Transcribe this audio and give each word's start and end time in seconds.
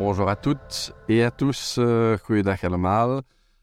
Bonjour 0.00 0.30
à 0.30 0.34
toutes 0.36 0.94
et 1.10 1.22
à 1.22 1.30
tous, 1.30 1.78
goeiedag 2.26 2.64
allemaal. 2.64 3.20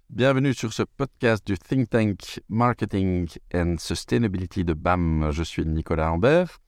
Bienvenue 0.08 0.54
sur 0.54 0.72
ce 0.72 0.84
podcast 0.84 1.44
du 1.48 1.58
think 1.58 1.90
tank 1.90 2.40
Marketing 2.48 3.28
and 3.56 3.78
Sustainability 3.80 4.64
de 4.64 4.76
BAM. 4.76 5.32
Je 5.32 5.42
suis 5.42 5.66
Nicolas 5.66 6.12
Ambert 6.12 6.60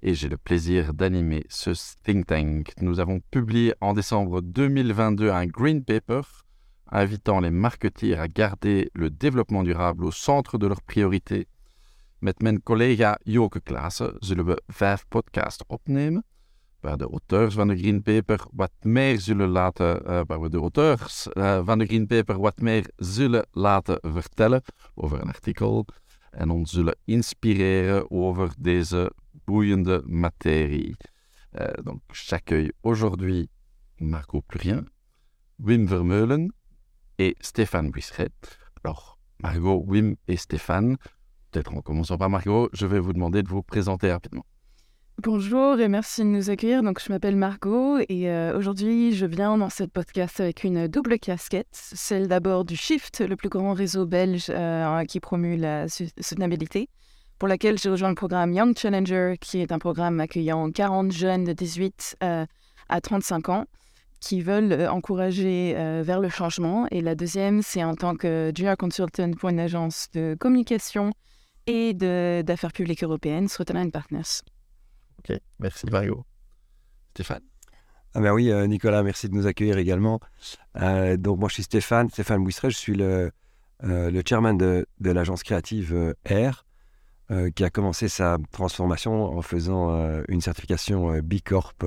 et 0.00 0.14
j'ai 0.14 0.28
le 0.28 0.36
plaisir 0.36 0.94
d'animer 0.94 1.44
ce 1.48 1.70
think 2.04 2.26
tank. 2.26 2.72
Nous 2.80 3.00
avons 3.00 3.18
publié 3.32 3.74
en 3.80 3.94
décembre 3.94 4.42
2022 4.42 5.28
un 5.32 5.46
green 5.46 5.82
paper 5.82 6.20
invitant 6.92 7.40
les 7.40 7.50
marketeers 7.50 8.20
à 8.20 8.28
garder 8.28 8.92
le 8.94 9.10
développement 9.10 9.64
durable 9.64 10.04
au 10.04 10.12
centre 10.12 10.56
de 10.56 10.68
leurs 10.68 10.82
priorités. 10.82 11.48
Met 12.20 12.40
mijn 12.42 12.62
collega 12.62 13.18
Joke 13.24 13.60
Klaassen 13.60 14.14
zullen 14.20 14.46
we 14.46 14.62
vijf 14.68 15.04
podcasts 15.08 15.64
opnemen 15.66 16.22
waar 16.86 16.96
de 16.96 17.10
auteurs 17.10 17.54
van 17.54 17.68
de 17.68 17.78
Green 17.78 18.02
Paper 18.02 18.46
wat 18.52 18.72
meer 18.82 19.20
zullen 19.20 19.48
laten, 19.48 20.02
uh, 20.02 20.20
waar 20.26 20.40
we 20.40 20.48
de 20.48 20.58
auteurs 20.58 21.28
uh, 21.32 21.60
van 21.64 21.78
de 21.78 21.86
Green 21.86 22.06
Paper 22.06 22.38
wat 22.38 22.60
meer 22.60 22.90
zullen 22.96 23.46
laten 23.52 23.98
vertellen 24.02 24.62
over 24.94 25.20
een 25.20 25.28
artikel 25.28 25.86
en 26.30 26.50
ons 26.50 26.70
zullen 26.70 26.96
inspireren 27.04 28.10
over 28.10 28.54
deze 28.58 29.12
boeiende 29.44 30.02
materie. 30.04 30.96
Uh, 31.52 31.66
donc, 31.82 32.00
j'accueille 32.12 32.72
aujourd'hui 32.80 33.48
Marco 33.96 34.40
Plurien, 34.40 34.88
Wim 35.56 35.88
Vermeulen 35.88 36.52
et 37.14 37.36
Stéphane 37.38 37.90
Buisseret. 37.90 38.58
Alors, 38.82 39.18
Margot, 39.36 39.84
Wim 39.86 40.16
et 40.24 40.36
Stéphane, 40.36 40.96
peut-être 41.50 41.72
en 41.72 41.82
commençant 41.82 42.18
par 42.18 42.30
Margot, 42.30 42.68
je 42.72 42.86
vais 42.86 43.00
vous 43.00 43.12
demander 43.12 43.42
de 43.42 43.48
vous 43.48 43.62
présenter 43.62 44.12
rapidement. 44.12 44.44
Bonjour 45.22 45.80
et 45.80 45.88
merci 45.88 46.20
de 46.20 46.26
nous 46.26 46.50
accueillir. 46.50 46.82
Donc, 46.82 47.00
je 47.02 47.10
m'appelle 47.10 47.36
Margot 47.36 47.96
et 48.06 48.30
euh, 48.30 48.56
aujourd'hui, 48.56 49.14
je 49.14 49.24
viens 49.24 49.56
dans 49.56 49.70
cette 49.70 49.90
podcast 49.90 50.40
avec 50.40 50.62
une 50.62 50.88
double 50.88 51.18
casquette. 51.18 51.68
Celle 51.72 52.28
d'abord 52.28 52.66
du 52.66 52.76
Shift, 52.76 53.20
le 53.20 53.34
plus 53.34 53.48
grand 53.48 53.72
réseau 53.72 54.04
belge 54.04 54.48
euh, 54.50 55.04
qui 55.04 55.18
promue 55.18 55.56
la 55.56 55.86
soutenabilité, 55.88 56.90
pour 57.38 57.48
laquelle 57.48 57.78
j'ai 57.78 57.88
rejoint 57.88 58.10
le 58.10 58.14
programme 58.14 58.52
Young 58.52 58.76
Challenger, 58.76 59.36
qui 59.40 59.62
est 59.62 59.72
un 59.72 59.78
programme 59.78 60.20
accueillant 60.20 60.70
40 60.70 61.10
jeunes 61.12 61.44
de 61.44 61.54
18 61.54 62.18
euh, 62.22 62.44
à 62.90 63.00
35 63.00 63.48
ans 63.48 63.64
qui 64.20 64.42
veulent 64.42 64.86
encourager 64.88 65.74
vers 66.02 66.20
le 66.20 66.28
changement. 66.28 66.86
Et 66.90 67.00
la 67.00 67.14
deuxième, 67.14 67.62
c'est 67.62 67.84
en 67.84 67.94
tant 67.94 68.16
que 68.16 68.50
junior 68.54 68.76
consultant 68.76 69.30
pour 69.32 69.50
une 69.50 69.60
agence 69.60 70.08
de 70.12 70.36
communication 70.38 71.12
et 71.66 71.94
d'affaires 71.94 72.72
publiques 72.72 73.04
européennes, 73.04 73.48
Switzerland 73.48 73.92
Partners. 73.92 74.42
Ok, 75.18 75.38
merci 75.58 75.86
Mario. 75.86 76.24
Stéphane? 77.14 77.42
Ah 78.14 78.20
ben 78.20 78.32
oui, 78.32 78.50
euh, 78.50 78.66
Nicolas, 78.66 79.02
merci 79.02 79.28
de 79.28 79.34
nous 79.34 79.46
accueillir 79.46 79.76
également. 79.76 80.20
Euh, 80.80 81.16
donc 81.18 81.38
moi 81.38 81.48
je 81.48 81.54
suis 81.54 81.62
Stéphane, 81.64 82.08
Stéphane 82.08 82.42
Bouisseret, 82.42 82.70
je 82.70 82.76
suis 82.76 82.94
le, 82.94 83.30
euh, 83.84 84.10
le 84.10 84.22
chairman 84.26 84.56
de, 84.56 84.86
de 85.00 85.10
l'agence 85.10 85.42
créative 85.42 86.14
Air, 86.24 86.64
qui 87.56 87.64
a 87.64 87.70
commencé 87.70 88.08
sa 88.08 88.38
transformation 88.52 89.36
en 89.36 89.42
faisant 89.42 90.22
une 90.28 90.40
certification 90.40 91.18
B 91.18 91.40
Corp, 91.44 91.84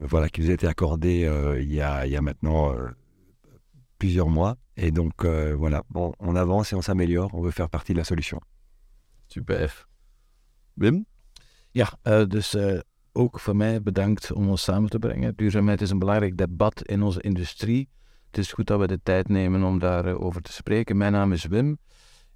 voilà, 0.00 0.28
qui 0.28 0.40
nous 0.40 0.50
a 0.50 0.52
été 0.52 0.66
accordée 0.66 1.30
il, 1.60 1.72
y 1.72 1.80
a, 1.80 2.06
il 2.06 2.12
y 2.12 2.16
a 2.16 2.20
maintenant 2.20 2.74
plusieurs 3.98 4.28
mois. 4.28 4.56
Et 4.76 4.90
donc 4.90 5.24
voilà, 5.24 5.84
bon, 5.90 6.12
on 6.18 6.34
avance 6.34 6.72
et 6.72 6.74
on 6.74 6.82
s'améliore, 6.82 7.30
on 7.34 7.40
veut 7.40 7.52
faire 7.52 7.70
partie 7.70 7.92
de 7.92 7.98
la 7.98 8.04
solution. 8.04 8.40
Super. 9.28 9.88
Wim 10.76 11.04
Ja, 11.70 11.92
uh, 12.02 12.22
dus 12.26 12.54
uh, 12.54 12.78
ook 13.12 13.40
voor 13.40 13.56
mij 13.56 13.82
bedankt 13.82 14.32
om 14.32 14.48
ons 14.48 14.62
samen 14.62 14.90
te 14.90 14.98
brengen. 14.98 15.36
Duurzaamheid 15.36 15.80
is 15.80 15.90
een 15.90 15.98
belangrijk 15.98 16.36
debat 16.36 16.82
in 16.82 17.02
onze 17.02 17.20
industrie. 17.20 17.88
Het 18.26 18.38
is 18.38 18.52
goed 18.52 18.66
dat 18.66 18.80
we 18.80 18.86
de 18.86 19.00
tijd 19.02 19.28
nemen 19.28 19.62
om 19.62 19.78
daarover 19.78 20.20
over 20.20 20.42
te 20.42 20.52
spreken. 20.52 20.96
Mijn 20.96 21.12
naam 21.12 21.32
is 21.32 21.44
Wim. 21.44 21.78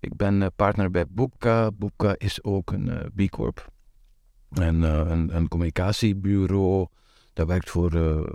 Ik 0.01 0.17
ben 0.17 0.53
partner 0.57 0.91
bij 0.91 1.07
Boeka. 1.09 1.71
Boeka 1.71 2.15
is 2.19 2.45
ook 2.45 2.73
een 2.73 3.13
B 3.15 3.31
Corp. 3.31 3.73
En 4.51 4.83
een, 4.83 5.37
een, 5.37 5.49
communicatiebureau 5.49 6.87
dat 7.33 7.47
werkt 7.47 7.71
voor 7.71 7.91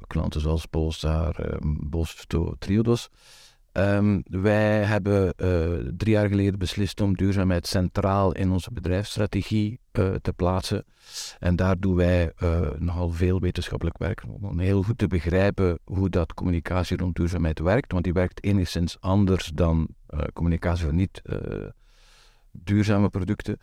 klanten 0.08 0.42
zoals 0.42 0.66
Polestar, 0.66 1.60
Bos, 1.80 2.26
Triodos. 2.60 3.10
Um, 3.74 4.24
wij 4.24 4.84
hebben 4.84 5.34
uh, 5.38 5.92
drie 5.98 6.14
jaar 6.14 6.28
geleden 6.28 6.60
beslist 6.60 7.02
om 7.02 7.16
duurzaamheid 7.16 7.68
centraal 7.68 8.32
in 8.32 8.52
onze 8.52 8.72
bedrijfsstrategie 8.72 9.80
uh, 9.92 10.14
te 10.16 10.34
plaatsen. 10.34 10.86
En 11.40 11.56
daar 11.56 11.80
doen 11.80 11.96
wij 11.96 12.32
uh, 12.44 12.70
nogal 12.78 13.10
veel 13.10 13.40
wetenschappelijk 13.40 13.98
werk 13.98 14.24
om 14.42 14.60
heel 14.60 14.84
goed 14.84 14.98
te 14.98 15.08
begrijpen 15.08 15.80
hoe 15.84 16.10
dat 16.10 16.34
communicatie 16.34 16.98
rond 16.98 17.16
duurzaamheid 17.16 17.60
werkt. 17.60 17.92
Want 17.92 18.04
die 18.04 18.14
werkt 18.14 18.44
enigszins 18.44 18.98
anders 19.00 19.52
dan 19.54 19.88
communicatie 20.34 20.84
voor 20.84 20.94
niet 20.94 21.22
duurzame 22.52 23.10
producten. 23.10 23.58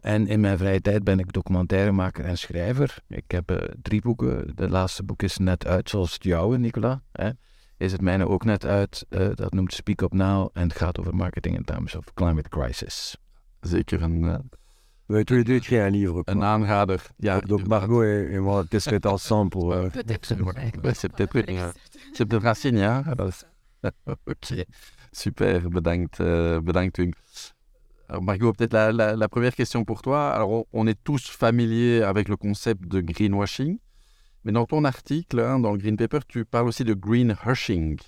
en 0.00 0.26
in 0.26 0.40
mijn 0.40 0.58
vrije 0.58 0.80
tijd 0.80 1.04
ben 1.04 1.18
ik 1.18 1.32
documentairemaker 1.32 2.24
en 2.24 2.38
schrijver. 2.38 2.98
Ik 3.08 3.24
heb 3.26 3.74
drie 3.82 4.00
boeken. 4.00 4.52
De 4.54 4.68
laatste 4.68 5.02
boek 5.02 5.22
is 5.22 5.36
net 5.36 5.66
uit, 5.66 5.90
zoals 5.90 6.12
het 6.12 6.24
jouwe, 6.24 6.58
Nicola. 6.58 7.02
Is 7.76 7.92
het 7.92 8.00
mijne 8.00 8.28
ook 8.28 8.44
net 8.44 8.64
uit. 8.64 9.06
Uh, 9.10 9.28
dat 9.34 9.52
noemt 9.52 9.72
Speak 9.72 10.00
Up 10.00 10.12
Now 10.12 10.48
en 10.52 10.62
het 10.62 10.76
gaat 10.76 11.00
over 11.00 11.14
marketing 11.14 11.56
in 11.56 11.64
terms 11.64 11.96
of 11.96 12.14
climate 12.14 12.48
crisis. 12.48 13.16
Zeker 13.60 14.02
een... 14.02 14.22
Uh, 14.22 14.34
We 15.08 15.24
tous 15.24 15.36
les 15.36 15.44
deux 15.44 15.56
écrit 15.56 15.78
un 15.78 15.90
livre. 15.90 16.22
Een 16.24 16.42
aanrader. 16.42 17.00
Ja, 17.16 17.40
donc 17.40 17.66
Margot 17.68 18.02
et, 18.02 18.40
moi, 18.40 18.64
qu'est-ce 18.68 18.90
que 18.90 19.08
ensemble 19.08 19.50
pour... 19.50 19.68
Peut-être. 19.92 20.34
Ouais, 20.42 20.94
c'est 20.94 21.08
peut-être 21.12 21.72
c'est 22.12 22.26
peut-être 22.26 22.44
un 22.44 22.54
signe, 22.54 23.04
ok, 24.26 24.66
super, 25.12 25.70
bedankt, 25.70 26.18
uh. 26.18 27.12
Alors 28.08 28.22
Margot, 28.22 28.52
peut-être 28.52 28.72
la, 28.72 28.92
la, 28.92 29.16
la, 29.16 29.28
première 29.28 29.54
question 29.54 29.84
pour 29.84 30.02
toi. 30.02 30.30
Alors, 30.30 30.50
on, 30.50 30.64
on 30.72 30.86
est 30.86 30.98
tous 31.02 31.28
familiers 31.28 32.02
avec 32.02 32.28
le 32.28 32.36
concept 32.36 32.86
de 32.86 33.00
greenwashing. 33.00 33.78
Mais 34.46 34.52
dans 34.52 34.64
ton 34.64 34.84
article, 34.84 35.40
hein, 35.40 35.58
dans 35.58 35.72
le 35.72 35.78
Green 35.78 35.96
Paper, 35.96 36.20
tu 36.28 36.44
parles 36.44 36.68
aussi 36.68 36.84
de 36.84 36.94
green 36.94 37.34
hushing. 37.44 37.98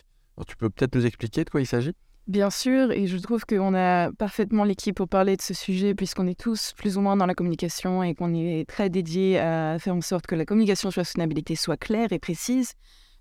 Tu 0.46 0.56
peux 0.56 0.70
peut-être 0.70 0.94
nous 0.94 1.04
expliquer 1.04 1.42
de 1.42 1.50
quoi 1.50 1.60
il 1.60 1.66
s'agit? 1.66 1.94
Bien 2.28 2.48
sûr, 2.48 2.92
et 2.92 3.08
je 3.08 3.16
trouve 3.18 3.44
qu'on 3.44 3.74
a 3.74 4.12
parfaitement 4.12 4.62
l'équipe 4.62 4.94
pour 4.94 5.08
parler 5.08 5.36
de 5.36 5.42
ce 5.42 5.52
sujet, 5.52 5.96
puisqu'on 5.96 6.28
est 6.28 6.38
tous 6.38 6.74
plus 6.76 6.96
ou 6.96 7.00
moins 7.00 7.16
dans 7.16 7.26
la 7.26 7.34
communication 7.34 8.04
et 8.04 8.14
qu'on 8.14 8.32
est 8.34 8.68
très 8.68 8.88
dédié 8.88 9.40
à 9.40 9.80
faire 9.80 9.96
en 9.96 10.00
sorte 10.00 10.28
que 10.28 10.36
la 10.36 10.44
communication 10.44 10.92
sur 10.92 11.00
la 11.00 11.06
soutenabilité 11.06 11.56
soit 11.56 11.76
claire 11.76 12.12
et 12.12 12.20
précise. 12.20 12.74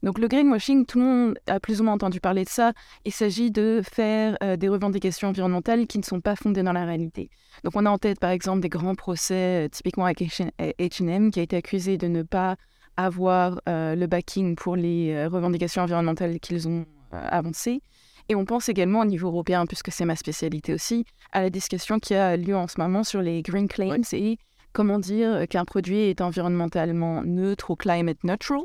Donc 0.04 0.20
le 0.20 0.28
greenwashing, 0.28 0.86
tout 0.86 1.00
le 1.00 1.06
monde 1.06 1.40
a 1.48 1.60
plus 1.60 1.82
ou 1.82 1.86
moins 1.86 1.94
entendu 1.94 2.20
parler 2.20 2.44
de 2.44 2.50
ça. 2.50 2.74
Il 3.04 3.12
s'agit 3.12 3.50
de 3.50 3.82
faire 3.84 4.38
euh, 4.44 4.58
des 4.58 4.70
revendications 4.70 5.30
environnementales 5.30 5.88
qui 5.88 5.98
ne 5.98 6.04
sont 6.04 6.22
pas 6.22 6.36
fondées 6.36 6.62
dans 6.62 6.74
la 6.74 6.86
réalité. 6.86 7.32
Donc 7.64 7.76
on 7.76 7.84
a 7.88 7.90
en 7.90 7.98
tête 7.98 8.20
par 8.20 8.30
exemple 8.30 8.60
des 8.60 8.70
grands 8.70 8.94
procès, 8.94 9.66
euh, 9.66 9.70
typiquement 9.70 10.06
avec 10.06 10.20
H&M, 10.20 11.32
qui 11.32 11.40
a 11.40 11.42
été 11.42 11.56
accusé 11.56 11.98
de 11.98 12.08
ne 12.08 12.22
pas 12.22 12.58
avoir 12.98 13.62
euh, 13.70 13.96
le 13.96 14.08
backing 14.08 14.56
pour 14.56 14.76
les 14.76 15.14
euh, 15.14 15.30
revendications 15.30 15.84
environnementales 15.84 16.40
qu'ils 16.40 16.68
ont 16.68 16.86
euh, 17.14 17.28
avancées. 17.30 17.82
Et 18.30 18.36
on 18.36 18.44
pense 18.44 18.68
également 18.68 19.02
au 19.02 19.06
niveau 19.06 19.30
européen, 19.30 19.66
puisque 19.66 19.92
c'est 19.92 20.04
ma 20.04 20.18
spécialité 20.18 20.74
aussi, 20.74 21.06
à 21.32 21.42
la 21.42 21.50
discussion 21.50 22.00
qui 22.00 22.14
a 22.14 22.36
lieu 22.36 22.58
en 22.58 22.68
ce 22.68 22.80
moment 22.80 23.06
sur 23.06 23.22
les 23.22 23.42
green 23.42 23.70
claims 23.70 24.02
et 24.12 24.38
comment 24.74 25.00
dire 25.00 25.48
qu'un 25.48 25.64
produit 25.64 26.00
est 26.00 26.20
environnementalement 26.20 27.24
neutre 27.24 27.70
ou 27.70 27.76
climate 27.78 28.22
neutral. 28.26 28.60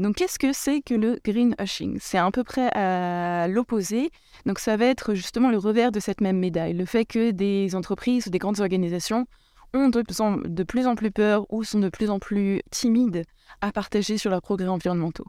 donc, 0.00 0.16
qu'est-ce 0.16 0.40
que 0.40 0.52
c'est 0.52 0.80
que 0.80 0.94
le 0.94 1.20
green 1.24 1.54
hushing 1.60 1.98
C'est 2.00 2.18
à 2.18 2.28
peu 2.32 2.42
près 2.42 2.68
à 2.76 3.46
l'opposé. 3.46 4.10
Donc, 4.44 4.58
ça 4.58 4.76
va 4.76 4.86
être 4.86 5.14
justement 5.14 5.50
le 5.50 5.58
revers 5.58 5.92
de 5.92 6.00
cette 6.00 6.20
même 6.20 6.40
médaille. 6.40 6.72
Le 6.72 6.84
fait 6.84 7.04
que 7.04 7.30
des 7.30 7.76
entreprises 7.76 8.26
ou 8.26 8.30
des 8.30 8.38
grandes 8.38 8.58
organisations 8.58 9.26
ont 9.74 9.88
de 9.88 10.62
plus 10.62 10.86
en 10.86 10.94
plus 10.94 11.10
peur 11.10 11.46
ou 11.52 11.64
sont 11.64 11.80
de 11.80 11.88
plus 11.88 12.10
en 12.10 12.18
plus 12.18 12.62
timides 12.70 13.24
à 13.60 13.72
partager 13.72 14.18
sur 14.18 14.30
leurs 14.30 14.42
progrès 14.42 14.68
environnementaux. 14.68 15.26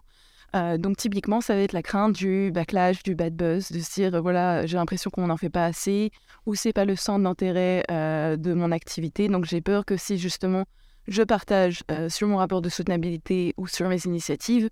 Euh, 0.55 0.77
donc 0.77 0.97
typiquement, 0.97 1.41
ça 1.41 1.55
va 1.55 1.61
être 1.61 1.73
la 1.73 1.81
crainte 1.81 2.13
du 2.13 2.51
backlash, 2.51 3.03
du 3.03 3.15
bad 3.15 3.35
buzz, 3.35 3.71
de 3.71 3.79
se 3.79 3.93
dire 3.93 4.21
voilà, 4.21 4.65
j'ai 4.65 4.77
l'impression 4.77 5.09
qu'on 5.09 5.27
n'en 5.27 5.37
fait 5.37 5.49
pas 5.49 5.65
assez, 5.65 6.11
ou 6.45 6.55
c'est 6.55 6.71
pas 6.73 6.85
le 6.85 6.95
centre 6.95 7.23
d'intérêt 7.23 7.83
euh, 7.91 8.37
de 8.37 8.53
mon 8.53 8.71
activité. 8.71 9.27
Donc 9.27 9.45
j'ai 9.45 9.61
peur 9.61 9.85
que 9.85 9.97
si 9.97 10.17
justement 10.17 10.65
je 11.07 11.23
partage 11.23 11.83
euh, 11.91 12.09
sur 12.09 12.27
mon 12.27 12.37
rapport 12.37 12.61
de 12.61 12.69
soutenabilité 12.69 13.53
ou 13.57 13.67
sur 13.67 13.89
mes 13.89 14.05
initiatives, 14.05 14.69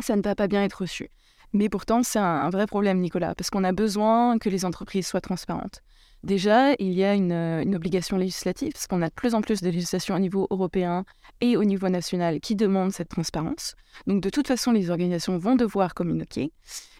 ça 0.00 0.16
ne 0.16 0.22
va 0.22 0.34
pas 0.34 0.48
bien 0.48 0.64
être 0.64 0.80
reçu. 0.80 1.10
Mais 1.52 1.68
pourtant, 1.68 2.02
c'est 2.02 2.18
un, 2.18 2.50
vrai 2.50 2.66
problème, 2.66 2.98
Nicolas, 2.98 3.34
parce 3.36 3.48
qu'on 3.48 3.62
a 3.62 3.70
besoin 3.72 4.38
que 4.38 4.48
les 4.48 4.64
entreprises 4.64 5.06
soient 5.06 5.20
transparentes. 5.20 5.82
Déjà, 6.24 6.72
il 6.78 6.94
y 6.94 7.04
a 7.04 7.12
une, 7.12 7.74
obligation 7.74 8.16
législative, 8.16 8.72
parce 8.72 8.86
qu'on 8.86 9.02
a 9.02 9.08
de 9.08 9.14
plus 9.14 9.34
en 9.34 9.42
plus 9.42 9.60
de 9.60 9.68
législation 9.68 10.14
au 10.14 10.18
niveau 10.18 10.46
européen 10.50 11.04
et 11.42 11.58
au 11.58 11.64
niveau 11.64 11.90
national 11.90 12.40
qui 12.40 12.56
demandent 12.56 12.92
cette 12.92 13.10
transparence. 13.10 13.74
Donc, 14.06 14.22
de 14.22 14.30
toute 14.30 14.48
façon, 14.48 14.72
les 14.72 14.88
organisations 14.88 15.36
vont 15.36 15.54
devoir 15.54 15.92
communiquer. 15.92 16.50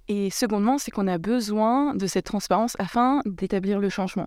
Et 0.09 0.29
secondement, 0.29 0.77
c'est 0.77 0.91
qu'on 0.91 1.09
a 1.09 1.17
besoin 1.17 1.95
de 1.95 2.07
cette 2.07 2.27
transparence 2.27 2.77
afin 2.79 3.23
d'établir 3.25 3.79
le 3.81 3.89
changement. 3.89 4.27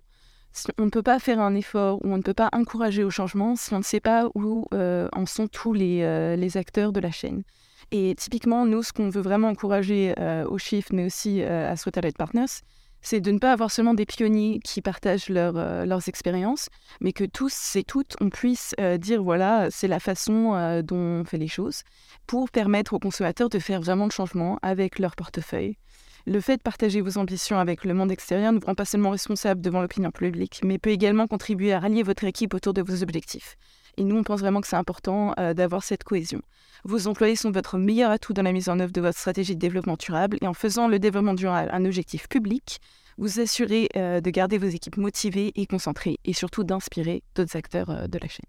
On 0.80 0.86
ne 0.86 0.90
peut 0.90 1.04
pas 1.04 1.20
faire 1.20 1.40
un 1.40 1.54
effort 1.54 2.04
ou 2.04 2.12
on 2.12 2.18
ne 2.18 2.24
peut 2.24 2.34
pas 2.34 2.50
encourager 2.52 3.04
au 3.04 3.12
changement 3.12 3.56
si 3.56 3.76
on 3.76 3.78
ne 3.78 3.84
sait 3.84 4.00
pas 4.00 4.28
où 4.34 4.66
euh, 4.74 5.08
en 5.14 5.28
sont 5.28 5.48
tous 5.48 5.74
les, 5.74 6.02
euh, 6.02 6.36
les 6.36 6.58
acteurs 6.58 6.92
de 6.92 7.00
la 7.00 7.12
chaîne. 7.12 7.44
Et 7.92 8.16
typiquement, 8.18 8.66
nous, 8.66 8.82
ce 8.82 8.94
qu'on 8.94 9.10
veut 9.10 9.22
vraiment 9.22 9.50
encourager 9.50 10.16
au 10.50 10.58
Shift, 10.58 10.92
mais 10.92 11.06
aussi 11.06 11.44
à 11.44 11.76
Sweaterlight 11.76 12.18
Partners, 12.18 12.64
c'est 13.02 13.22
de 13.22 13.32
ne 13.32 13.40
pas 13.40 13.54
avoir 13.54 13.72
seulement 13.72 13.94
des 13.94 14.06
pionniers 14.06 14.60
qui 14.64 14.82
partagent 14.82 15.30
leurs 15.30 16.10
expériences, 16.10 16.70
mais 17.02 17.14
que 17.14 17.24
tous 17.24 17.76
et 17.76 17.84
toutes, 17.84 18.16
on 18.22 18.30
puisse 18.30 18.76
dire, 19.00 19.24
voilà, 19.24 19.70
c'est 19.72 19.88
la 19.88 20.00
façon 20.00 20.82
dont 20.84 21.22
on 21.22 21.24
fait 21.24 21.38
les 21.38 21.48
choses, 21.48 21.84
pour 22.26 22.50
permettre 22.50 22.94
aux 22.94 23.00
consommateurs 23.00 23.50
de 23.50 23.60
faire 23.60 23.82
vraiment 23.82 24.06
le 24.06 24.12
changement 24.12 24.60
avec 24.62 25.00
leur 25.00 25.16
portefeuille. 25.16 25.78
Le 26.26 26.42
fait 26.42 26.58
de 26.58 26.62
partager 26.62 27.00
vos 27.00 27.18
ambitions 27.18 27.58
avec 27.58 27.86
le 27.86 27.94
monde 27.94 28.12
extérieur 28.12 28.52
ne 28.52 28.60
vous 28.60 28.66
rend 28.66 28.76
pas 28.76 28.84
seulement 28.84 29.12
responsable 29.12 29.62
devant 29.62 29.82
l'opinion 29.82 30.12
publique, 30.12 30.60
mais 30.62 30.78
peut 30.78 30.90
également 30.90 31.26
contribuer 31.26 31.72
à 31.72 31.80
rallier 31.80 32.04
votre 32.04 32.26
équipe 32.26 32.54
autour 32.54 32.74
de 32.74 32.82
vos 32.82 33.02
objectifs. 33.02 33.56
Et 33.98 34.04
nous, 34.04 34.16
on 34.16 34.24
pense 34.24 34.40
vraiment 34.40 34.62
que 34.62 34.68
c'est 34.68 34.76
important 34.76 35.34
euh, 35.40 35.54
d'avoir 35.54 35.84
cette 35.84 36.04
cohésion. 36.04 36.42
Vos 36.84 37.08
employés 37.08 37.36
sont 37.36 37.52
votre 37.52 37.78
meilleur 37.78 38.12
atout 38.12 38.34
dans 38.34 38.44
la 38.44 38.52
mise 38.52 38.70
en 38.70 38.80
œuvre 38.80 38.92
de 38.92 39.02
votre 39.02 39.18
stratégie 39.18 39.56
de 39.56 39.60
développement 39.60 39.98
durable. 39.98 40.38
Et 40.42 40.48
en 40.48 40.54
faisant 40.54 40.88
le 40.88 41.00
développement 41.00 41.34
durable 41.34 41.70
un 41.74 41.84
objectif 41.84 42.30
public, 42.30 42.80
vous 43.18 43.40
assurez 43.40 43.90
euh, 43.96 44.22
de 44.22 44.30
garder 44.30 44.60
vos 44.60 44.68
équipes 44.68 44.98
motivées 44.98 45.52
et 45.56 45.66
concentrées, 45.66 46.20
et 46.24 46.34
surtout 46.34 46.64
d'inspirer 46.64 47.24
d'autres 47.34 47.56
acteurs 47.56 47.90
euh, 47.90 48.08
de 48.08 48.20
la 48.20 48.28
chaîne. 48.28 48.46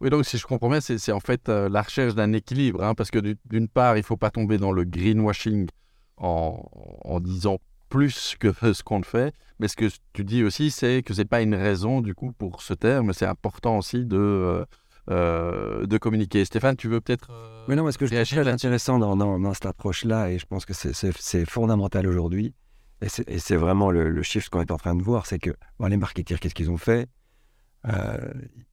Oui, 0.00 0.10
donc 0.10 0.24
si 0.24 0.38
je 0.38 0.46
comprends 0.46 0.68
bien, 0.68 0.80
c'est 0.80 1.10
en 1.10 1.20
fait 1.20 1.48
la 1.48 1.80
recherche 1.80 2.14
d'un 2.14 2.34
équilibre, 2.34 2.84
hein, 2.84 2.94
parce 2.94 3.10
que 3.10 3.18
d'une 3.46 3.66
part, 3.66 3.96
il 3.96 4.00
ne 4.00 4.04
faut 4.04 4.18
pas 4.18 4.30
tomber 4.30 4.58
dans 4.58 4.70
le 4.70 4.84
greenwashing 4.84 5.68
en, 6.18 7.18
disant 7.20 7.58
plus 7.88 8.36
que 8.38 8.52
ce 8.72 8.82
qu'on 8.82 9.02
fait. 9.02 9.34
Mais 9.58 9.68
ce 9.68 9.76
que 9.76 9.86
tu 10.12 10.24
dis 10.24 10.44
aussi, 10.44 10.70
c'est 10.70 11.02
que 11.02 11.14
ce 11.14 11.20
n'est 11.20 11.26
pas 11.26 11.42
une 11.42 11.54
raison, 11.54 12.00
du 12.00 12.14
coup, 12.14 12.32
pour 12.32 12.62
ce 12.62 12.74
terme. 12.74 13.12
C'est 13.12 13.26
important 13.26 13.78
aussi 13.78 14.04
de, 14.04 14.16
euh, 14.16 14.64
euh, 15.10 15.86
de 15.86 15.98
communiquer. 15.98 16.44
Stéphane, 16.44 16.76
tu 16.76 16.88
veux 16.88 17.00
peut-être. 17.00 17.30
Euh, 17.30 17.64
mais 17.68 17.76
non, 17.76 17.84
parce 17.84 17.96
que 17.96 18.06
je 18.06 18.34
trouve 18.34 18.48
intéressant 18.48 18.98
dans, 18.98 19.16
dans, 19.16 19.54
cette 19.54 19.66
approche-là, 19.66 20.30
et 20.30 20.38
je 20.38 20.46
pense 20.46 20.66
que 20.66 20.74
c'est 20.74 21.44
fondamental 21.46 22.06
aujourd'hui, 22.06 22.54
et 23.00 23.38
c'est 23.38 23.56
vraiment 23.56 23.90
le, 23.90 24.10
le 24.10 24.22
shift 24.22 24.50
qu'on 24.50 24.60
est 24.60 24.70
en 24.70 24.76
train 24.76 24.94
de 24.94 25.02
voir, 25.02 25.26
c'est 25.26 25.38
que 25.38 25.50
les 25.86 25.96
marketeurs, 25.96 26.38
qu'est-ce 26.38 26.54
qu'ils 26.54 26.70
ont 26.70 26.76
fait? 26.76 27.08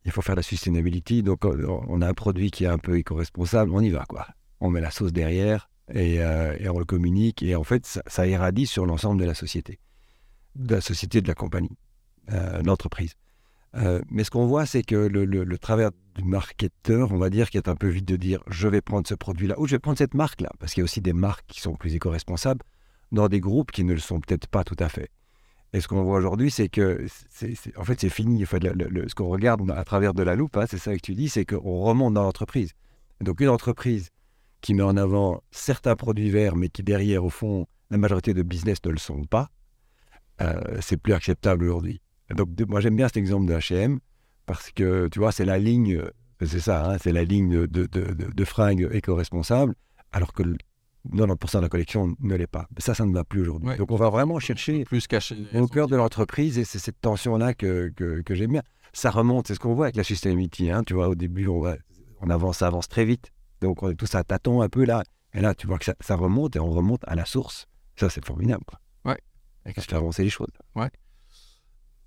Il 0.06 0.12
faut 0.12 0.22
faire 0.22 0.36
la 0.36 0.42
sustainability. 0.42 1.24
Donc, 1.24 1.46
on 1.46 2.02
a 2.02 2.08
un 2.08 2.14
produit 2.14 2.52
qui 2.52 2.64
est 2.66 2.68
un 2.68 2.80
peu 2.80 2.98
éco-responsable, 2.98 3.72
on 3.74 3.80
y 3.80 3.90
va, 3.90 4.06
quoi. 4.06 4.28
On 4.60 4.70
met 4.70 4.82
la 4.82 4.92
sauce 4.92 5.14
derrière, 5.14 5.70
euh, 5.96 6.56
et, 6.60 6.70
on 6.70 6.80
le 6.80 6.86
communique. 6.86 7.44
Et 7.44 7.56
en 7.56 7.64
fait, 7.64 7.86
ça, 7.86 8.28
irradie 8.28 8.66
sur 8.66 8.86
l'ensemble 8.86 9.20
de 9.20 9.26
la 9.26 9.34
société, 9.34 9.80
de 10.56 10.76
la 10.76 10.82
société, 10.82 11.22
de 11.22 11.28
la 11.28 11.36
compagnie, 11.36 11.78
euh, 12.32 12.62
l'entreprise. 12.64 13.16
Euh, 13.76 14.02
mais 14.10 14.24
ce 14.24 14.30
qu'on 14.30 14.46
voit, 14.46 14.66
c'est 14.66 14.84
que 14.84 14.96
le, 14.96 15.58
travers 15.58 15.92
du 16.16 16.24
marketeur, 16.24 17.12
on 17.12 17.18
va 17.18 17.30
dire, 17.30 17.50
qui 17.50 17.58
est 17.58 17.68
un 17.68 17.76
peu 17.76 17.88
vite 17.88 18.06
de 18.06 18.16
dire 18.16 18.44
je 18.48 18.68
vais 18.68 18.82
prendre 18.82 19.08
ce 19.08 19.16
produit-là 19.16 19.60
ou 19.60 19.66
je 19.68 19.76
vais 19.76 19.80
prendre 19.80 19.98
cette 19.98 20.14
marque-là, 20.14 20.52
parce 20.60 20.74
qu'il 20.74 20.82
y 20.82 20.84
a 20.84 20.86
aussi 20.86 21.02
des 21.02 21.14
marques 21.14 21.46
qui 21.48 21.60
sont 21.60 21.76
plus 21.76 21.96
éco-responsables 21.96 22.62
dans 23.12 23.28
des 23.28 23.40
groupes 23.40 23.72
qui 23.72 23.84
ne 23.84 23.94
le 23.94 24.00
sont 24.00 24.20
peut-être 24.20 24.48
pas 24.48 24.64
tout 24.64 24.76
à 24.80 24.90
fait. 24.90 25.10
Et 25.74 25.82
ce 25.82 25.88
qu'on 25.88 26.04
voit 26.04 26.18
aujourd'hui, 26.18 26.52
c'est 26.52 26.70
que, 26.70 27.04
c'est, 27.32 27.56
en 27.78 27.84
fait, 27.84 28.00
c'est 28.00 28.10
fini. 28.10 28.46
ce 28.46 29.16
qu'on 29.16 29.28
regarde 29.28 29.70
à 29.72 29.84
travers 29.84 30.14
de 30.14 30.22
la 30.22 30.36
loupe, 30.36 30.56
hein, 30.56 30.66
c'est 30.70 30.78
ça 30.78 30.96
que 30.96 31.02
tu 31.02 31.16
dis, 31.16 31.30
c'est 31.30 31.46
qu'on 31.46 31.82
remonte 31.82 32.14
dans 32.14 32.22
l'entreprise. 32.22 32.74
Donc, 33.22 33.42
une 33.42 33.50
entreprise 33.50 34.10
qui 34.64 34.74
met 34.74 34.82
en 34.82 34.98
avant 34.98 35.44
certains 35.52 35.96
produits 35.96 36.30
verts, 36.30 36.56
mais 36.56 36.70
qui 36.70 36.84
derrière, 36.84 37.24
au 37.24 37.30
fond, 37.30 37.68
la 37.92 37.98
majorité 37.98 38.34
de 38.34 38.42
business 38.42 38.78
ne 38.86 38.92
le 38.92 38.98
sont 38.98 39.26
pas, 39.26 39.50
euh, 40.42 40.78
c'est 40.80 40.98
plus 40.98 41.14
acceptable 41.14 41.66
aujourd'hui. 41.66 42.02
Donc, 42.34 42.50
moi, 42.70 42.80
j'aime 42.80 42.96
bien 42.96 43.08
cet 43.08 43.18
exemple 43.18 43.46
de 43.46 43.54
H&M 43.54 44.00
parce 44.46 44.72
que, 44.72 45.10
tu 45.10 45.20
vois, 45.20 45.34
c'est 45.34 45.44
la 45.44 45.60
ligne, 45.60 46.02
c'est 46.44 46.62
ça, 46.62 46.92
hein, 46.92 46.98
c'est 47.00 47.12
la 47.12 47.26
ligne 47.26 47.68
de, 47.68 47.86
de, 47.86 48.08
de, 48.14 48.46
fringues 48.46 48.88
éco-responsables, 48.92 49.76
alors 50.14 50.32
que 50.32 50.44
90% 51.12 51.58
de 51.58 51.62
la 51.62 51.70
collection 51.70 52.16
ne 52.22 52.36
l'est 52.36 52.48
pas. 52.48 52.68
Ça, 52.78 52.96
ça 52.96 53.06
ne 53.06 53.14
va 53.14 53.26
plus 53.26 53.42
aujourd'hui. 53.42 53.76
Donc, 53.78 53.92
on 53.92 53.98
va 53.98 54.10
vraiment 54.10 54.40
chercher 54.40 54.86
plus 54.86 55.08
caché 55.08 55.36
au 55.54 55.68
cœur 55.68 55.88
de 55.88 55.98
l'entreprise 55.98 56.58
et 56.58 56.64
c'est 56.64 56.80
cette 56.80 57.02
tension-là 57.02 57.54
que, 57.54 57.92
que, 57.94 58.22
que 58.22 58.34
j'aime 58.34 58.54
bien. 58.54 58.64
Ça 58.94 59.12
remonte, 59.12 59.50
c'est 59.50 59.56
ce 59.56 59.60
qu'on 59.60 59.74
voit 59.74 59.88
avec 59.88 59.98
la 59.98 60.04
sustainability. 60.04 60.72
Hein, 60.72 60.84
tu 60.86 60.94
vois, 60.94 61.10
au 61.10 61.16
début, 61.16 61.48
on, 61.48 61.64
on 62.22 62.30
avance, 62.30 62.60
ça 62.60 62.68
avance 62.68 62.88
très 62.88 63.04
vite. 63.04 63.34
Donc 63.64 63.82
on 63.82 63.90
est 63.90 63.96
tous 63.96 64.14
à 64.16 64.24
tâtons 64.24 64.62
un 64.62 64.70
peu 64.70 64.86
là. 64.86 65.04
Et 65.34 65.42
là, 65.42 65.56
tu 65.56 65.66
vois 65.68 65.80
que 65.80 65.86
ça, 66.00 66.16
remonte 66.16 66.56
et 66.56 66.60
on 66.60 66.72
remonte 66.72 67.04
à 67.08 67.16
la 67.16 67.26
source. 67.26 67.66
Ça, 67.96 68.10
c'est 68.10 68.24
formidable. 68.24 68.64
Quoi. 68.66 68.80
Ouais. 69.06 69.20
Et 69.66 69.74
que 69.74 69.96
avancer 69.96 70.24
les 70.24 70.30
choses. 70.30 70.52
Ouais. 70.76 70.92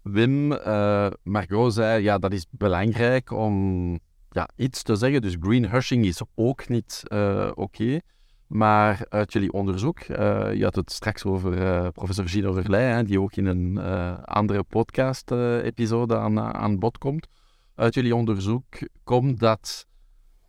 Wim, 0.04 0.52
uh, 0.52 1.10
Margot 1.24 1.70
zei, 1.70 2.02
ja, 2.02 2.18
dat 2.18 2.32
is 2.32 2.46
belangrijk 2.50 3.30
om 3.32 3.98
ja, 4.30 4.48
iets 4.56 4.82
te 4.82 4.94
zeggen. 4.96 5.20
Dus 5.20 5.36
greenhushing 5.40 6.04
is 6.04 6.20
ook 6.34 6.68
niet 6.68 7.02
uh, 7.12 7.50
oké. 7.54 7.60
Okay. 7.60 8.02
Maar 8.46 9.06
uit 9.08 9.32
jullie 9.32 9.52
onderzoek, 9.52 10.00
uh, 10.00 10.54
je 10.54 10.64
had 10.64 10.74
het 10.74 10.92
straks 10.92 11.24
over 11.24 11.58
uh, 11.58 11.88
professor 11.88 12.28
Gino 12.28 12.52
Verleij, 12.52 13.04
die 13.04 13.20
ook 13.20 13.36
in 13.36 13.46
een 13.46 13.78
andere 14.24 14.62
podcast-episode 14.62 16.18
aan, 16.18 16.40
aan 16.40 16.78
bod 16.78 16.98
komt. 16.98 17.26
Uit 17.74 17.94
jullie 17.94 18.14
onderzoek 18.14 18.64
komt 19.04 19.40
dat 19.40 19.86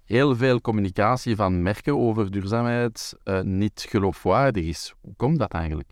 heel 0.07 0.35
veel 0.35 0.61
communicatie 0.61 1.35
van 1.35 1.61
merken 1.61 1.97
over 1.97 2.31
duurzaamheid 2.31 3.13
uh, 3.23 3.41
niet 3.41 3.85
geloofwaardig 3.89 4.65
is. 4.65 4.93
Hoe 5.01 5.13
komt 5.15 5.39
dat 5.39 5.51
eigenlijk? 5.51 5.89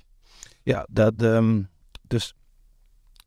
Ja, 0.63 0.87
dat, 0.89 1.21
um, 1.21 1.69
dus 2.07 2.33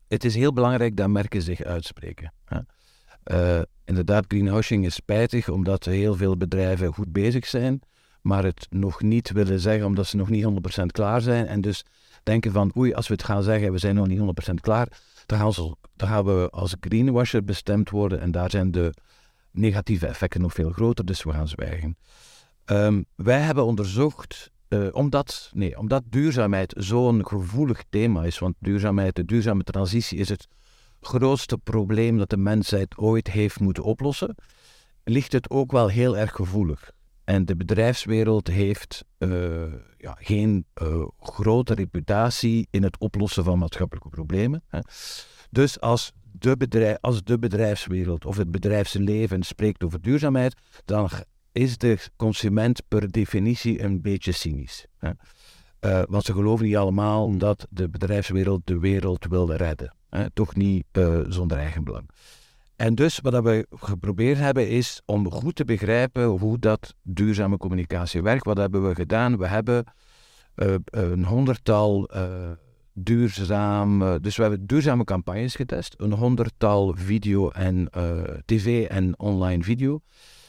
het 0.07 0.23
is 0.23 0.35
heel 0.35 0.53
belangrijk 0.53 0.95
dat 0.95 1.09
merken 1.09 1.41
zich 1.41 1.63
uitspreken. 1.63 2.33
Hè. 2.45 2.59
Uh, 3.25 3.61
inderdaad, 3.85 4.25
greenwashing 4.27 4.85
is 4.85 4.93
spijtig 4.93 5.49
omdat 5.49 5.85
heel 5.85 6.15
veel 6.15 6.37
bedrijven 6.37 6.93
goed 6.93 7.11
bezig 7.11 7.45
zijn, 7.45 7.81
maar 8.21 8.43
het 8.43 8.67
nog 8.69 9.01
niet 9.01 9.31
willen 9.31 9.59
zeggen 9.59 9.85
omdat 9.85 10.07
ze 10.07 10.15
nog 10.15 10.29
niet 10.29 10.45
100% 10.81 10.85
klaar 10.85 11.21
zijn. 11.21 11.47
En 11.47 11.61
dus 11.61 11.85
denken 12.23 12.51
van, 12.51 12.71
oei, 12.77 12.93
als 12.93 13.07
we 13.07 13.13
het 13.13 13.23
gaan 13.23 13.43
zeggen, 13.43 13.71
we 13.71 13.77
zijn 13.77 13.95
nog 13.95 14.07
niet 14.07 14.19
100% 14.51 14.53
klaar, 14.61 14.87
dan 15.25 15.39
gaan, 15.39 15.53
ze, 15.53 15.75
dan 15.95 16.07
gaan 16.07 16.25
we 16.25 16.47
als 16.51 16.75
greenwasher 16.79 17.43
bestemd 17.43 17.89
worden 17.89 18.19
en 18.19 18.31
daar 18.31 18.49
zijn 18.49 18.71
de 18.71 18.93
negatieve 19.51 20.07
effecten 20.07 20.41
nog 20.41 20.53
veel 20.53 20.71
groter, 20.71 21.05
dus 21.05 21.23
we 21.23 21.31
gaan 21.31 21.47
zwijgen. 21.47 21.97
Um, 22.65 23.05
wij 23.15 23.39
hebben 23.39 23.65
onderzocht, 23.65 24.51
uh, 24.69 24.87
omdat, 24.91 25.51
nee, 25.53 25.77
omdat 25.77 26.03
duurzaamheid 26.05 26.73
zo'n 26.77 27.27
gevoelig 27.27 27.83
thema 27.89 28.23
is, 28.23 28.39
want 28.39 28.55
duurzaamheid, 28.59 29.15
de 29.15 29.25
duurzame 29.25 29.63
transitie 29.63 30.17
is 30.17 30.29
het 30.29 30.47
grootste 31.01 31.57
probleem 31.57 32.17
dat 32.17 32.29
de 32.29 32.37
mensheid 32.37 32.97
ooit 32.97 33.27
heeft 33.27 33.59
moeten 33.59 33.83
oplossen, 33.83 34.35
ligt 35.03 35.31
het 35.31 35.49
ook 35.49 35.71
wel 35.71 35.87
heel 35.87 36.17
erg 36.17 36.31
gevoelig. 36.31 36.91
En 37.23 37.45
de 37.45 37.55
bedrijfswereld 37.55 38.47
heeft 38.47 39.05
uh, 39.17 39.73
ja, 39.97 40.17
geen 40.19 40.65
uh, 40.81 41.07
grote 41.19 41.73
reputatie 41.73 42.67
in 42.71 42.83
het 42.83 42.97
oplossen 42.97 43.43
van 43.43 43.59
maatschappelijke 43.59 44.09
problemen. 44.09 44.63
Hè. 44.67 44.79
Dus 45.49 45.79
als 45.79 46.11
als 47.01 47.23
de 47.23 47.39
bedrijfswereld 47.39 48.25
of 48.25 48.37
het 48.37 48.51
bedrijfsleven 48.51 49.43
spreekt 49.43 49.83
over 49.83 50.01
duurzaamheid, 50.01 50.55
dan 50.85 51.09
is 51.51 51.77
de 51.77 51.97
consument 52.15 52.81
per 52.87 53.11
definitie 53.11 53.83
een 53.83 54.01
beetje 54.01 54.31
cynisch. 54.31 54.85
Hè? 54.97 55.09
Uh, 55.81 56.01
want 56.09 56.23
ze 56.23 56.33
geloven 56.33 56.65
niet 56.65 56.75
allemaal 56.75 57.37
dat 57.37 57.67
de 57.69 57.89
bedrijfswereld 57.89 58.61
de 58.63 58.79
wereld 58.79 59.25
wil 59.29 59.53
redden. 59.53 59.95
Hè? 60.09 60.29
Toch 60.29 60.55
niet 60.55 60.85
uh, 60.91 61.19
zonder 61.27 61.57
eigen 61.57 61.83
belang. 61.83 62.09
En 62.75 62.95
dus 62.95 63.19
wat 63.19 63.43
we 63.43 63.67
geprobeerd 63.69 64.37
hebben 64.37 64.69
is 64.69 65.01
om 65.05 65.31
goed 65.31 65.55
te 65.55 65.65
begrijpen 65.65 66.25
hoe 66.25 66.59
dat 66.59 66.95
duurzame 67.03 67.57
communicatie 67.57 68.21
werkt. 68.21 68.45
Wat 68.45 68.57
hebben 68.57 68.87
we 68.87 68.95
gedaan? 68.95 69.37
We 69.37 69.47
hebben 69.47 69.83
uh, 70.55 70.75
een 70.85 71.25
honderdtal 71.25 72.09
duurzaam. 73.03 74.01
Eh, 74.01 74.15
dus 74.21 74.35
we 74.35 74.41
hebben 74.41 74.67
duurzame 74.67 75.03
campagnes 75.03 75.55
getest. 75.55 75.95
Een 75.97 76.13
honderdtal 76.13 76.93
video 76.97 77.49
en 77.49 77.89
uh, 77.97 78.21
tv 78.45 78.87
en 78.87 79.19
online 79.19 79.63
video. 79.63 80.01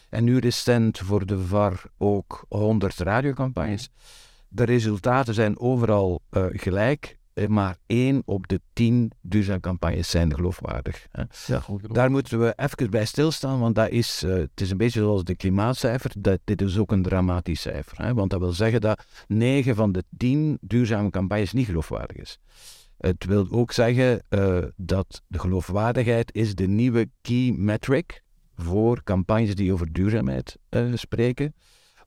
En 0.08 0.24
nu 0.24 0.38
recent 0.38 0.98
voor 0.98 1.26
de 1.26 1.38
VAR 1.38 1.82
ook 1.98 2.44
100 2.48 2.98
radiocampagnes. 2.98 3.90
De 4.48 4.64
resultaten 4.64 5.34
zijn 5.34 5.58
overal 5.58 6.22
uh, 6.30 6.44
gelijk. 6.50 7.18
Maar 7.48 7.76
één 7.86 8.22
op 8.24 8.48
de 8.48 8.60
tien 8.72 9.12
duurzame 9.20 9.60
campagnes 9.60 10.10
zijn 10.10 10.34
geloofwaardig. 10.34 11.06
Hè. 11.10 11.22
Ja, 11.46 11.62
Daar 11.82 12.10
moeten 12.10 12.40
we 12.40 12.52
even 12.56 12.90
bij 12.90 13.04
stilstaan, 13.04 13.60
want 13.60 13.74
dat 13.74 13.90
is, 13.90 14.22
uh, 14.22 14.34
het 14.34 14.60
is 14.60 14.70
een 14.70 14.76
beetje 14.76 15.00
zoals 15.00 15.24
de 15.24 15.34
klimaatcijfer. 15.34 16.12
Dat, 16.18 16.40
dit 16.44 16.62
is 16.62 16.78
ook 16.78 16.92
een 16.92 17.02
dramatisch 17.02 17.60
cijfer. 17.60 18.02
Hè, 18.02 18.14
want 18.14 18.30
dat 18.30 18.40
wil 18.40 18.52
zeggen 18.52 18.80
dat 18.80 19.04
negen 19.28 19.74
van 19.74 19.92
de 19.92 20.04
tien 20.16 20.58
duurzame 20.60 21.10
campagnes 21.10 21.52
niet 21.52 21.66
geloofwaardig 21.66 22.16
is. 22.16 22.38
Het 22.98 23.24
wil 23.24 23.46
ook 23.50 23.72
zeggen 23.72 24.22
uh, 24.28 24.58
dat 24.76 25.22
de 25.26 25.38
geloofwaardigheid 25.38 26.34
is 26.34 26.54
de 26.54 26.66
nieuwe 26.66 27.10
key 27.20 27.52
metric 27.56 28.22
voor 28.54 29.02
campagnes 29.02 29.54
die 29.54 29.72
over 29.72 29.92
duurzaamheid 29.92 30.58
uh, 30.70 30.94
spreken. 30.94 31.54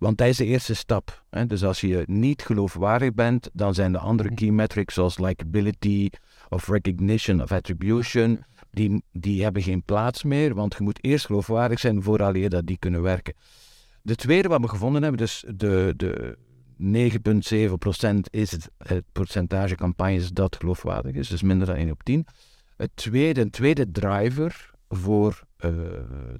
Want 0.03 0.17
dat 0.17 0.27
is 0.27 0.37
de 0.37 0.45
eerste 0.45 0.73
stap. 0.73 1.23
Hè? 1.29 1.45
Dus 1.45 1.63
als 1.63 1.81
je 1.81 2.03
niet 2.05 2.41
geloofwaardig 2.41 3.13
bent, 3.13 3.49
dan 3.53 3.73
zijn 3.73 3.91
de 3.91 3.97
andere 3.97 4.29
mhm. 4.29 4.37
key 4.37 4.49
metrics 4.49 4.93
zoals 4.93 5.17
likability 5.17 6.09
of 6.49 6.67
recognition 6.67 7.41
of 7.41 7.51
attribution, 7.51 8.43
die, 8.71 9.03
die 9.11 9.43
hebben 9.43 9.61
geen 9.61 9.83
plaats 9.83 10.23
meer, 10.23 10.53
want 10.55 10.75
je 10.77 10.83
moet 10.83 11.03
eerst 11.03 11.25
geloofwaardig 11.25 11.79
zijn 11.79 12.03
voordat 12.03 12.35
je 12.35 12.49
dat 12.49 12.65
die 12.65 12.77
kunnen 12.77 13.01
werken. 13.01 13.33
De 14.01 14.15
tweede 14.15 14.47
wat 14.47 14.61
we 14.61 14.67
gevonden 14.67 15.01
hebben, 15.01 15.21
dus 15.21 15.43
de, 15.55 15.93
de 15.97 16.37
9,7% 18.11 18.19
is 18.29 18.51
het, 18.51 18.69
het 18.77 19.03
percentage 19.11 19.75
campagnes 19.75 20.29
dat 20.29 20.55
geloofwaardig 20.55 21.15
is, 21.15 21.27
dus 21.27 21.41
minder 21.41 21.67
dan 21.67 21.75
1 21.75 21.91
op 21.91 22.03
10. 22.03 22.25
Het 22.77 22.91
tweede, 22.95 23.41
een 23.41 23.49
tweede 23.49 23.91
driver 23.91 24.71
voor 24.89 25.43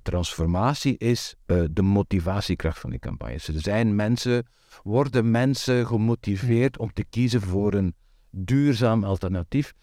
transformatie 0.01 0.98
is 0.98 1.36
uh, 1.46 1.63
de 1.72 1.82
motivatiekracht 1.82 2.80
van 2.80 2.89
die 2.89 3.00
campagnes. 3.00 3.48
Er 3.48 3.62
zijn 3.62 3.96
mensen, 3.96 4.46
worden 4.84 5.32
mensen 5.32 5.88
gemotiveerd 5.88 6.77
om 6.77 6.94
te 6.94 7.03
kiezen 7.03 7.42
voor 7.42 7.74
een 7.74 7.96
duurzaam 8.30 9.03
alternatief. 9.03 9.74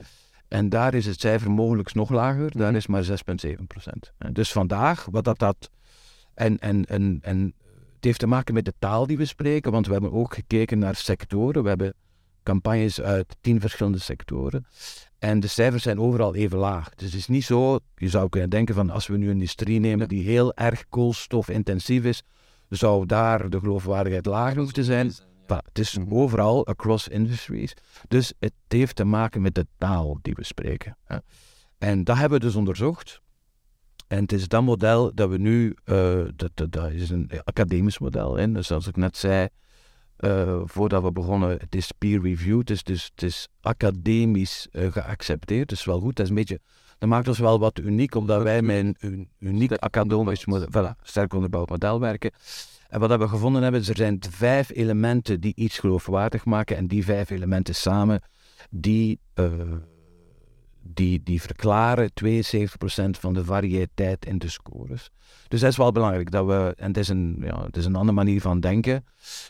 En 0.49 0.68
daar 0.68 0.94
is 0.94 1.06
het 1.06 1.20
cijfer 1.20 1.50
mogelijk 1.50 1.94
nog 1.94 2.11
lager, 2.11 2.56
daar 2.56 2.75
is 2.75 2.87
maar 2.87 3.04
6,7%. 3.04 3.12
Dus 4.32 4.52
vandaag, 4.52 5.06
wat 5.11 5.25
dat, 5.25 5.38
dat 5.38 5.70
en, 6.35 6.59
en, 6.59 6.85
en, 6.85 7.18
en 7.23 7.54
het 7.94 8.04
heeft 8.04 8.18
te 8.18 8.26
maken 8.26 8.54
met 8.54 8.64
de 8.64 8.75
taal 8.78 9.06
die 9.06 9.16
we 9.16 9.25
spreken, 9.25 9.73
want 9.73 9.87
we 9.87 9.92
hebben 9.92 10.12
ook 10.12 10.35
gekeken 10.35 10.78
naar 10.78 10.94
sectoren. 10.94 11.62
We 11.62 11.68
hebben 11.68 11.94
campagnes 12.42 13.00
uit 13.00 13.37
tien 13.40 13.61
verschillende 13.61 13.99
sectoren. 13.99 14.66
En 15.21 15.41
de 15.41 15.47
cijfers 15.47 15.83
zijn 15.83 16.00
overal 16.00 16.35
even 16.35 16.59
laag. 16.59 16.95
Dus 16.95 17.07
het 17.07 17.21
is 17.21 17.29
niet 17.29 17.45
zo, 17.45 17.79
je 17.97 18.09
zou 18.09 18.29
kunnen 18.29 18.50
denken 18.50 18.75
van 18.75 18.91
als 18.91 19.07
we 19.07 19.17
nu 19.17 19.27
een 19.27 19.33
industrie 19.33 19.81
nemen 19.81 20.09
die 20.09 20.23
heel 20.23 20.55
erg 20.55 20.89
koolstofintensief 20.89 22.05
is, 22.05 22.23
zou 22.69 23.07
daar 23.07 23.50
de 23.50 23.59
geloofwaardigheid 23.59 24.27
lager 24.27 24.62
moeten 24.62 24.85
zijn. 24.85 25.12
het 25.47 25.79
is 25.79 25.99
mhm. 25.99 26.15
overal, 26.15 26.67
across 26.67 27.09
industries. 27.09 27.75
Dus 28.09 28.33
het 28.39 28.53
heeft 28.69 28.97
te 28.97 29.05
maken 29.05 29.43
met 29.43 29.55
de 29.55 29.67
taal 29.79 30.19
die 30.23 30.35
we 30.35 30.45
spreken. 30.45 30.97
En 31.79 32.05
dat 32.05 32.17
hebben 32.17 32.39
we 32.39 32.45
dus 32.45 32.55
onderzocht. 32.55 33.21
En 34.09 34.23
het 34.23 34.33
is 34.33 34.49
dat 34.49 34.62
model 34.62 35.15
dat 35.15 35.31
we 35.31 35.39
nu, 35.39 35.77
uh, 35.85 36.25
dat, 36.37 36.50
dat, 36.55 36.73
dat, 36.73 36.91
is 36.91 37.11
een 37.11 37.31
academisch 37.45 37.99
model. 37.99 38.37
Hè? 38.37 38.53
Dus 38.53 38.67
zoals 38.67 38.87
ik 38.87 38.97
net 38.97 39.17
zei, 39.17 39.49
uh, 40.21 40.61
voordat 40.65 41.03
we 41.03 41.12
begonnen, 41.12 41.50
het 41.50 41.75
is 41.75 41.93
peer-reviewed, 41.99 42.67
dus, 42.67 42.83
dus 42.83 43.11
het 43.15 43.23
is 43.23 43.49
academisch 43.61 44.69
uh, 44.73 44.93
geaccepteerd. 44.93 45.69
Dus 45.69 45.85
wel 45.85 46.00
goed, 46.00 46.17
dat, 46.17 46.25
is 46.25 46.31
een 46.31 46.37
beetje, 46.39 46.61
dat 46.99 47.09
maakt 47.09 47.29
ons 47.29 47.39
wel 47.39 47.59
wat 47.59 47.79
uniek, 47.79 48.15
omdat 48.15 48.43
wij 48.43 48.62
met 48.62 48.97
een, 49.00 49.29
uniek 49.39 49.73
academisch 49.73 50.47
model, 50.47 50.69
voilà, 50.69 51.03
sterk 51.03 51.35
onderbouwd 51.35 51.69
model 51.69 52.00
werken. 52.00 52.31
En 52.89 53.00
wat 53.00 53.19
we 53.19 53.29
gevonden 53.29 53.62
hebben, 53.62 53.81
is 53.81 53.89
er 53.89 53.97
zijn 53.97 54.23
vijf 54.31 54.71
elementen 54.71 55.41
die 55.41 55.53
iets 55.57 55.79
geloofwaardig 55.79 56.45
maken. 56.45 56.77
En 56.77 56.87
die 56.87 57.05
vijf 57.05 57.31
elementen 57.31 57.75
samen, 57.75 58.23
die 58.71 59.21
die, 60.82 61.22
die 61.22 61.40
verklaren 61.40 62.10
72% 62.25 62.30
van 63.10 63.34
de 63.34 63.44
variëteit 63.44 64.26
in 64.26 64.38
de 64.38 64.49
scores. 64.49 65.10
Dus 65.49 65.60
dat 65.60 65.70
is 65.70 65.76
wel 65.76 65.92
belangrijk. 65.92 66.30
Dat 66.30 66.46
we, 66.46 66.75
en 66.76 66.87
het 66.87 66.96
is, 66.96 67.08
een, 67.08 67.37
ja, 67.40 67.64
het 67.64 67.76
is 67.76 67.84
een 67.84 67.94
andere 67.94 68.16
manier 68.16 68.40
van 68.40 68.60
denken. 68.60 69.04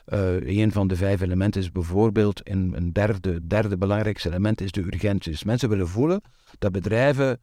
Uh, 0.07 0.61
een 0.61 0.73
van 0.73 0.89
de 0.89 0.97
vijf 0.97 1.21
elementen 1.21 1.61
is 1.61 1.73
bijvoorbeeld, 1.73 2.49
een, 2.49 2.73
een 2.77 2.93
derde, 2.93 3.47
derde 3.47 3.77
belangrijkste 3.77 4.29
element 4.29 4.61
is 4.61 4.73
de 4.73 4.81
urgentie. 4.81 5.33
Dus 5.33 5.45
mensen 5.45 5.69
willen 5.69 5.89
voelen 5.89 6.21
dat 6.59 6.73
bedrijven 6.73 7.41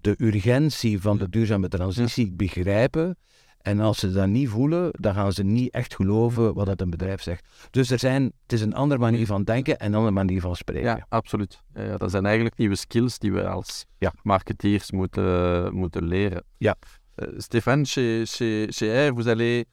de 0.00 0.14
urgentie 0.18 1.00
van 1.00 1.18
de 1.18 1.28
duurzame 1.28 1.68
transitie 1.68 2.32
begrijpen 2.32 3.16
en 3.62 3.80
als 3.80 3.98
ze 3.98 4.12
dat 4.12 4.28
niet 4.28 4.48
voelen, 4.48 4.88
dan 4.92 5.14
gaan 5.14 5.32
ze 5.32 5.42
niet 5.42 5.72
echt 5.72 5.94
geloven 5.94 6.54
wat 6.54 6.66
dat 6.66 6.80
een 6.80 6.90
bedrijf 6.90 7.22
zegt. 7.22 7.48
Dus 7.70 7.90
er 7.90 7.98
zijn, 7.98 8.22
het 8.22 8.52
is 8.52 8.60
een 8.60 8.74
andere 8.74 9.00
manier 9.00 9.26
van 9.26 9.44
denken 9.44 9.78
en 9.78 9.86
een 9.86 9.94
andere 9.94 10.14
manier 10.14 10.40
van 10.40 10.56
spreken. 10.56 10.82
Ja, 10.82 11.06
absoluut. 11.08 11.62
Ja, 11.74 11.96
dat 11.96 12.10
zijn 12.10 12.26
eigenlijk 12.26 12.56
nieuwe 12.56 12.76
skills 12.76 13.18
die 13.18 13.32
we 13.32 13.48
als 13.48 13.86
ja. 13.98 14.12
marketeers 14.22 14.90
moeten, 14.90 15.74
moeten 15.74 16.04
leren. 16.04 16.44
Ja. 16.58 16.76
Uh, 17.16 17.28
Stéphane, 17.36 17.84
chez, 17.84 18.36
chez, 18.36 18.76
chez 18.76 18.88
Air, 18.88 19.12
vous 19.12 19.28
allez 19.28 19.64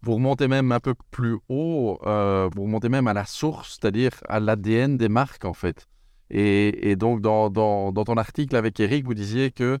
vous 0.00 0.14
remontez 0.14 0.48
même 0.48 0.72
un 0.72 0.80
peu 0.80 0.94
plus 1.10 1.38
haut, 1.48 1.98
euh, 2.06 2.48
vous 2.54 2.62
remontez 2.62 2.88
même 2.88 3.08
à 3.08 3.12
la 3.12 3.24
source, 3.24 3.78
c'est-à-dire 3.80 4.12
à, 4.28 4.40
l'ADN 4.40 4.96
des 4.96 5.08
marques 5.08 5.44
en 5.44 5.54
fait. 5.54 5.86
Et, 6.30 6.90
et 6.90 6.96
donc 6.96 7.20
dans, 7.20 7.50
dans, 7.50 7.92
dans 7.92 8.04
ton 8.04 8.16
article 8.16 8.56
avec 8.56 8.78
Eric, 8.80 9.06
vous 9.06 9.14
disiez 9.14 9.50
que 9.50 9.78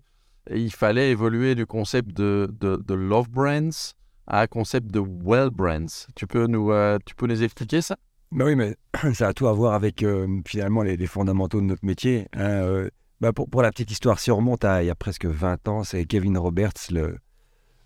il 0.50 0.72
fallait 0.72 1.10
évoluer 1.10 1.54
du 1.54 1.66
concept 1.66 2.16
de, 2.16 2.48
de, 2.60 2.94
love 2.94 3.28
brands 3.28 3.94
à 4.26 4.42
un 4.42 4.46
concept 4.46 4.90
de 4.90 5.00
well 5.00 5.50
brands. 5.50 6.06
Tu 6.14 6.26
peux 6.26 6.46
nous, 6.46 6.72
euh, 6.72 6.98
tu 7.04 7.14
peux 7.14 7.26
nous 7.26 7.42
expliquer 7.42 7.80
ça? 7.80 7.96
Bah 8.30 8.44
Oui, 8.44 8.56
mais 8.56 8.76
ça 9.14 9.28
a 9.28 9.32
tout 9.32 9.48
à 9.48 9.52
voir 9.52 9.74
avec 9.74 10.02
euh, 10.02 10.40
finalement 10.46 10.82
les, 10.82 11.06
fondamentaux 11.06 11.60
de 11.60 11.66
notre 11.66 11.84
métier. 11.84 12.28
Hein, 12.34 12.62
euh. 12.62 12.90
bah 13.20 13.32
pour, 13.32 13.48
pour, 13.48 13.62
la 13.62 13.70
petite 13.70 13.90
histoire, 13.90 14.18
si 14.18 14.30
on 14.30 14.36
remonte 14.36 14.64
à 14.64 14.82
il 14.82 14.86
y 14.86 14.90
a 14.90 14.94
presque 14.94 15.26
20 15.26 15.68
ans, 15.68 15.84
c'est 15.84 16.04
Kevin 16.04 16.36
Roberts, 16.36 16.90
le, 16.90 17.18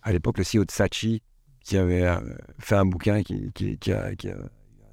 à 0.02 0.12
l'époque 0.12 0.38
le 0.38 0.45
CEO 0.45 0.64
de 0.64 0.71
Sachi, 0.71 1.23
qui 1.61 1.76
avait 1.76 2.09
fait 2.59 2.75
un 2.75 2.85
bouquin 2.85 3.23
qui, 3.23 3.52
qui, 3.52 3.92
a, 3.92 4.14
qui 4.16 4.28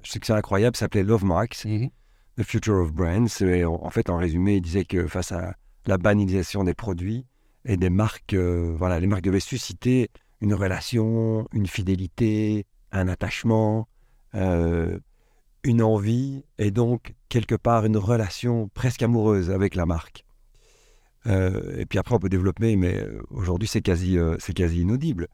je 0.02 0.10
sais 0.10 0.18
que 0.18 0.26
c'est 0.26 0.32
incroyable, 0.32 0.76
s'appelait 0.76 1.02
Love 1.02 1.24
Marks, 1.24 1.64
mm-hmm. 1.64 1.90
The 2.38 2.42
Future 2.42 2.76
of 2.76 2.92
Brands. 2.92 3.40
Et 3.40 3.64
en 3.64 3.90
fait, 3.90 4.08
en 4.10 4.16
résumé, 4.16 4.56
il 4.56 4.62
disait 4.62 4.84
que 4.84 5.06
face 5.06 5.32
à 5.32 5.54
la 5.86 5.98
banalisation 5.98 6.64
des 6.64 6.74
produits, 6.74 7.26
et 7.64 7.76
des 7.76 7.90
marques, 7.90 8.34
euh, 8.34 8.74
voilà, 8.76 9.00
les 9.00 9.06
marques 9.06 9.22
devaient 9.22 9.40
susciter 9.40 10.10
une 10.40 10.54
relation, 10.54 11.46
une 11.52 11.66
fidélité, 11.66 12.66
un 12.92 13.08
attachement, 13.08 13.88
euh, 14.34 14.98
une 15.62 15.82
envie 15.82 16.44
et 16.58 16.70
donc 16.70 17.14
quelque 17.28 17.54
part 17.54 17.84
une 17.84 17.98
relation 17.98 18.68
presque 18.72 19.02
amoureuse 19.02 19.50
avec 19.50 19.74
la 19.74 19.84
marque. 19.84 20.24
Euh, 21.26 21.76
et 21.76 21.84
puis 21.84 21.98
après 21.98 22.14
on 22.14 22.18
peut 22.18 22.30
développer, 22.30 22.76
mais 22.76 23.06
aujourd'hui 23.28 23.68
c'est 23.68 23.82
quasi, 23.82 24.16
c'est 24.38 24.54
quasi 24.54 24.80
inaudible. 24.80 25.28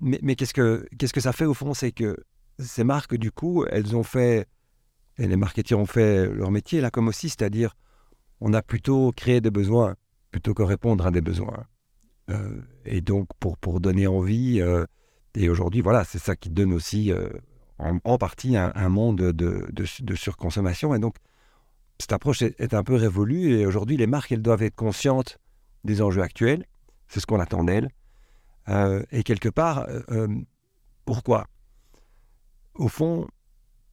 mais, 0.00 0.34
qu'est-ce 0.34 0.54
que 0.54 0.86
qu'est-ce 0.98 1.12
que 1.12 1.20
ça 1.20 1.32
fait 1.32 1.44
au 1.44 1.54
fond, 1.54 1.74
c'est 1.74 1.92
que 1.92 2.16
ces 2.58 2.82
marques 2.82 3.14
du 3.14 3.30
coup, 3.30 3.64
elles 3.70 3.94
ont 3.94 4.02
fait 4.02 4.48
et 5.18 5.28
les 5.28 5.36
marketeurs 5.36 5.78
ont 5.78 5.86
fait 5.86 6.26
leur 6.26 6.50
métier 6.50 6.80
là 6.80 6.90
comme 6.90 7.06
aussi, 7.06 7.28
c'est-à-dire 7.28 7.76
on 8.40 8.52
a 8.52 8.62
plutôt 8.62 9.12
créé 9.12 9.40
des 9.40 9.50
besoins 9.50 9.94
plutôt 10.30 10.54
que 10.54 10.62
répondre 10.62 11.06
à 11.06 11.10
des 11.10 11.20
besoins. 11.20 11.66
Euh, 12.30 12.60
et 12.84 13.00
donc, 13.00 13.28
pour, 13.40 13.56
pour 13.58 13.80
donner 13.80 14.06
envie, 14.06 14.60
euh, 14.60 14.84
et 15.34 15.48
aujourd'hui, 15.48 15.80
voilà, 15.80 16.04
c'est 16.04 16.18
ça 16.18 16.36
qui 16.36 16.50
donne 16.50 16.72
aussi 16.72 17.12
euh, 17.12 17.28
en, 17.78 18.18
partie 18.18 18.56
un, 18.56 18.88
monde 18.88 19.18
de, 19.18 19.68
de, 19.70 20.14
surconsommation. 20.14 20.94
Et 20.94 20.98
donc, 20.98 21.16
cette 21.98 22.12
approche 22.12 22.42
est, 22.42 22.74
un 22.74 22.82
peu 22.82 22.94
révolue. 22.94 23.58
Et 23.58 23.66
aujourd'hui, 23.66 23.96
les 23.96 24.06
marques, 24.06 24.32
elles 24.32 24.42
doivent 24.42 24.62
être 24.62 24.74
conscientes 24.74 25.38
des 25.84 26.02
enjeux 26.02 26.22
actuels. 26.22 26.66
C'est 27.08 27.20
ce 27.20 27.26
qu'on 27.26 27.40
attend 27.40 27.64
d'elles. 27.64 27.90
et 29.10 29.22
quelque 29.22 29.48
part, 29.48 29.86
pourquoi? 31.04 31.46
Au 32.74 32.88
fond, 32.88 33.28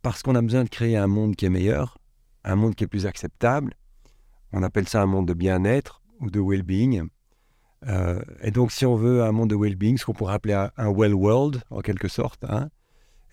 parce 0.02 0.22
qu'on 0.22 0.36
a 0.36 0.42
besoin 0.42 0.64
de 0.64 0.70
créer 0.70 0.98
un 0.98 1.08
monde 1.08 1.36
qui 1.36 1.46
est 1.46 1.50
meilleur, 1.50 1.98
un 2.44 2.56
monde 2.56 2.76
qui 2.76 2.84
est 2.84 2.88
plus 2.88 3.06
acceptable. 3.06 3.74
On 4.52 4.64
appelle 4.64 4.88
ça 4.88 5.02
un 5.02 5.06
monde 5.06 5.28
de 5.28 5.34
bien-être 5.34 6.02
ou 6.20 6.30
de 6.30 6.40
well-being. 6.40 7.08
Euh, 7.88 8.22
et 8.42 8.52
donc, 8.52 8.72
si 8.72 8.86
on 8.86 8.96
veut 8.96 9.24
un 9.24 9.32
monde 9.32 9.50
de 9.50 9.56
well-being, 9.56 9.98
ce 9.98 10.06
qu'on 10.06 10.14
pourrait 10.14 10.34
appeler 10.34 10.68
un, 10.78 10.90
well 10.90 11.14
world, 11.14 11.62
en 11.70 11.82
quelque 11.82 12.08
sorte, 12.08 12.44
hein, 12.46 12.70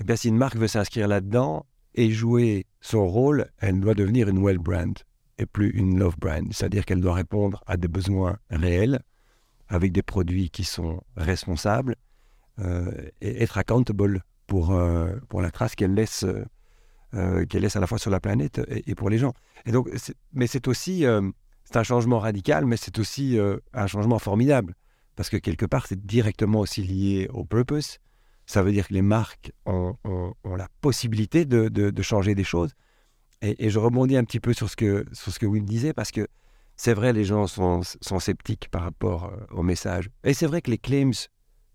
eh 0.00 0.04
bien, 0.04 0.16
si 0.16 0.28
une 0.28 0.36
marque 0.36 0.56
veut 0.56 0.68
s'inscrire 0.68 1.08
là-dedans 1.08 1.66
et 1.94 2.10
jouer 2.10 2.66
son 2.80 3.06
rôle, 3.06 3.46
elle 3.58 3.80
doit 3.80 3.94
devenir 3.94 4.28
une 4.28 4.44
well 4.44 4.58
brand 4.58 4.98
et 5.38 5.46
plus 5.46 5.70
une 5.70 5.98
love 5.98 6.16
brand. 6.18 6.46
C'est-à-dire 6.52 6.84
qu'elle 6.84 7.00
doit 7.00 7.14
répondre 7.14 7.62
à 7.66 7.76
des 7.76 7.88
besoins 7.88 8.38
réels, 8.50 9.00
avec 9.68 9.92
des 9.92 10.02
produits 10.02 10.50
qui 10.50 10.64
sont 10.64 11.00
responsables 11.16 11.96
euh, 12.60 12.90
et 13.20 13.42
être 13.42 13.56
accountable 13.58 14.22
pour, 14.46 14.72
euh, 14.72 15.16
pour 15.28 15.40
la 15.40 15.50
trace 15.50 15.74
qu'elle 15.74 15.94
laisse, 15.94 16.24
qu'elle 17.12 17.62
laisse 17.62 17.76
à 17.76 17.80
la 17.80 17.86
fois 17.86 17.98
sur 17.98 18.10
la 18.10 18.20
planète 18.20 18.60
et, 18.68 18.90
et 18.90 18.94
pour 18.94 19.08
les 19.08 19.18
gens. 19.18 19.32
Et 19.66 19.72
donc, 19.72 19.88
mais 20.32 20.46
c'est 20.46 20.68
aussi 20.68 21.04
c'est 21.64 21.76
un 21.76 21.82
changement 21.82 22.18
radical, 22.18 22.66
mais 22.66 22.76
c'est 22.76 22.98
aussi 22.98 23.38
euh, 23.38 23.56
un 23.72 23.86
changement 23.86 24.18
formidable. 24.18 24.74
Parce 25.16 25.30
que 25.30 25.36
quelque 25.36 25.66
part, 25.66 25.86
c'est 25.86 26.04
directement 26.04 26.60
aussi 26.60 26.82
lié 26.82 27.28
au 27.32 27.44
purpose. 27.44 27.98
Ça 28.46 28.62
veut 28.62 28.72
dire 28.72 28.88
que 28.88 28.94
les 28.94 29.02
marques 29.02 29.52
ont, 29.64 29.96
la 30.44 30.68
possibilité 30.80 31.44
de, 31.44 32.02
changer 32.02 32.34
des 32.34 32.44
choses. 32.44 32.72
Et, 33.40 33.70
je 33.70 33.78
rebondis 33.78 34.16
un 34.16 34.24
petit 34.24 34.40
peu 34.40 34.52
sur 34.52 34.68
ce 34.68 34.76
que, 34.76 35.06
sur 35.12 35.32
ce 35.32 35.38
que 35.38 35.58
disait, 35.60 35.92
parce 35.92 36.10
que 36.10 36.26
c'est 36.76 36.94
vrai, 36.94 37.12
les 37.12 37.24
gens 37.24 37.46
sont, 37.46 37.82
sont 37.82 38.18
sceptiques 38.18 38.68
par 38.70 38.82
rapport 38.82 39.24
euh, 39.26 39.36
au 39.52 39.62
message. 39.62 40.10
Et 40.24 40.34
c'est 40.34 40.46
vrai 40.46 40.60
que 40.60 40.70
les 40.70 40.78
claims 40.78 41.28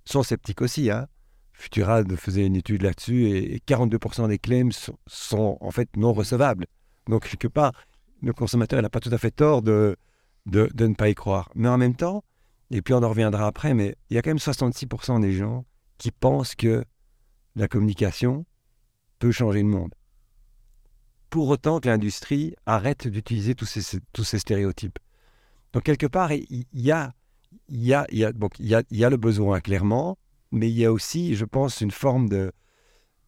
sont 0.06 0.24
sceptiques 0.24 0.62
aussi. 0.62 0.92
Hein. 0.92 1.08
Futura 1.54 2.04
faisait 2.18 2.46
une 2.46 2.56
étude 2.56 2.82
là-dessus 2.82 3.30
et 3.30 3.62
42% 3.68 4.28
des 4.28 4.40
claims 4.40 4.72
sont, 4.72 4.98
sont, 5.08 5.58
en 5.62 5.72
fait 5.72 5.90
non 5.96 6.14
recevables. 6.14 6.68
Donc, 7.08 7.28
quelque 7.28 7.48
part, 7.48 7.72
le 8.22 8.34
consommateur 8.34 8.82
n'a 8.82 8.90
pas 8.90 9.00
tout 9.00 9.10
à 9.12 9.18
fait 9.18 9.32
tort 9.32 9.62
de, 9.62 9.96
de, 10.46 10.70
ne 10.80 10.94
pas 10.94 11.10
y 11.10 11.16
croire. 11.16 11.50
Mais 11.56 11.68
en 11.68 11.78
même 11.78 11.96
temps, 11.96 12.24
et 12.72 12.82
puis 12.82 12.94
on 12.94 13.04
en 13.04 13.10
reviendra 13.10 13.48
après, 13.48 13.74
mais 13.74 13.96
il 14.10 14.16
y 14.16 14.18
a 14.18 14.22
quand 14.22 14.30
même 14.30 14.38
66% 14.38 15.22
des 15.22 15.34
gens 15.34 15.66
qui 15.98 16.12
pensent 16.12 16.56
que 16.56 16.84
la 17.56 17.68
communication 17.68 18.46
peut 19.20 19.32
changer 19.32 19.62
le 19.62 19.70
monde. 19.70 19.94
Pour 21.30 21.48
autant 21.50 21.80
que 21.80 21.88
l'industrie 21.88 22.56
arrête 22.66 23.08
d'utiliser 23.08 23.54
tous 23.56 23.66
ces, 23.66 24.00
tous 24.14 24.24
ces 24.24 24.40
stéréotypes. 24.40 24.98
Donc 25.74 25.84
quelque 25.84 26.08
part, 26.08 26.32
il 26.32 26.66
y 26.74 26.92
a, 26.92 27.14
y, 27.68 27.94
a, 27.94 28.08
y, 28.12 28.24
a, 28.24 28.32
y, 28.60 28.74
a, 28.74 28.84
y 28.90 29.04
a 29.04 29.10
le 29.10 29.18
besoin, 29.18 29.60
clairement, 29.60 30.18
mais 30.52 30.70
il 30.70 30.78
y 30.78 30.86
a 30.86 30.92
aussi, 30.92 31.36
je 31.36 31.46
pense, 31.46 31.82
une 31.82 31.92
forme 31.92 32.30
de... 32.30 32.52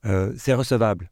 euh, 0.05 0.33
c'est 0.38 0.53
recevable. 0.53 1.12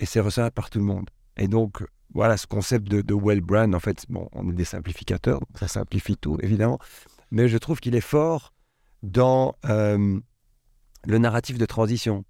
Et 0.00 0.06
c'est 0.06 0.20
recevable 0.20 0.54
par 0.54 0.70
tout 0.70 0.80
le 0.80 0.84
monde. 0.84 1.08
Et 1.36 1.46
donc, 1.46 1.84
voilà, 2.14 2.36
ce 2.36 2.46
concept 2.46 2.88
de, 2.88 3.02
de 3.02 3.14
well 3.14 3.40
brand, 3.40 3.74
en 3.74 3.80
fait, 3.80 4.06
bon, 4.08 4.28
on 4.32 4.48
est 4.48 4.54
des 4.54 4.64
simplificateurs, 4.64 5.40
donc 5.40 5.58
ça 5.58 5.68
simplifie 5.68 6.16
tout, 6.16 6.38
évidemment. 6.40 6.78
Mais 7.32 7.48
je 7.48 7.58
trouve 7.58 7.80
qu'il 7.80 7.96
est 7.96 8.00
fort 8.00 8.52
dans 9.02 9.56
euh, 9.66 10.20
le 11.04 11.18
narratif 11.18 11.58
de 11.58 11.66
transition, 11.66 12.24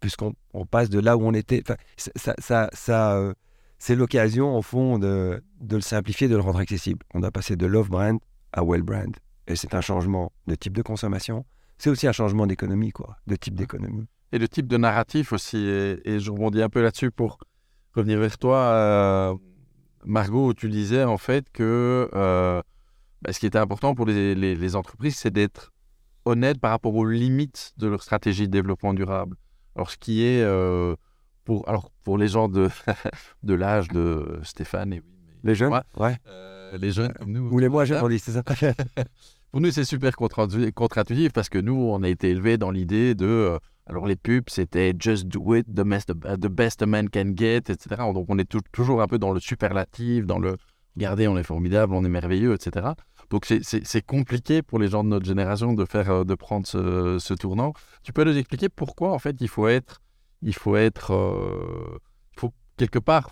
puisqu'on 0.00 0.34
on 0.52 0.66
passe 0.66 0.90
de 0.90 1.00
là 1.00 1.16
où 1.16 1.22
on 1.22 1.32
était. 1.32 1.62
Ça, 1.96 2.68
ça, 2.72 3.16
euh, 3.16 3.32
c'est 3.78 3.96
l'occasion, 3.96 4.56
au 4.56 4.62
fond, 4.62 4.98
de, 4.98 5.42
de 5.60 5.76
le 5.76 5.82
simplifier, 5.82 6.28
de 6.28 6.36
le 6.36 6.42
rendre 6.42 6.58
accessible. 6.58 7.04
On 7.14 7.22
a 7.22 7.30
passé 7.30 7.56
de 7.56 7.66
love 7.66 7.88
brand 7.88 8.18
à 8.52 8.62
well 8.62 8.82
brand. 8.82 9.16
Et 9.46 9.56
c'est 9.56 9.74
un 9.74 9.80
changement 9.80 10.30
de 10.46 10.54
type 10.54 10.76
de 10.76 10.82
consommation. 10.82 11.46
C'est 11.78 11.90
aussi 11.90 12.06
un 12.06 12.12
changement 12.12 12.46
d'économie, 12.46 12.92
quoi, 12.92 13.16
de 13.26 13.34
type 13.34 13.54
d'économie. 13.54 14.06
Et 14.30 14.38
le 14.38 14.46
type 14.46 14.66
de 14.66 14.76
narratif 14.76 15.32
aussi. 15.32 15.56
Et, 15.56 16.00
et 16.04 16.20
je 16.20 16.30
rebondis 16.30 16.62
un 16.62 16.68
peu 16.68 16.82
là-dessus 16.82 17.10
pour 17.10 17.38
revenir 17.94 18.18
vers 18.18 18.38
toi. 18.38 18.56
euh, 18.58 19.34
Margot, 20.04 20.52
tu 20.54 20.68
disais 20.68 21.04
en 21.04 21.18
fait 21.18 21.46
que 21.52 22.08
euh, 22.14 22.60
bah, 23.22 23.32
ce 23.32 23.38
qui 23.38 23.46
était 23.46 23.58
important 23.58 23.94
pour 23.94 24.06
les, 24.06 24.34
les- 24.34 24.56
les 24.56 24.76
entreprises, 24.76 25.16
c'est 25.16 25.30
d'être 25.30 25.72
honnête 26.24 26.60
par 26.60 26.70
rapport 26.72 26.94
aux 26.94 27.04
limites 27.06 27.72
de 27.78 27.86
leur 27.88 28.02
stratégie 28.02 28.46
de 28.46 28.52
développement 28.52 28.94
durable. 28.94 29.36
Alors, 29.76 29.90
ce 29.90 29.96
qui 29.96 30.22
est 30.24 30.42
euh, 30.42 30.94
pour, 31.44 31.68
alors, 31.68 31.90
pour 32.04 32.18
les 32.18 32.28
gens 32.28 32.48
de, 32.48 32.68
de 33.42 33.54
l'âge 33.54 33.88
de 33.88 34.38
Stéphane 34.42 34.92
et 34.92 35.00
oui, 35.00 35.06
Les 35.44 35.54
jeunes 35.54 35.72
Ouais. 35.72 35.80
Ouais. 35.96 36.16
euh, 36.28 36.76
les 36.78 36.90
jeunes 36.92 37.12
comme 37.12 37.32
nous. 37.32 37.48
Ou 37.50 37.58
les 37.58 37.68
moins 37.68 37.84
jeunes, 37.84 38.18
c'est 38.18 38.32
ça 38.32 38.42
Pour 39.52 39.60
nous, 39.60 39.70
c'est 39.70 39.84
super 39.84 40.16
contre- 40.16 40.70
contre-intuitif 40.72 41.32
parce 41.32 41.48
que 41.48 41.58
nous, 41.58 41.74
on 41.74 42.02
a 42.02 42.08
été 42.08 42.30
élevés 42.30 42.56
dans 42.58 42.70
l'idée 42.70 43.14
de. 43.14 43.26
euh, 43.26 43.58
alors, 43.86 44.06
les 44.06 44.16
pubs, 44.16 44.44
c'était 44.48 44.94
just 44.98 45.26
do 45.26 45.54
it, 45.54 45.66
the 45.74 45.82
best, 45.82 46.12
the 46.12 46.46
best 46.48 46.82
a 46.82 46.86
man 46.86 47.08
can 47.10 47.32
get, 47.36 47.58
etc. 47.68 47.96
Donc, 48.14 48.26
on 48.28 48.38
est 48.38 48.44
tou- 48.48 48.60
toujours 48.72 49.02
un 49.02 49.06
peu 49.08 49.18
dans 49.18 49.32
le 49.32 49.40
superlatif, 49.40 50.24
dans 50.26 50.38
le 50.38 50.56
regardez, 50.96 51.26
on 51.26 51.36
est 51.38 51.42
formidable, 51.42 51.94
on 51.94 52.04
est 52.04 52.08
merveilleux, 52.08 52.54
etc. 52.54 52.86
Donc, 53.30 53.46
c'est- 53.46 53.62
compliqué 54.06 54.62
pour 54.62 54.78
les 54.78 54.88
gens 54.88 55.02
de 55.02 55.08
notre 55.08 55.26
génération 55.26 55.72
de, 55.72 55.84
faire, 55.84 56.10
euh, 56.10 56.24
de 56.24 56.34
prendre 56.34 56.66
ce, 56.66 57.18
ce 57.18 57.34
tournant. 57.34 57.72
Tu 58.02 58.12
peux 58.12 58.24
nous 58.24 58.36
expliquer 58.36 58.68
pourquoi, 58.68 59.12
en 59.12 59.18
fait, 59.18 59.36
il 59.40 59.48
faut 59.48 59.68
être. 59.68 60.00
Il 60.42 60.54
faut 60.54 60.76
être. 60.76 61.12
euh, 61.12 61.98
faut 62.36 62.52
quelque 62.76 62.98
part 62.98 63.30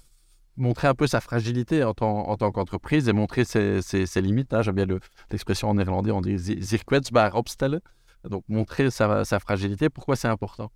montrer 0.56 0.88
un 0.88 0.94
peu 0.94 1.06
sa 1.06 1.20
fragilité 1.20 1.84
en 1.84 1.94
tant, 1.94 2.28
en 2.28 2.36
tant 2.36 2.50
qu'entreprise 2.50 3.08
et 3.08 3.12
montrer 3.12 3.44
ses, 3.44 3.82
ses- 3.82 4.06
limites. 4.20 4.52
Hein. 4.54 4.62
J'aime 4.62 4.74
bien 4.76 4.86
le, 4.86 5.00
l'expression 5.30 5.68
en 5.70 5.74
néerlandais, 5.74 6.10
on 6.12 6.20
dit 6.20 6.38
zi- 6.38 6.60
zich 6.62 6.84
kwetsbaar 6.84 7.34
opstellen. 7.34 7.80
Donc 8.28 8.44
montrer 8.48 8.90
sa, 8.90 9.24
fragilité, 9.40 9.88
pourquoi 9.88 10.16
c'est 10.16 10.28
important? 10.28 10.70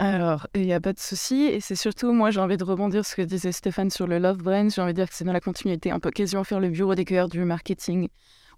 Alors, 0.00 0.46
il 0.54 0.62
n'y 0.62 0.72
a 0.72 0.80
pas 0.80 0.92
de 0.92 1.00
souci. 1.00 1.42
Et 1.42 1.60
c'est 1.60 1.74
surtout, 1.74 2.12
moi, 2.12 2.30
j'ai 2.30 2.40
envie 2.40 2.56
de 2.56 2.64
rebondir 2.64 3.04
sur 3.04 3.10
ce 3.10 3.16
que 3.16 3.22
disait 3.22 3.50
Stéphane 3.50 3.90
sur 3.90 4.06
le 4.06 4.18
Love 4.18 4.38
Brand. 4.38 4.70
J'ai 4.70 4.80
envie 4.80 4.92
de 4.92 4.98
dire 4.98 5.08
que 5.08 5.14
c'est 5.14 5.24
dans 5.24 5.32
la 5.32 5.40
continuité, 5.40 5.90
un 5.90 5.98
peu 5.98 6.10
quasiment 6.10 6.44
faire 6.44 6.60
le 6.60 6.70
bureau 6.70 6.94
des 6.94 7.04
cœurs 7.04 7.28
du 7.28 7.40
marketing. 7.44 8.08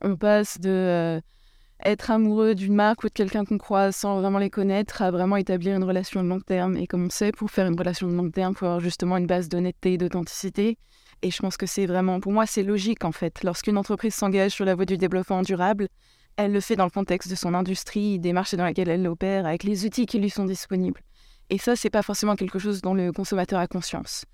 On 0.02 0.16
passe 0.16 0.60
de 0.60 0.68
euh, 0.68 1.20
être 1.84 2.10
amoureux 2.10 2.54
d'une 2.54 2.74
marque 2.74 3.04
ou 3.04 3.08
de 3.08 3.12
quelqu'un 3.12 3.44
qu'on 3.46 3.56
croise 3.56 3.96
sans 3.96 4.20
vraiment 4.20 4.38
les 4.38 4.50
connaître 4.50 5.00
à 5.00 5.10
vraiment 5.10 5.36
établir 5.36 5.76
une 5.76 5.84
relation 5.84 6.22
de 6.22 6.28
long 6.28 6.40
terme. 6.40 6.76
Et 6.76 6.86
comme 6.86 7.06
on 7.06 7.10
sait, 7.10 7.32
pour 7.32 7.50
faire 7.50 7.66
une 7.66 7.78
relation 7.78 8.06
de 8.06 8.14
long 8.14 8.30
terme, 8.30 8.52
il 8.54 8.58
faut 8.58 8.66
avoir 8.66 8.80
justement 8.80 9.16
une 9.16 9.26
base 9.26 9.48
d'honnêteté 9.48 9.94
et 9.94 9.98
d'authenticité. 9.98 10.76
Et 11.22 11.30
je 11.30 11.38
pense 11.38 11.56
que 11.56 11.66
c'est 11.66 11.86
vraiment, 11.86 12.20
pour 12.20 12.32
moi, 12.32 12.46
c'est 12.46 12.62
logique 12.62 13.04
en 13.04 13.12
fait. 13.12 13.42
Lorsqu'une 13.44 13.76
entreprise 13.76 14.14
s'engage 14.14 14.52
sur 14.52 14.64
la 14.64 14.74
voie 14.74 14.86
du 14.86 14.96
développement 14.96 15.42
durable, 15.42 15.88
elle 16.44 16.52
le 16.52 16.60
fait 16.60 16.76
dans 16.76 16.84
le 16.84 16.90
contexte 16.90 17.30
de 17.30 17.34
son 17.34 17.54
industrie, 17.54 18.18
des 18.18 18.32
marchés 18.32 18.56
dans 18.56 18.66
lesquels 18.66 18.88
elle 18.88 19.06
opère, 19.06 19.46
avec 19.46 19.64
les 19.64 19.84
outils 19.84 20.06
qui 20.06 20.18
lui 20.18 20.30
sont 20.30 20.44
disponibles. 20.44 21.00
Et 21.50 21.58
ça, 21.58 21.76
c'est 21.76 21.90
pas 21.90 22.02
forcément 22.02 22.36
quelque 22.36 22.58
chose 22.58 22.80
dont 22.80 22.94
le 22.94 23.12
consommateur 23.12 23.58
a 23.58 23.66
conscience. 23.66 24.24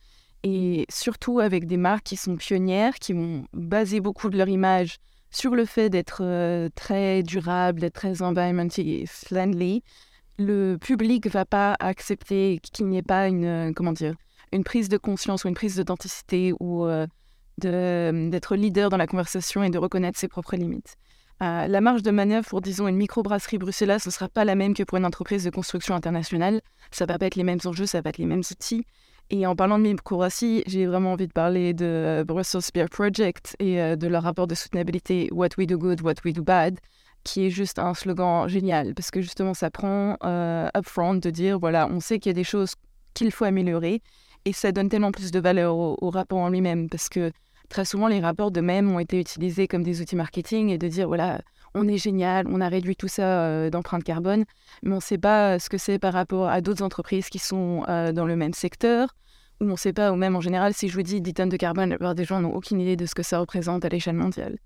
Et 0.43 0.87
surtout 0.91 1.41
avec 1.41 1.67
des 1.67 1.77
marques 1.79 2.05
qui 2.05 2.17
sont 2.17 2.37
pionnières, 2.37 2.95
qui 2.97 3.13
vont 3.13 3.47
baser 3.53 4.01
beaucoup 4.01 4.29
de 4.29 4.37
leur 4.37 4.49
image 4.49 4.99
sur 5.31 5.55
le 5.55 5.65
fait 5.65 5.91
d'être 5.91 6.23
euh, 6.23 6.69
très 6.75 7.23
durable, 7.23 7.81
d'être 7.81 7.95
très 7.95 8.23
environmentally 8.23 9.07
friendly, 9.07 9.83
le 10.39 10.77
public 10.77 11.27
va 11.29 11.45
pas 11.45 11.77
accepter 11.81 12.61
qu'il 12.63 12.87
n'y 12.87 12.99
ait 12.99 13.03
pas 13.03 13.29
une, 13.29 13.45
euh, 13.45 13.73
comment 13.75 13.93
dire, 13.93 14.15
une 14.53 14.65
prise 14.65 14.89
de 14.89 14.99
conscience 14.99 15.45
ou 15.45 15.49
une 15.49 15.55
prise 15.55 15.77
d'authenticité 15.77 16.53
ou 16.61 16.87
euh, 16.87 17.07
d'être 17.59 18.55
leader 18.55 18.91
dans 18.91 18.97
la 18.99 19.07
conversation 19.07 19.63
et 19.63 19.71
de 19.71 19.79
reconnaître 19.79 20.19
ses 20.19 20.29
propres 20.29 20.57
limites. 20.57 20.97
Euh, 21.43 21.67
la 21.67 21.81
marge 21.81 22.03
de 22.03 22.11
manœuvre 22.11 22.47
pour, 22.49 22.63
disons, 22.63 22.89
une 22.89 22.97
microbrasserie 22.97 23.59
bruxelloise 23.59 24.07
ne 24.07 24.11
sera 24.11 24.29
pas 24.29 24.45
la 24.45 24.55
même 24.55 24.73
que 24.75 24.83
pour 24.83 24.97
une 24.97 25.05
entreprise 25.05 25.45
de 25.45 25.51
construction 25.51 25.95
internationale. 25.95 26.63
Ça 26.91 27.05
va 27.05 27.19
pas 27.19 27.27
être 27.27 27.35
les 27.35 27.45
mêmes 27.45 27.59
enjeux, 27.65 27.87
ça 27.87 28.01
va 28.01 28.11
être 28.11 28.19
les 28.19 28.27
mêmes 28.27 28.43
outils. 28.51 28.85
Et 29.29 29.47
en 29.47 29.57
parlant 29.57 29.79
de 29.79 29.83
microbrasserie, 29.83 30.63
j'ai 30.67 30.87
vraiment 30.87 31.13
envie 31.13 31.27
de 31.27 31.33
parler 31.33 31.75
de 31.75 32.25
Brussels 32.27 32.63
Beer 32.73 32.87
Project 32.91 33.57
et 33.59 33.83
euh, 33.83 33.97
de 33.97 34.07
leur 34.07 34.23
rapport 34.23 34.47
de 34.47 34.55
soutenabilité 34.55 35.29
What 35.33 35.49
We 35.59 35.67
Do 35.67 35.79
Good, 35.79 36.01
What 36.01 36.15
We 36.25 36.33
Do 36.33 36.43
Bad, 36.43 36.79
qui 37.25 37.47
est 37.47 37.51
juste 37.51 37.79
un 37.79 37.93
slogan 37.93 38.49
génial 38.49 38.95
parce 38.95 39.11
que 39.11 39.21
justement 39.21 39.53
ça 39.53 39.69
prend 39.69 40.17
euh, 40.25 40.69
upfront 40.77 41.15
de 41.15 41.31
dire 41.31 41.59
voilà, 41.59 41.89
on 41.91 41.99
sait 41.99 42.21
qu'il 42.21 42.31
y 42.31 42.35
a 42.35 42.35
des 42.35 42.45
choses 42.45 42.75
qu'il 43.15 43.33
faut 43.33 43.45
améliorer 43.45 44.01
et 44.45 44.53
ça 44.53 44.71
donne 44.71 44.89
tellement 44.89 45.11
plus 45.11 45.33
de 45.33 45.41
valeur 45.41 45.77
au, 45.77 45.99
au 46.01 46.11
rapport 46.11 46.39
en 46.39 46.49
lui-même 46.49 46.89
parce 46.89 47.09
que 47.09 47.33
très 47.69 47.85
souvent 47.85 48.09
les 48.09 48.21
rapports 48.21 48.51
de 48.51 48.61
même 48.61 48.91
ont 48.91 48.99
été 48.99 49.21
utilisés 49.21 49.69
comme 49.69 49.83
des 49.83 50.01
outils 50.01 50.17
marketing 50.17 50.69
et 50.71 50.79
de 50.79 50.89
dire 50.89 51.07
voilà, 51.09 51.41
on 51.75 51.87
est 51.89 51.99
génial, 51.99 52.47
on 52.49 52.61
a 52.61 52.69
réduit 52.69 52.97
tout 52.97 53.09
ça 53.09 53.43
euh, 53.45 53.71
d'empreinte 53.71 54.05
carbone, 54.05 54.45
mais 54.83 54.93
on 54.93 54.97
ne 54.97 55.01
sait 55.01 55.19
pas 55.19 55.59
ce 55.59 55.69
que 55.69 55.79
c'est 55.79 55.99
par 55.99 56.13
rapport 56.15 56.49
à 56.49 56.61
d'autres 56.61 56.83
entreprises 56.83 57.29
qui 57.29 57.39
sont 57.39 57.85
euh, 57.89 58.13
dans 58.13 58.27
le 58.27 58.37
même 58.37 58.55
secteur, 58.55 59.15
ou 59.61 59.65
on 59.65 59.73
ne 59.73 59.77
sait 59.77 59.93
pas, 59.93 60.13
ou 60.13 60.17
même 60.17 60.37
en 60.37 60.41
général, 60.41 60.73
si 60.75 60.89
je 60.89 60.95
vous 60.95 61.03
dis 61.03 61.21
10 61.21 61.35
tonnes 61.35 61.49
de 61.49 61.57
carbone, 61.57 61.91
la 61.91 61.97
plupart 61.97 62.15
des 62.15 62.25
gens 62.25 62.41
n'ont 62.41 62.55
aucune 62.55 62.81
idée 62.81 62.97
de 62.97 63.07
ce 63.07 63.15
que 63.15 63.23
ça 63.23 63.39
représente 63.39 63.85
à 63.85 63.89
l'échelle 63.89 64.17
mondiale. 64.17 64.59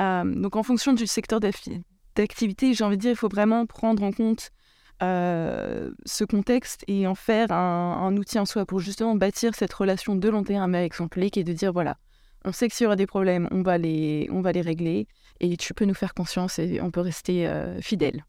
Euh, 0.00 0.24
donc 0.24 0.56
en 0.56 0.62
fonction 0.62 0.92
du 0.92 1.06
secteur 1.06 1.40
d'acti- 1.40 1.82
d'activité, 2.16 2.74
j'ai 2.74 2.84
envie 2.84 2.96
de 2.96 3.02
dire, 3.02 3.10
il 3.10 3.16
faut 3.16 3.28
vraiment 3.28 3.66
prendre 3.66 4.02
en 4.02 4.12
compte 4.12 4.50
euh, 5.02 5.90
ce 6.04 6.24
contexte 6.24 6.84
et 6.86 7.06
en 7.06 7.14
faire 7.14 7.52
un, 7.52 8.02
un 8.06 8.16
outil 8.16 8.38
en 8.38 8.44
soi 8.44 8.66
pour 8.66 8.80
justement 8.80 9.14
bâtir 9.14 9.54
cette 9.54 9.72
relation 9.72 10.14
de 10.14 10.28
long 10.28 10.42
terme 10.42 10.74
avec 10.74 10.94
son 10.94 11.08
public 11.08 11.36
et 11.38 11.44
de 11.44 11.52
dire 11.52 11.72
voilà, 11.72 11.96
on 12.44 12.52
sait 12.52 12.68
que 12.68 12.74
s'il 12.74 12.84
y 12.84 12.86
aura 12.86 12.96
des 12.96 13.06
problèmes, 13.06 13.46
on 13.50 13.62
va 13.62 13.76
les, 13.78 14.28
on 14.32 14.40
va 14.42 14.50
les 14.52 14.62
régler 14.62 15.06
et 15.40 15.56
tu 15.56 15.74
peux 15.74 15.84
nous 15.86 15.96
faire 15.96 16.12
confiance 16.14 16.58
et 16.58 16.80
on 16.80 16.90
peut 16.90 17.02
rester 17.02 17.46
euh, 17.48 17.80
fidèle. 17.80 18.24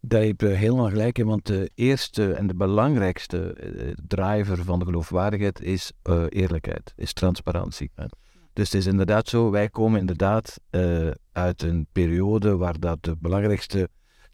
Daar 0.00 0.22
heb 0.22 0.40
je 0.40 0.46
helemaal 0.46 0.88
gelijk 0.88 1.18
in, 1.18 1.26
want 1.26 1.46
de 1.46 1.70
eerste 1.74 2.32
en 2.32 2.46
de 2.46 2.54
belangrijkste 2.54 3.52
eh, 3.52 3.92
driver 4.06 4.64
van 4.64 4.78
de 4.78 4.84
geloofwaardigheid 4.84 5.60
is 5.60 5.92
eh, 6.02 6.24
eerlijkheid, 6.28 6.92
is 6.96 7.12
transparantie. 7.12 7.90
hè. 7.94 8.04
Dus 8.52 8.64
het 8.72 8.74
is 8.80 8.86
inderdaad 8.86 9.28
zo, 9.28 9.50
wij 9.50 9.68
komen 9.68 10.00
inderdaad 10.00 10.60
eh, 10.70 11.10
uit 11.32 11.62
een 11.62 11.86
periode 11.92 12.56
waar 12.56 12.78
dat 12.80 12.98
de 13.04 13.16
belangrijkste 13.18 13.88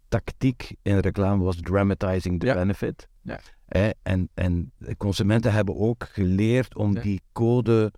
tactiek 0.08 0.74
in 0.82 0.98
reclame 0.98 1.44
was 1.44 1.56
dramatizing 1.60 2.40
the 2.40 2.46
Ja. 2.46 2.54
benefit. 2.54 3.08
Ja. 3.22 3.40
Hè, 3.66 3.90
en, 4.02 4.28
en 4.34 4.72
de 4.78 4.96
consumenten 4.96 5.52
hebben 5.52 5.76
ook 5.76 6.04
geleerd 6.12 6.76
om 6.76 6.94
Ja. 6.94 7.00
die 7.00 7.20
code 7.32 7.92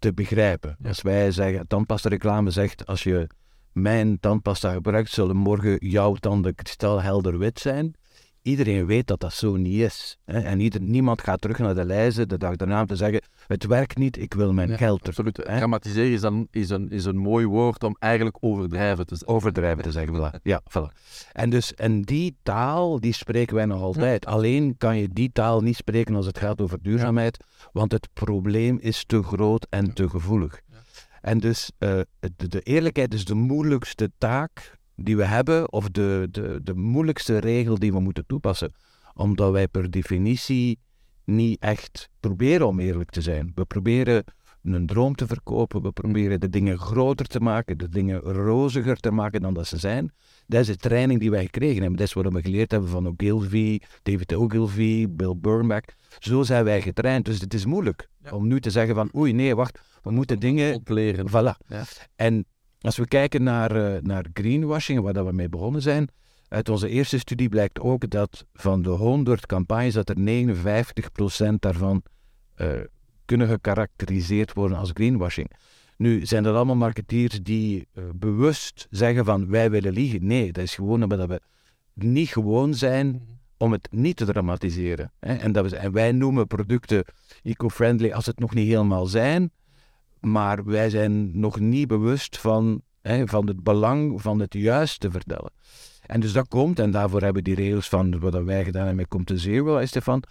te 0.00 0.12
begrijpen. 0.12 0.76
Ja. 0.78 0.88
Als 0.88 1.02
wij 1.02 1.30
zeggen, 1.30 1.66
tandpasta 1.66 2.08
reclame 2.08 2.50
zegt, 2.50 2.86
als 2.86 3.02
je 3.02 3.26
mijn 3.72 4.20
tandpasta 4.20 4.72
gebruikt, 4.72 5.10
zullen 5.10 5.36
morgen 5.36 5.76
jouw 5.88 6.14
tanden 6.14 6.54
kristalhelder 6.54 7.38
wit 7.38 7.58
zijn. 7.60 7.94
Iedereen 8.42 8.86
weet 8.86 9.06
dat 9.06 9.20
dat 9.20 9.32
zo 9.32 9.56
niet 9.56 9.80
is. 9.80 10.18
Hè? 10.24 10.40
En 10.40 10.60
ieder, 10.60 10.80
niemand 10.80 11.22
gaat 11.22 11.40
terug 11.40 11.58
naar 11.58 11.74
de 11.74 11.84
lijzen 11.84 12.28
de 12.28 12.38
dag 12.38 12.56
daarna 12.56 12.80
om 12.80 12.86
te 12.86 12.96
zeggen, 12.96 13.22
het 13.46 13.66
werkt 13.66 13.98
niet, 13.98 14.18
ik 14.18 14.34
wil 14.34 14.52
mijn 14.52 14.68
Ja, 14.68 14.76
geld 14.76 15.00
terug. 15.00 15.18
Absoluut. 15.18 15.36
Hè? 15.36 15.56
Dramatiseren 15.56 16.12
is, 16.12 16.20
dan, 16.20 16.48
is, 16.50 16.70
een, 16.70 16.90
is 16.90 17.04
een 17.04 17.16
mooi 17.16 17.46
woord 17.46 17.84
om 17.84 17.96
eigenlijk 17.98 18.36
overdrijven 18.40 19.06
te 19.06 19.16
zeggen. 19.16 19.36
Overdrijven 19.36 19.82
te 19.82 19.90
zeggen, 19.90 20.14
voilà. 20.16 20.42
Ja, 20.42 20.62
voilà. 20.70 20.98
En, 21.32 21.50
dus, 21.50 21.74
en 21.74 22.02
die 22.02 22.36
taal, 22.42 23.00
die 23.00 23.12
spreken 23.12 23.54
wij 23.54 23.66
nog 23.66 23.82
altijd. 23.82 24.26
Alleen 24.26 24.76
kan 24.76 24.96
je 24.96 25.08
die 25.08 25.30
taal 25.32 25.60
niet 25.60 25.76
spreken 25.76 26.14
als 26.14 26.26
het 26.26 26.38
gaat 26.38 26.60
over 26.60 26.82
duurzaamheid, 26.82 27.44
want 27.72 27.92
het 27.92 28.08
probleem 28.12 28.78
is 28.80 29.04
te 29.04 29.22
groot 29.22 29.66
en 29.70 29.94
te 29.94 30.08
gevoelig. 30.08 30.60
En 31.20 31.38
dus 31.38 31.70
eh, 31.78 32.00
de, 32.36 32.48
de 32.48 32.60
eerlijkheid 32.60 33.14
is 33.14 33.24
de 33.24 33.34
moeilijkste 33.34 34.10
taak 34.18 34.78
die 35.02 35.16
we 35.16 35.24
hebben, 35.24 35.72
of 35.72 35.88
de, 35.88 36.28
de, 36.30 36.60
de 36.62 36.74
moeilijkste 36.74 37.38
regel 37.38 37.78
die 37.78 37.92
we 37.92 38.00
moeten 38.00 38.26
toepassen. 38.26 38.72
Omdat 39.14 39.52
wij 39.52 39.68
per 39.68 39.90
definitie 39.90 40.78
niet 41.24 41.60
echt 41.60 42.08
proberen 42.20 42.66
om 42.66 42.80
eerlijk 42.80 43.10
te 43.10 43.20
zijn. 43.20 43.52
We 43.54 43.64
proberen 43.64 44.24
een 44.62 44.86
droom 44.86 45.14
te 45.14 45.26
verkopen, 45.26 45.82
we 45.82 45.92
proberen 45.92 46.40
de 46.40 46.48
dingen 46.48 46.78
groter 46.78 47.26
te 47.26 47.40
maken, 47.40 47.78
de 47.78 47.88
dingen 47.88 48.20
roziger 48.20 48.96
te 48.96 49.10
maken 49.10 49.40
dan 49.40 49.54
dat 49.54 49.66
ze 49.66 49.78
zijn. 49.78 50.12
Dat 50.46 50.60
is 50.60 50.66
de 50.66 50.76
training 50.76 51.20
die 51.20 51.30
wij 51.30 51.44
gekregen 51.44 51.80
hebben. 51.80 51.98
Dat 51.98 52.06
is 52.06 52.12
wat 52.12 52.32
we 52.32 52.42
geleerd 52.42 52.70
hebben 52.70 52.90
van 52.90 53.08
Ogilvy, 53.08 53.78
David 54.02 54.34
Ogilvy, 54.34 55.06
Bill 55.08 55.34
Burnback. 55.36 55.84
Zo 56.18 56.42
zijn 56.42 56.64
wij 56.64 56.82
getraind. 56.82 57.24
Dus 57.24 57.40
het 57.40 57.54
is 57.54 57.64
moeilijk 57.64 58.08
Ja. 58.22 58.30
om 58.30 58.46
nu 58.46 58.60
te 58.60 58.70
zeggen 58.70 58.94
van 58.94 59.10
oei 59.16 59.32
nee, 59.32 59.54
wacht, 59.54 59.80
we 60.02 60.10
moeten 60.10 60.38
dingen 60.38 60.74
Ontleren. 60.74 61.28
Voilà. 61.28 61.66
Ja. 61.66 61.84
En 62.16 62.44
als 62.80 62.96
we 62.96 63.06
kijken 63.06 63.42
naar, 63.42 63.76
eh, 63.76 64.02
naar 64.02 64.26
greenwashing, 64.32 65.00
waar 65.00 65.12
dat 65.12 65.26
we 65.26 65.32
mee 65.32 65.48
begonnen 65.48 65.82
zijn, 65.82 66.10
Uit 66.50 66.68
onze 66.68 66.88
eerste 66.88 67.18
studie 67.18 67.48
blijkt 67.48 67.80
ook 67.80 68.10
dat 68.10 68.46
van 68.52 68.82
de 68.82 68.88
100 68.88 69.46
campagnes, 69.46 69.94
dat 69.94 70.08
er 70.08 70.18
59% 70.18 71.60
daarvan 71.60 72.02
uh, 72.56 72.68
kunnen 73.24 73.48
gekarakteriseerd 73.48 74.52
worden 74.52 74.78
als 74.78 74.90
greenwashing. 74.94 75.50
Nu, 75.96 76.26
zijn 76.26 76.42
dat 76.42 76.54
allemaal 76.54 76.76
marketeers 76.76 77.42
die 77.42 77.88
uh, 77.94 78.04
bewust 78.14 78.86
zeggen 78.90 79.24
van 79.24 79.48
wij 79.48 79.70
willen 79.70 79.92
liegen? 79.92 80.26
Nee, 80.26 80.52
dat 80.52 80.64
is 80.64 80.74
gewoon 80.74 81.02
omdat 81.02 81.28
we 81.28 81.40
niet 81.94 82.28
gewoon 82.28 82.74
zijn 82.74 83.06
mhm. 83.06 83.18
om 83.56 83.72
het 83.72 83.88
niet 83.90 84.16
te 84.16 84.24
dramatiseren. 84.24 85.12
Hè? 85.20 85.34
En, 85.34 85.52
dat 85.52 85.70
we, 85.70 85.76
en 85.76 85.92
wij 85.92 86.12
noemen 86.12 86.46
producten 86.46 87.04
eco-friendly 87.42 88.12
als 88.12 88.26
het 88.26 88.38
nog 88.38 88.54
niet 88.54 88.68
helemaal 88.68 89.06
zijn, 89.06 89.50
maar 90.20 90.64
wij 90.64 90.90
zijn 90.90 91.40
nog 91.40 91.60
niet 91.60 91.88
bewust 91.88 92.38
van, 92.38 92.82
hè, 93.00 93.26
van 93.26 93.46
het 93.46 93.62
belang 93.62 94.22
van 94.22 94.40
het 94.40 94.54
juist 94.54 95.00
te 95.00 95.10
vertellen. 95.10 95.52
En 96.06 96.20
dus 96.20 96.32
dat 96.32 96.48
komt, 96.48 96.78
en 96.78 96.90
daarvoor 96.90 97.22
hebben 97.22 97.44
die 97.44 97.54
regels 97.54 97.88
van 97.88 98.20
wat 98.20 98.42
wij 98.42 98.64
gedaan 98.64 98.86
hebben 98.86 98.96
met 98.96 99.08
Come 99.08 99.24
to 99.24 99.36
Zero, 99.36 99.86
Stefan, 99.86 100.22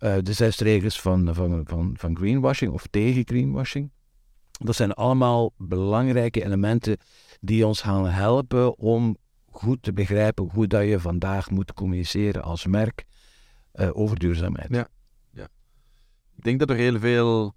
uh, 0.00 0.16
de 0.22 0.32
zes 0.32 0.58
regels 0.58 1.00
van, 1.00 1.34
van, 1.34 1.62
van, 1.66 1.94
van 1.98 2.16
greenwashing 2.16 2.72
of 2.72 2.86
tegen 2.90 3.22
greenwashing. 3.26 3.90
Dat 4.50 4.74
zijn 4.74 4.92
allemaal 4.92 5.52
belangrijke 5.56 6.44
elementen 6.44 6.96
die 7.40 7.66
ons 7.66 7.80
gaan 7.80 8.06
helpen 8.06 8.78
om 8.78 9.16
goed 9.50 9.82
te 9.82 9.92
begrijpen 9.92 10.48
hoe 10.52 10.66
dat 10.66 10.84
je 10.84 11.00
vandaag 11.00 11.50
moet 11.50 11.72
communiceren 11.72 12.42
als 12.42 12.66
merk 12.66 13.04
uh, 13.74 13.88
over 13.92 14.18
duurzaamheid. 14.18 14.68
Ja, 14.70 14.88
ja. 15.30 15.48
Ik 16.36 16.44
denk 16.44 16.58
dat 16.58 16.70
er 16.70 16.76
heel 16.76 16.98
veel... 16.98 17.54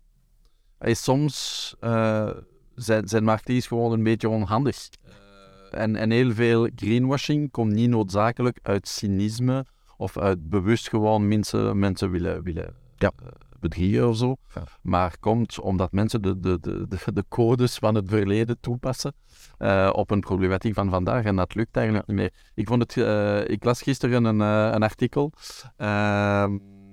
Hey, 0.82 0.94
soms 0.94 1.76
uh, 1.82 2.30
zijn, 2.76 3.08
zijn 3.08 3.24
marketeers 3.24 3.68
gewoon 3.68 3.92
een 3.92 4.04
beetje 4.04 4.30
onhandig. 4.30 4.90
Uh, 5.06 5.82
en, 5.82 5.96
en 5.96 6.12
heel 6.12 6.32
veel 6.34 6.70
greenwashing 6.76 7.52
komt 7.52 7.72
niet 7.72 7.90
noodzakelijk 7.90 8.60
uit 8.62 8.88
cynisme 8.88 9.66
of 9.98 10.18
uit 10.18 10.50
bewust 10.50 10.90
gewoon 10.90 11.28
mensen, 11.28 11.80
mensen 11.80 12.12
willen, 12.12 12.44
willen 12.44 12.76
ja 12.98 13.12
bedriegen 13.60 14.10
of 14.10 14.18
zo. 14.18 14.36
Maar 14.82 15.16
komt 15.20 15.60
omdat 15.60 15.92
mensen 15.92 16.22
de, 16.22 16.40
de, 16.40 16.60
de, 16.60 16.98
de, 17.14 17.26
codes 17.30 17.78
van 17.78 17.96
het 17.96 18.10
verleden 18.10 18.58
toepassen 18.60 19.14
uh, 19.60 19.90
op 19.94 20.12
een 20.12 20.20
problematiek 20.20 20.74
van 20.74 20.90
vandaag. 20.90 21.24
En 21.24 21.36
dat 21.36 21.56
lukt 21.56 21.76
eigenlijk 21.76 22.08
niet 22.08 22.18
meer. 22.18 22.34
Ik, 22.54 22.68
vond 22.68 22.82
het, 22.82 22.96
uh, 22.96 23.48
ik 23.48 23.64
las 23.64 23.82
gisteren 23.82 24.24
een, 24.24 24.40
uh, 24.40 24.74
een 24.74 24.84
artikel. 24.84 25.32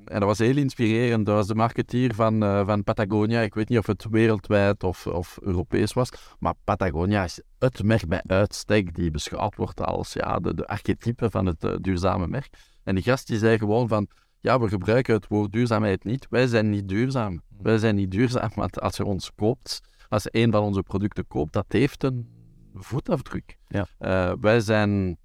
En 0.09 0.19
dat 0.19 0.29
was 0.29 0.39
heel 0.39 0.57
inspirerend. 0.57 1.27
Dat 1.27 1.35
was 1.35 1.47
de 1.47 1.55
marketeer 1.55 2.15
van, 2.15 2.39
van 2.67 2.85
Patagonia. 2.85 3.41
Ik 3.41 3.55
weet 3.55 3.69
niet 3.69 3.79
of 3.79 3.87
het 3.87 4.07
wereldwijd 4.11 4.85
of, 4.85 5.07
of 5.07 5.39
Europees 5.43 5.93
was. 5.93 6.09
Maar 6.39 6.55
Patagonia 6.65 7.25
is 7.25 7.41
het 7.59 7.83
merk 7.83 8.07
bij 8.07 8.23
uitstek 8.27 8.95
die 8.95 9.11
beschouwd 9.11 9.57
wordt 9.57 9.81
als 9.81 10.13
ja, 10.13 10.39
de, 10.39 10.55
de 10.55 10.67
archetype 10.67 11.31
van 11.31 11.47
het 11.47 11.79
duurzame 11.81 12.27
merk. 12.27 12.49
En 12.85 12.95
die 12.95 13.05
gast 13.05 13.27
die 13.27 13.39
zei 13.39 13.59
gewoon 13.59 13.89
van 13.89 14.09
ja, 14.41 14.61
we 14.61 14.69
gebruiken 14.69 15.15
het 15.15 15.27
woord 15.27 15.53
duurzaamheid 15.53 16.05
niet. 16.05 16.27
Wij 16.31 16.47
zijn 16.47 16.71
niet 16.71 16.89
duurzaam. 16.89 17.31
Hmm. 17.49 17.63
Wij 17.63 17.79
zijn 17.79 17.95
niet 17.95 18.11
duurzaam, 18.11 18.51
want 18.55 18.81
als 18.81 18.97
je 18.97 19.05
ons 19.05 19.31
koopt, 19.35 19.81
als 20.09 20.23
je 20.23 20.29
een 20.33 20.53
van 20.53 20.63
onze 20.63 20.83
producten 20.83 21.27
koopt, 21.27 21.53
dat 21.53 21.65
heeft 21.69 22.03
een 22.03 22.29
voetafdruk. 22.75 23.59
Ja. 23.69 23.87
Uh, 24.01 24.33
wij 24.41 24.61
zijn 24.61 25.19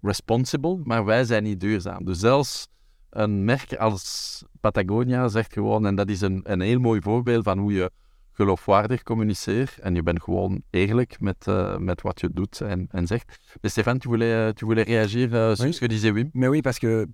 responsible, 0.00 0.80
maar 0.84 1.04
wij 1.04 1.24
zijn 1.24 1.42
niet 1.42 1.60
duurzaam. 1.60 2.04
Dus 2.04 2.18
zelfs 2.18 2.68
een 3.10 3.44
merk 3.44 3.74
als 3.74 4.44
Patagonia 4.60 5.28
zegt 5.28 5.52
gewoon, 5.52 5.86
en 5.86 5.94
dat 5.94 6.08
is 6.08 6.20
een, 6.20 6.40
een 6.42 6.60
heel 6.60 6.78
mooi 6.78 7.00
voorbeeld 7.00 7.44
van 7.44 7.58
hoe 7.58 7.72
je 7.72 7.90
geloofwaardig 8.32 9.02
communiceert 9.02 9.78
en 9.78 9.94
je 9.94 10.02
bent 10.02 10.22
gewoon 10.22 10.62
eerlijk 10.70 11.20
met, 11.20 11.46
uh, 11.48 11.76
met 11.76 12.02
wat 12.02 12.20
je 12.20 12.30
doet 12.32 12.60
en, 12.60 12.88
en 12.90 13.06
zegt. 13.06 13.38
Mais 13.60 13.72
Stéphane, 13.72 13.98
tu 13.98 14.08
voulais, 14.08 14.52
tu 14.54 14.64
voulais 14.64 14.84
réagir 14.86 15.28
euh, 15.32 15.54
sur 15.54 15.64
oui. 15.64 15.72
ce 15.72 15.80
que 15.80 15.88
disait 15.88 16.12
Wim? 16.12 16.30
Mais 16.32 16.48
oui, 16.48 16.62
parce 16.62 16.78
que 16.78 17.06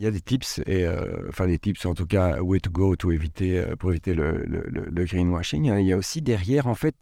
il 0.00 0.04
y 0.04 0.06
a 0.06 0.10
des 0.10 0.22
tips, 0.22 0.60
et, 0.66 0.86
euh, 0.86 1.28
enfin 1.28 1.46
des 1.46 1.58
tips 1.58 1.84
en 1.84 1.94
tout 1.94 2.06
cas, 2.06 2.40
way 2.40 2.58
to 2.58 2.70
go 2.70 2.96
to 2.96 3.12
éviter, 3.12 3.58
euh, 3.58 3.76
pour 3.76 3.90
éviter 3.90 4.14
le, 4.14 4.44
le, 4.46 4.62
le, 4.66 5.04
greenwashing. 5.04 5.66
Il 5.66 5.86
y 5.86 5.92
a 5.92 5.96
aussi 5.98 6.22
derrière, 6.22 6.66
en 6.66 6.74
fait, 6.74 6.94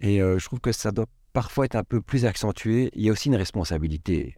et 0.00 0.20
euh, 0.20 0.36
je 0.36 0.44
trouve 0.44 0.60
que 0.60 0.72
ça 0.72 0.90
doit 0.90 1.06
parfois 1.32 1.66
être 1.66 1.76
un 1.76 1.84
peu 1.84 2.00
plus 2.00 2.24
accentué, 2.24 2.90
il 2.94 3.02
y 3.02 3.08
a 3.08 3.12
aussi 3.12 3.28
une 3.28 3.36
responsabilité. 3.36 4.34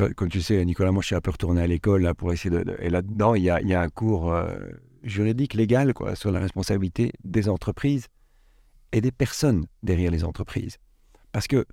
Euh, 0.00 0.10
comme 0.14 0.28
tu 0.28 0.40
sais, 0.40 0.64
Nicolas, 0.64 0.90
moi 0.90 1.02
je 1.02 1.08
suis 1.08 1.14
un 1.14 1.20
peu 1.20 1.30
retourné 1.30 1.60
à 1.62 1.66
l'école 1.66 2.12
pour 2.14 2.32
essayer 2.32 2.50
de, 2.50 2.76
Et 2.80 2.90
là-dedans, 2.90 3.34
il 3.34 3.42
y 3.42 3.50
a, 3.50 3.60
il 3.60 3.72
un 3.74 3.88
cours 3.88 4.34
juridique, 5.02 5.54
légal, 5.54 5.92
quoi, 5.94 6.14
sur 6.14 6.30
la 6.32 6.40
responsabilité 6.40 7.12
des 7.24 7.48
entreprises 7.48 8.06
et 8.92 9.00
des 9.00 9.12
personnes 9.12 9.66
derrière 9.82 10.10
les 10.10 10.24
entreprises. 10.24 10.78
Parce 11.32 11.46
que 11.46 11.66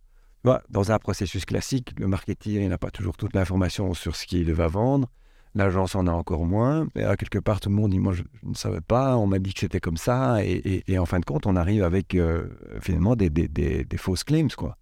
dans 0.70 0.92
un 0.92 1.00
processus 1.00 1.46
classique, 1.46 1.94
le 2.00 2.08
marketing 2.08 2.68
n'a 2.68 2.78
pas 2.78 2.92
toujours 2.92 3.18
toute 3.18 3.36
l'information 3.36 3.94
sur 3.94 4.16
ce 4.16 4.26
qu'il 4.26 4.52
va 4.54 4.68
vendre. 4.68 5.10
L'agence 5.56 5.96
en 5.96 6.08
a 6.08 6.12
encore 6.12 6.46
moins. 6.46 6.88
Et 6.96 7.04
à 7.04 7.18
quelque 7.18 7.40
part, 7.40 7.60
tout 7.60 7.70
le 7.70 7.76
monde 7.76 7.92
dit 7.92 8.00
Moi, 8.00 8.14
je, 8.14 8.24
ne 8.44 8.54
savais 8.54 8.82
pas, 8.82 9.18
on 9.18 9.28
m'a 9.28 9.40
dit 9.40 9.54
que 9.54 9.60
c'était 9.60 9.80
comme 9.80 9.98
ça. 9.98 10.38
Et, 10.44 10.98
en 10.98 11.06
fin 11.06 11.20
de 11.20 11.26
compte, 11.26 11.48
on 11.48 11.56
arrive 11.56 11.84
avec 11.84 12.16
euh, 12.16 12.48
finalement 12.82 13.16
des, 13.16 13.30
des, 13.30 13.98
fausses 13.98 14.24
claims. 14.24 14.56
Quoi. 14.56 14.78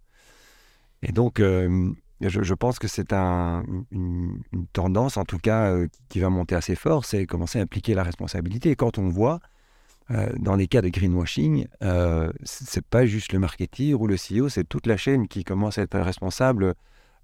Et 1.02 1.10
donc, 1.10 1.40
euh, 1.40 1.90
je, 2.20 2.54
pense 2.54 2.78
que 2.78 2.88
c'est 2.88 3.12
un, 3.12 3.64
une, 3.90 4.40
tendance, 4.72 5.16
en 5.16 5.24
tout 5.24 5.38
cas, 5.38 5.70
euh, 5.70 5.86
qui 6.08 6.20
va 6.20 6.30
monter 6.30 6.54
assez 6.54 6.74
fort 6.74 7.04
c'est 7.04 7.26
commencer 7.26 7.58
à 7.58 7.62
impliquer 7.62 7.94
la 7.94 8.02
responsabilité. 8.02 8.70
Et 8.70 8.76
quand 8.76 8.98
on 8.98 9.08
voit 9.08 9.40
euh, 10.10 10.32
dans 10.38 10.56
les 10.56 10.68
cas 10.68 10.80
de 10.80 10.88
greenwashing, 10.88 11.66
euh, 11.82 12.32
c'est 12.42 12.84
pas 12.84 13.04
juste 13.04 13.32
le 13.32 13.38
marketeur 13.38 14.00
ou 14.00 14.06
le 14.06 14.16
CEO, 14.16 14.48
c'est 14.48 14.64
toute 14.64 14.86
la 14.86 14.96
chaîne 14.96 15.28
qui 15.28 15.44
commence 15.44 15.76
à 15.76 15.82
être 15.82 15.98
responsable 15.98 16.74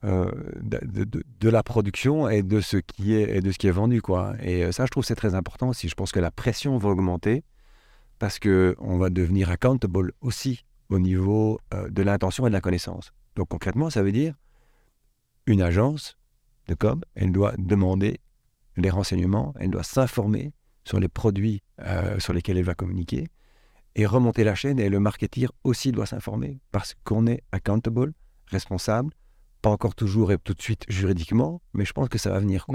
euh, 0.05 0.31
de, 0.61 1.49
la 1.49 1.63
production 1.63 2.29
et 2.29 2.43
de 2.43 2.61
ce 2.61 2.77
qui 2.77 3.15
est 3.15 3.41
de 3.41 3.51
ce 3.51 3.57
qui 3.57 3.69
est 3.69 3.73
vendu 3.73 4.03
quoi. 4.03 4.35
Et 4.43 4.71
ça, 4.71 4.85
je 4.85 4.91
trouve 4.91 5.05
c'est 5.05 5.15
très 5.15 5.35
important 5.35 5.71
aussi. 5.71 5.89
Je 5.89 5.95
pense 5.95 6.13
que 6.13 6.21
la 6.21 6.31
pression 6.31 6.77
va 6.77 6.91
augmenter 6.91 7.43
parce 8.19 8.39
que 8.39 8.77
on 8.81 8.99
va 8.99 9.09
devenir 9.09 9.49
accountable 9.51 10.13
aussi 10.21 10.65
au 10.91 10.99
niveau 10.99 11.59
de 11.89 12.03
l'intention 12.03 12.47
et 12.47 12.51
de 12.51 12.55
la 12.55 12.61
connaissance. 12.61 13.15
Donc 13.35 13.49
concrètement, 13.49 13.89
ça 13.89 14.03
veut 14.03 14.13
dire 14.13 14.35
une 15.47 15.63
agence 15.63 16.17
de 16.69 16.75
com, 16.75 17.03
elle 17.15 17.33
doit 17.33 17.55
demander 17.59 18.21
les 18.77 18.91
renseignements, 18.91 19.55
elle 19.59 19.71
doit 19.71 19.83
s'informer 19.83 20.53
sur 20.85 21.01
les 21.01 21.09
produits 21.09 21.63
euh, 21.81 22.19
sur 22.19 22.33
lesquels 22.33 22.59
elle 22.59 22.65
va 22.65 22.75
communiquer 22.75 23.29
et 23.95 24.07
remonter 24.07 24.45
la 24.45 24.55
chaîne. 24.55 24.79
Et 24.79 24.89
le 24.89 25.01
marketeur 25.01 25.53
aussi 25.65 25.93
doit 25.93 26.07
s'informer 26.07 26.61
parce 26.73 26.95
qu'on 27.05 27.27
est 27.27 27.43
accountable, 27.53 28.13
responsable, 28.47 29.13
pas 29.63 29.71
encore 29.71 29.95
toujours 29.95 30.33
et 30.33 30.39
tout 30.39 30.55
de 30.55 30.63
suite 30.63 30.85
juridiquement, 30.89 31.63
mais 31.73 31.85
je 31.85 31.93
pense 31.93 32.09
que 32.09 32.19
ça 32.19 32.31
va 32.31 32.41
venir. 32.41 32.67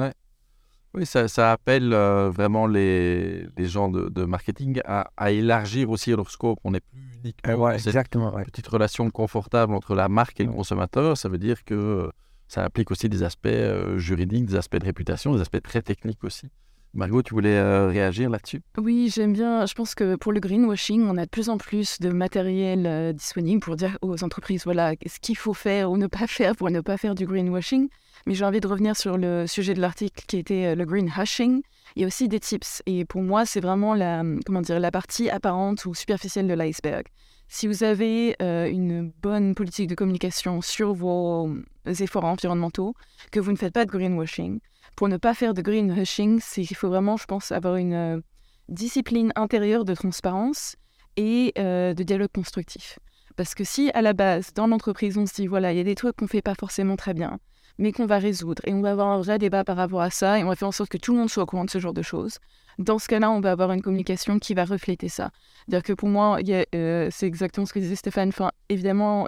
Oui, 0.96 1.06
ça, 1.06 1.28
ça 1.28 1.52
appelle 1.52 1.94
euh, 1.94 2.32
vraiment 2.32 2.66
les, 2.66 3.46
les, 3.58 3.68
gens 3.68 3.90
de, 3.90 4.10
de 4.10 4.24
marketing 4.24 4.82
à, 4.86 5.12
à, 5.18 5.30
élargir 5.30 5.92
aussi 5.92 6.10
leur 6.10 6.32
scope. 6.32 6.58
On 6.64 6.72
n'est 6.72 6.80
plus 6.80 7.00
uniquement 7.24 7.56
ouais, 7.66 7.78
cette 7.78 7.88
exactement, 7.88 8.34
ouais. 8.34 8.44
petite 8.46 8.68
relation 8.68 9.08
confortable 9.12 9.76
entre 9.76 9.94
la 9.94 10.10
marque 10.10 10.40
et 10.40 10.46
le 10.46 10.52
consommateur. 10.52 11.16
Ça 11.16 11.30
veut 11.30 11.38
dire 11.38 11.64
que 11.64 12.10
ça 12.50 12.66
implique 12.66 12.92
aussi 12.92 13.08
des 13.08 13.24
aspects 13.24 13.48
euh, 13.48 13.98
juridiques, 13.98 14.48
des 14.48 14.56
aspects 14.56 14.78
de 14.78 14.86
réputation, 14.86 15.34
des 15.34 15.42
aspects 15.42 15.62
très 15.62 15.82
techniques 15.82 16.24
aussi. 16.26 16.48
Margot, 16.96 17.22
tu 17.22 17.36
voulais 17.36 17.56
euh, 17.56 17.88
réagir 17.88 18.32
là-dessus? 18.32 18.62
Oui, 18.78 19.12
j'aime 19.14 19.34
bien. 19.34 19.68
Je 19.68 19.76
pense 19.76 19.94
que 19.94 20.16
pour 20.16 20.32
le 20.32 20.40
greenwashing, 20.40 21.04
on 21.04 21.18
a 21.18 21.26
de 21.26 21.30
plus 21.30 21.50
en 21.50 21.60
plus 21.60 22.00
de 22.00 22.10
matériel 22.10 22.88
euh, 22.88 23.14
disponible 23.14 23.62
pour 23.62 23.76
dire 23.76 23.98
aux 24.02 24.24
entreprises 24.24 24.64
voilà 24.64 24.94
ce 25.06 25.20
qu'il 25.20 25.38
faut 25.38 25.54
faire 25.54 25.92
ou 25.92 25.98
ne 25.98 26.08
pas 26.08 26.26
faire 26.26 26.56
pour 26.56 26.72
ne 26.72 26.82
pas 26.82 26.98
faire 26.98 27.14
du 27.14 27.28
greenwashing. 27.28 27.90
Mais 28.26 28.34
j'ai 28.34 28.44
envie 28.44 28.60
de 28.60 28.68
revenir 28.68 28.98
sur 28.98 29.18
le 29.18 29.46
sujet 29.46 29.76
de 29.76 29.82
l'article 29.82 30.26
qui 30.28 30.38
était 30.38 30.66
euh, 30.66 30.76
le 30.76 30.86
green 30.86 31.12
hashing. 31.16 31.62
Il 31.96 32.02
y 32.02 32.06
a 32.06 32.08
aussi 32.08 32.28
des 32.28 32.40
tips. 32.40 32.82
Et 32.88 33.06
pour 33.06 33.22
moi, 33.22 33.46
c'est 33.46 33.62
vraiment 33.62 33.94
la, 33.94 34.24
comment 34.46 34.62
dire, 34.62 34.80
la 34.80 34.92
partie 34.92 35.30
apparente 35.30 35.86
ou 35.86 35.94
superficielle 35.94 36.48
de 36.48 36.56
l'iceberg. 36.56 37.06
Si 37.52 37.68
vous 37.68 37.84
avez 37.84 38.36
une 38.40 39.12
bonne 39.22 39.56
politique 39.56 39.88
de 39.88 39.96
communication 39.96 40.62
sur 40.62 40.94
vos 40.94 41.50
efforts 41.86 42.24
environnementaux, 42.24 42.94
que 43.32 43.40
vous 43.40 43.52
ne 43.52 43.58
faites 43.58 43.74
pas 43.74 43.86
de 43.86 43.92
greenwashing, 43.92 44.60
pour 44.96 45.08
ne 45.08 45.18
pas 45.18 45.34
faire 45.34 45.54
de 45.54 45.62
greenwashing, 45.62 46.42
qu'il 46.42 46.76
faut 46.76 46.90
vraiment, 46.90 47.18
je 47.18 47.26
pense, 47.26 47.52
avoir 47.52 47.78
une 47.78 47.94
euh, 47.94 48.20
discipline 48.68 49.32
intérieure 49.36 49.86
de 49.86 49.96
transparence 49.96 50.76
et 51.18 51.54
euh, 51.58 51.94
de 51.94 52.04
dialogue 52.04 52.32
constructif. 52.34 53.00
Parce 53.36 53.56
que 53.56 53.64
si 53.64 53.90
à 53.92 54.02
la 54.02 54.14
base, 54.14 54.54
dans 54.54 54.68
l'entreprise, 54.68 55.18
on 55.18 55.26
se 55.26 55.34
dit, 55.34 55.48
voilà, 55.48 55.72
il 55.72 55.78
y 55.78 55.82
a 55.82 55.86
des 55.86 55.96
trucs 55.96 56.18
qu'on 56.18 56.26
ne 56.26 56.30
fait 56.30 56.42
pas 56.42 56.54
forcément 56.54 56.98
très 56.98 57.14
bien, 57.14 57.40
mais 57.78 57.92
qu'on 57.94 58.06
va 58.06 58.20
résoudre, 58.20 58.62
et 58.66 58.74
on 58.74 58.82
va 58.82 58.92
avoir 58.92 59.08
un 59.08 59.22
vrai 59.22 59.40
débat 59.40 59.64
par 59.64 59.78
rapport 59.78 60.02
à 60.02 60.10
ça, 60.10 60.38
et 60.38 60.44
on 60.44 60.50
va 60.50 60.56
faire 60.56 60.68
en 60.68 60.74
sorte 60.74 60.92
que 60.92 60.98
tout 60.98 61.14
le 61.14 61.20
monde 61.20 61.30
soit 61.30 61.44
au 61.44 61.46
courant 61.46 61.66
de 61.66 61.70
ce 61.70 61.80
genre 61.80 61.94
de 61.94 62.02
choses, 62.02 62.38
dans 62.80 62.98
ce 62.98 63.08
cas-là, 63.08 63.30
on 63.30 63.40
va 63.40 63.52
avoir 63.52 63.72
une 63.72 63.84
communication 63.84 64.40
qui 64.40 64.56
va 64.56 64.66
refléter 64.66 65.08
ça. 65.08 65.30
C'est-à-dire 65.68 65.84
que 65.84 65.94
pour 65.94 66.10
moi, 66.10 66.40
euh, 66.74 67.10
c'est 67.12 67.28
exactement 67.28 67.68
ce 67.68 67.74
que 67.74 67.80
disait 67.80 67.96
Stéphane. 67.96 68.32
Évidemment, 68.70 69.28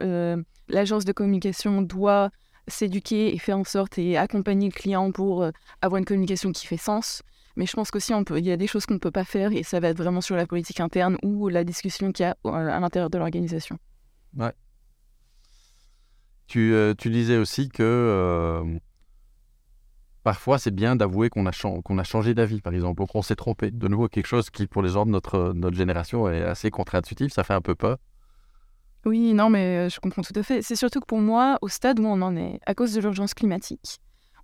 l'agence 0.67 1.05
de 1.05 1.11
communication 1.11 1.83
doit 1.83 2.31
s'éduquer 2.67 3.33
et 3.33 3.37
faire 3.37 3.57
en 3.57 3.63
sorte 3.63 3.97
et 3.97 4.17
accompagner 4.17 4.67
le 4.67 4.73
client 4.73 5.11
pour 5.11 5.43
euh, 5.43 5.51
avoir 5.81 5.99
une 5.99 6.05
communication 6.05 6.51
qui 6.51 6.65
fait 6.65 6.77
sens. 6.77 7.21
Mais 7.55 7.65
je 7.65 7.73
pense 7.73 7.91
qu'aussi, 7.91 8.13
il 8.37 8.45
y 8.45 8.51
a 8.51 8.57
des 8.57 8.67
choses 8.67 8.85
qu'on 8.85 8.93
ne 8.93 8.99
peut 8.99 9.11
pas 9.11 9.25
faire 9.25 9.51
et 9.51 9.63
ça 9.63 9.79
va 9.79 9.89
être 9.89 9.97
vraiment 9.97 10.21
sur 10.21 10.35
la 10.35 10.47
politique 10.47 10.79
interne 10.79 11.17
ou 11.21 11.49
la 11.49 11.63
discussion 11.63 12.11
qu'il 12.11 12.25
y 12.25 12.27
a 12.27 12.35
à 12.49 12.79
l'intérieur 12.79 13.09
de 13.09 13.17
l'organisation. 13.17 13.77
Ouais. 14.37 14.53
Tu, 16.47 16.73
euh, 16.73 16.93
disais 16.93 17.37
aussi 17.37 17.69
que 17.69 17.83
euh, 17.83 18.79
parfois 20.23 20.57
c'est 20.57 20.71
bien 20.71 20.95
d'avouer 20.95 21.29
qu'on 21.29 21.45
a, 21.45 22.03
changé 22.03 22.33
d'avis, 22.33 22.61
par 22.61 22.73
exemple, 22.73 23.01
ou 23.01 23.05
qu'on 23.05 23.21
s'est 23.21 23.35
trompé. 23.35 23.71
De 23.71 23.87
nouveau, 23.87 24.07
quelque 24.07 24.27
chose 24.27 24.49
qui, 24.49 24.67
pour 24.67 24.81
les 24.81 24.89
gens 24.89 25.05
de 25.05 25.11
notre, 25.11 25.53
génération, 25.73 26.29
est 26.29 26.43
assez 26.43 26.69
contre-intuitif, 26.69 27.31
ça 27.33 27.43
fait 27.43 27.53
un 27.53 27.61
peu 27.61 27.75
peur. 27.75 27.97
Oui, 29.05 29.33
non, 29.33 29.49
mais 29.49 29.87
euh, 29.87 29.89
je 29.89 29.99
comprends 29.99 30.21
tout 30.21 30.37
à 30.39 30.43
fait. 30.43 30.61
C'est 30.61 30.75
surtout 30.75 30.99
que 30.99 31.07
pour 31.07 31.19
moi, 31.19 31.57
au 31.61 31.67
stade 31.67 31.99
où 31.99 32.05
on 32.05 32.21
en 32.21 32.35
est, 32.35 32.59
à 32.67 32.75
cause 32.75 32.93
de 32.93 33.01
l'urgence 33.01 33.33
climatique, 33.33 33.99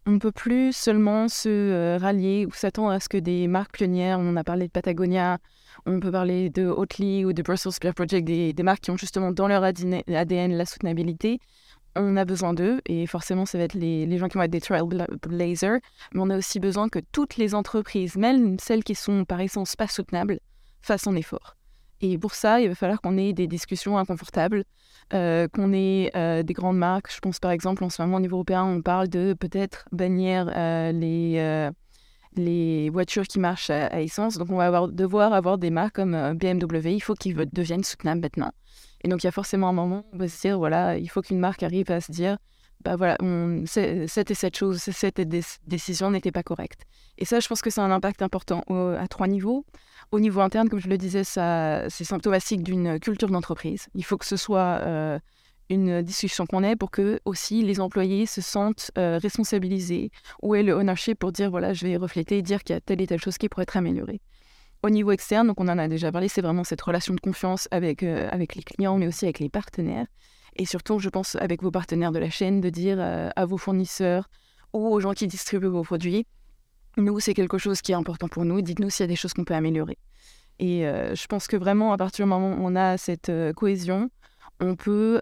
on 0.07 0.11
ne 0.11 0.19
peut 0.19 0.31
plus 0.31 0.73
seulement 0.73 1.27
se 1.27 1.49
euh, 1.49 1.97
rallier 1.97 2.47
ou 2.47 2.53
s'attendre 2.53 2.91
à 2.91 2.99
ce 2.99 3.09
que 3.09 3.17
des 3.17 3.47
marques 3.47 3.73
pionnières, 3.73 4.19
on 4.19 4.35
a 4.35 4.43
parlé 4.43 4.65
de 4.65 4.71
Patagonia, 4.71 5.37
on 5.85 5.99
peut 5.99 6.11
parler 6.11 6.49
de 6.49 6.65
Oatly 6.65 7.25
ou 7.25 7.33
de 7.33 7.41
Brussels 7.43 7.73
Spear 7.73 7.93
Project, 7.93 8.25
des, 8.25 8.53
marques 8.63 8.81
qui 8.81 8.91
ont 8.91 8.97
justement 8.97 9.31
dans 9.31 9.47
leur 9.47 9.63
ADN 9.63 10.03
la 10.07 10.65
soutenabilité. 10.65 11.39
On 11.99 12.15
a 12.15 12.25
besoin 12.25 12.53
d'eux 12.53 12.81
et 12.85 13.07
forcément, 13.07 13.45
ça 13.45 13.57
va 13.57 13.63
être 13.63 13.73
les, 13.73 14.05
les 14.05 14.17
gens 14.17 14.27
qui 14.27 14.37
vont 14.37 14.43
être 14.43 14.51
des 14.51 14.61
trailblazers. 14.61 15.79
Mais 16.13 16.21
on 16.21 16.29
a 16.29 16.37
aussi 16.37 16.59
besoin 16.59 16.89
que 16.89 16.99
toutes 17.11 17.37
les 17.37 17.55
entreprises, 17.55 18.15
même 18.15 18.57
celles 18.59 18.83
qui 18.83 18.95
sont 18.95 19.25
par 19.25 19.41
essence 19.41 19.75
pas 19.75 19.87
soutenables, 19.87 20.39
fassent 20.81 21.07
un 21.07 21.15
effort. 21.15 21.57
Et 22.01 22.17
pour 22.17 22.35
ça, 22.35 22.61
il 22.61 22.69
va 22.69 22.75
falloir 22.75 23.01
qu'on 23.01 23.17
ait 23.17 23.33
des 23.33 23.47
discussions 23.47 23.97
inconfortables, 23.97 24.63
euh, 25.13 25.47
qu'on 25.47 25.73
ait 25.73 26.11
euh, 26.15 26.43
des 26.43 26.53
grandes 26.53 26.77
marques. 26.77 27.11
Je 27.11 27.19
pense 27.19 27.39
par 27.39 27.51
exemple, 27.51 27.83
en 27.83 27.89
ce 27.89 28.01
moment 28.01 28.17
au 28.17 28.19
niveau 28.19 28.37
européen, 28.37 28.65
on 28.65 28.81
parle 28.81 29.07
de 29.07 29.33
peut-être 29.33 29.87
bannir 29.91 30.51
euh, 30.55 30.91
les, 30.91 31.71
les 32.35 32.89
voitures 32.89 33.25
qui 33.25 33.39
marchent 33.39 33.71
à, 33.71 34.01
essence. 34.01 34.37
Donc 34.37 34.51
on 34.51 34.57
va 34.57 34.87
devoir 34.87 35.33
avoir 35.33 35.57
des 35.57 35.71
marques 35.71 35.95
comme 35.95 36.37
BMW, 36.37 36.93
il 36.93 37.01
faut 37.01 37.15
qu'ils 37.15 37.35
deviennent 37.51 37.83
soutenables 37.83 38.21
maintenant. 38.21 38.51
Et 39.03 39.09
donc 39.09 39.23
il 39.23 39.27
y 39.27 39.29
a 39.29 39.31
forcément 39.31 39.69
un 39.69 39.73
moment 39.73 40.05
où 40.11 40.15
on 40.15 40.17
va 40.17 40.27
se 40.27 40.41
dire, 40.41 40.57
voilà, 40.57 40.97
il 40.97 41.07
faut 41.07 41.21
qu'une 41.21 41.39
marque 41.39 41.63
arrive 41.63 41.91
à 41.91 42.01
se 42.01 42.11
dire, 42.11 42.37
bah 42.83 42.95
voilà, 42.95 43.17
cette 43.65 44.31
et 44.31 44.35
cette 44.35 44.55
chose, 44.55 44.77
cette 44.79 45.19
dé- 45.21 45.41
décision 45.65 46.11
n'était 46.11 46.31
pas 46.31 46.43
correcte. 46.43 46.81
Et 47.17 47.25
ça, 47.25 47.39
je 47.39 47.47
pense 47.47 47.61
que 47.61 47.69
c'est 47.69 47.81
un 47.81 47.91
impact 47.91 48.21
important 48.21 48.61
à 48.69 49.07
trois 49.07 49.27
niveaux. 49.27 49.65
Au 50.11 50.19
niveau 50.19 50.41
interne, 50.41 50.69
comme 50.69 50.79
je 50.79 50.87
le 50.87 50.97
disais, 50.97 51.23
c'est 51.23 52.03
symptomatique 52.03 52.63
d'une 52.63 52.99
culture 52.99 53.29
d'entreprise. 53.29 53.87
Il 53.95 54.05
faut 54.05 54.17
que 54.17 54.25
ce 54.25 54.37
soit 54.37 54.79
euh, 54.83 55.19
une 55.69 56.01
discussion 56.01 56.45
qu'on 56.45 56.63
ait 56.63 56.75
pour 56.75 56.91
que 56.91 57.19
aussi 57.25 57.63
les 57.63 57.79
employés 57.79 58.25
se 58.25 58.41
sentent 58.41 58.91
euh, 58.97 59.17
responsabilisés. 59.21 60.11
Où 60.43 60.53
est 60.55 60.63
le 60.63 60.73
ownership 60.73 61.17
pour 61.19 61.31
dire, 61.31 61.49
voilà, 61.49 61.73
je 61.73 61.85
vais 61.87 61.97
refléter 61.97 62.37
et 62.37 62.41
dire 62.43 62.63
qu'il 62.63 62.75
y 62.75 62.77
a 62.77 62.81
telle 62.81 63.01
et 63.01 63.07
telle 63.07 63.19
chose 63.19 63.37
qui 63.37 63.49
pourrait 63.49 63.63
être 63.63 63.75
améliorée. 63.77 64.21
Au 64.83 64.89
niveau 64.89 65.11
externe, 65.11 65.47
donc 65.47 65.59
on 65.59 65.67
en 65.67 65.77
a 65.77 65.87
déjà 65.87 66.11
parlé, 66.11 66.27
c'est 66.27 66.41
vraiment 66.41 66.63
cette 66.63 66.81
relation 66.81 67.13
de 67.13 67.19
confiance 67.19 67.67
avec, 67.71 68.03
euh, 68.03 68.29
avec 68.31 68.55
les 68.55 68.61
clients, 68.61 68.97
mais 68.97 69.07
aussi 69.07 69.25
avec 69.25 69.39
les 69.39 69.49
partenaires. 69.49 70.05
Et 70.55 70.65
surtout, 70.65 70.99
je 70.99 71.09
pense, 71.09 71.35
avec 71.35 71.63
vos 71.63 71.71
partenaires 71.71 72.11
de 72.11 72.19
la 72.19 72.29
chaîne, 72.29 72.61
de 72.61 72.69
dire 72.69 72.97
euh, 72.99 73.29
à 73.35 73.45
vos 73.45 73.57
fournisseurs 73.57 74.29
ou 74.73 74.87
aux 74.87 74.99
gens 74.99 75.13
qui 75.13 75.27
distribuent 75.27 75.67
vos 75.67 75.83
produits, 75.83 76.27
nous, 76.97 77.19
c'est 77.19 77.33
quelque 77.33 77.57
chose 77.57 77.81
qui 77.81 77.91
est 77.91 77.95
important 77.95 78.27
pour 78.27 78.45
nous. 78.45 78.61
Dites-nous 78.61 78.89
s'il 78.89 79.03
y 79.03 79.05
a 79.05 79.07
des 79.07 79.15
choses 79.15 79.33
qu'on 79.33 79.43
peut 79.43 79.53
améliorer. 79.53 79.97
Et 80.59 80.87
euh, 80.87 81.13
je 81.15 81.27
pense 81.27 81.47
que 81.47 81.57
vraiment, 81.57 81.93
à 81.93 81.97
partir 81.97 82.25
du 82.25 82.29
moment 82.29 82.53
où 82.53 82.59
on 82.59 82.75
a 82.75 82.97
cette 82.97 83.31
cohésion, 83.55 84.09
on 84.59 84.75
peut, 84.75 85.21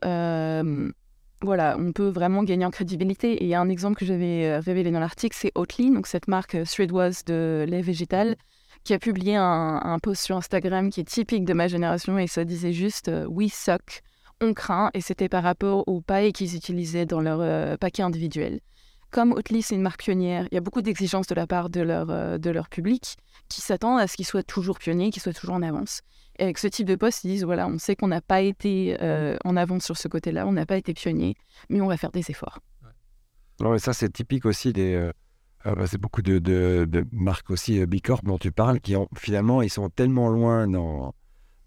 voilà, 1.41 1.78
on 1.78 1.91
peut 1.91 2.08
vraiment 2.08 2.44
gagner 2.44 2.65
en 2.65 2.72
crédibilité. 2.72 3.46
Et 3.46 3.56
un 3.56 3.68
exemple 3.68 3.98
que 3.98 4.06
j'avais 4.06 4.58
révélé 4.60 4.91
dans 4.91 5.02
l'article, 5.02 5.36
c'est 5.38 5.52
Oatly, 5.56 5.91
donc 5.91 6.08
cette 6.08 6.30
marque 6.30 6.58
suédoise 6.65 7.26
de 7.26 7.65
lait 7.68 7.82
végétal, 7.82 8.38
qui 8.86 8.93
a 8.93 9.00
publié 9.00 9.36
un, 9.36 10.00
post 10.02 10.24
sur 10.24 10.38
Instagram 10.38 10.91
qui 10.91 11.02
est 11.02 11.10
typique 11.10 11.43
de 11.43 11.54
ma 11.54 11.67
génération 11.67 12.19
et 12.19 12.28
ça 12.28 12.45
disait 12.45 12.71
juste 12.71 13.10
euh, 13.10 13.26
We 13.26 13.52
suck, 13.52 14.04
on 14.41 14.54
craint, 14.54 14.91
et 14.93 15.02
c'était 15.02 15.28
par 15.28 15.43
rapport 15.43 15.88
aux 15.88 16.02
pailles 16.02 16.32
qu'ils 16.32 16.56
utilisaient 16.56 17.08
dans 17.08 17.19
leur 17.19 17.41
euh, 17.41 17.78
paquet 17.78 18.04
individuel. 18.04 18.60
Comme 19.10 19.32
Oatly, 19.32 19.63
c'est 19.63 19.76
une 19.76 19.82
marque 19.82 20.04
pionnière, 20.04 20.48
il 20.52 20.56
y 20.56 20.58
a 20.58 20.62
beaucoup 20.62 20.84
d'exigences 20.84 21.26
de 21.26 21.34
la 21.34 21.48
part 21.48 21.71
de 21.71 21.82
leur, 21.82 22.12
euh, 22.12 22.38
de 22.38 22.50
leur 22.52 22.69
public 22.69 23.17
qui 23.50 23.62
s'attendent 23.62 24.00
à 24.00 24.08
ce 24.08 24.15
qu'ils 24.17 24.26
soient 24.26 24.43
toujours 24.43 24.78
pionniers, 24.78 25.10
qu'ils 25.10 25.21
soient 25.21 25.34
toujours 25.34 25.56
en 25.56 25.63
avance. 25.63 26.02
Et 26.38 26.43
avec 26.43 26.60
ce 26.60 26.67
type 26.67 26.88
de 26.88 26.95
poste, 26.95 27.24
ils 27.24 27.30
disent 27.30 27.43
voilà, 27.43 27.67
on 27.67 27.80
sait 27.80 27.95
qu'on 27.95 28.10
n'a 28.10 28.21
pas 28.21 28.41
été 28.41 28.98
en 29.45 29.56
avance 29.56 29.86
sur 29.86 29.98
ce 29.98 30.08
côté-là, 30.08 30.45
on 30.45 30.52
n'a 30.52 30.65
pas 30.65 30.78
été 30.78 30.93
pionnier, 30.93 31.36
mais 31.69 31.80
on 31.82 31.88
va 31.88 31.98
faire 31.98 32.12
des 32.12 32.30
efforts. 32.30 32.60
Non, 33.62 33.71
mais 33.71 33.80
ça, 33.80 33.93
c'est 33.93 34.12
typique 34.12 34.45
aussi 34.45 34.74
des. 34.74 35.12
Euh, 35.65 35.75
bah, 35.75 35.88
c'est 35.88 35.99
beaucoup 35.99 36.21
de, 36.21 36.39
de- 36.39 36.86
de 36.89 37.06
marques 37.12 37.49
aussi 37.49 37.80
euh, 37.80 37.86
Bicorp 37.86 38.23
dont 38.23 38.38
tu 38.38 38.51
parles 38.51 38.80
qui 38.80 38.95
ont 38.95 39.08
finalement 39.17 39.62
ils 39.62 39.69
sont 39.69 39.89
tellement 39.89 40.30
loin 40.30 40.67
dans 40.67 41.13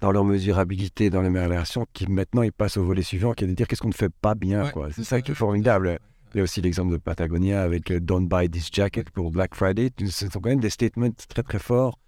dans 0.00 0.12
leur 0.12 0.24
mesurabilité, 0.24 1.10
dans 1.10 1.22
l'amélioration, 1.22 1.84
qui 1.92 2.06
maintenant 2.06 2.42
ils 2.42 2.52
passent 2.52 2.76
au 2.76 2.84
volet 2.84 3.02
suivant, 3.02 3.32
qui 3.32 3.42
est 3.42 3.46
de 3.48 3.52
dire 3.54 3.66
qu'est-ce 3.66 3.80
qu'on 3.82 3.88
ne 3.88 3.92
fait 3.94 4.12
pas 4.20 4.36
bien. 4.36 4.64
Ouais. 4.66 4.70
quoi. 4.70 4.88
C'est 4.92 5.02
ça 5.02 5.20
qui 5.20 5.32
est 5.32 5.34
formidable. 5.34 5.98
Il 6.34 6.38
y 6.38 6.40
a 6.40 6.44
aussi 6.44 6.60
l'exemple 6.60 6.92
de 6.92 6.98
Patagonia 6.98 7.62
avec 7.62 7.90
euh, 7.90 7.98
Don't 7.98 8.28
Buy 8.28 8.48
This 8.48 8.68
Jacket 8.72 9.10
pour 9.10 9.32
Black 9.32 9.56
Friday. 9.56 9.90
Ce 10.06 10.28
sont 10.28 10.38
quand 10.40 10.50
même 10.50 10.60
des 10.60 10.70
statements 10.70 11.08
très 11.28 11.42
très 11.42 11.58
forts 11.58 11.98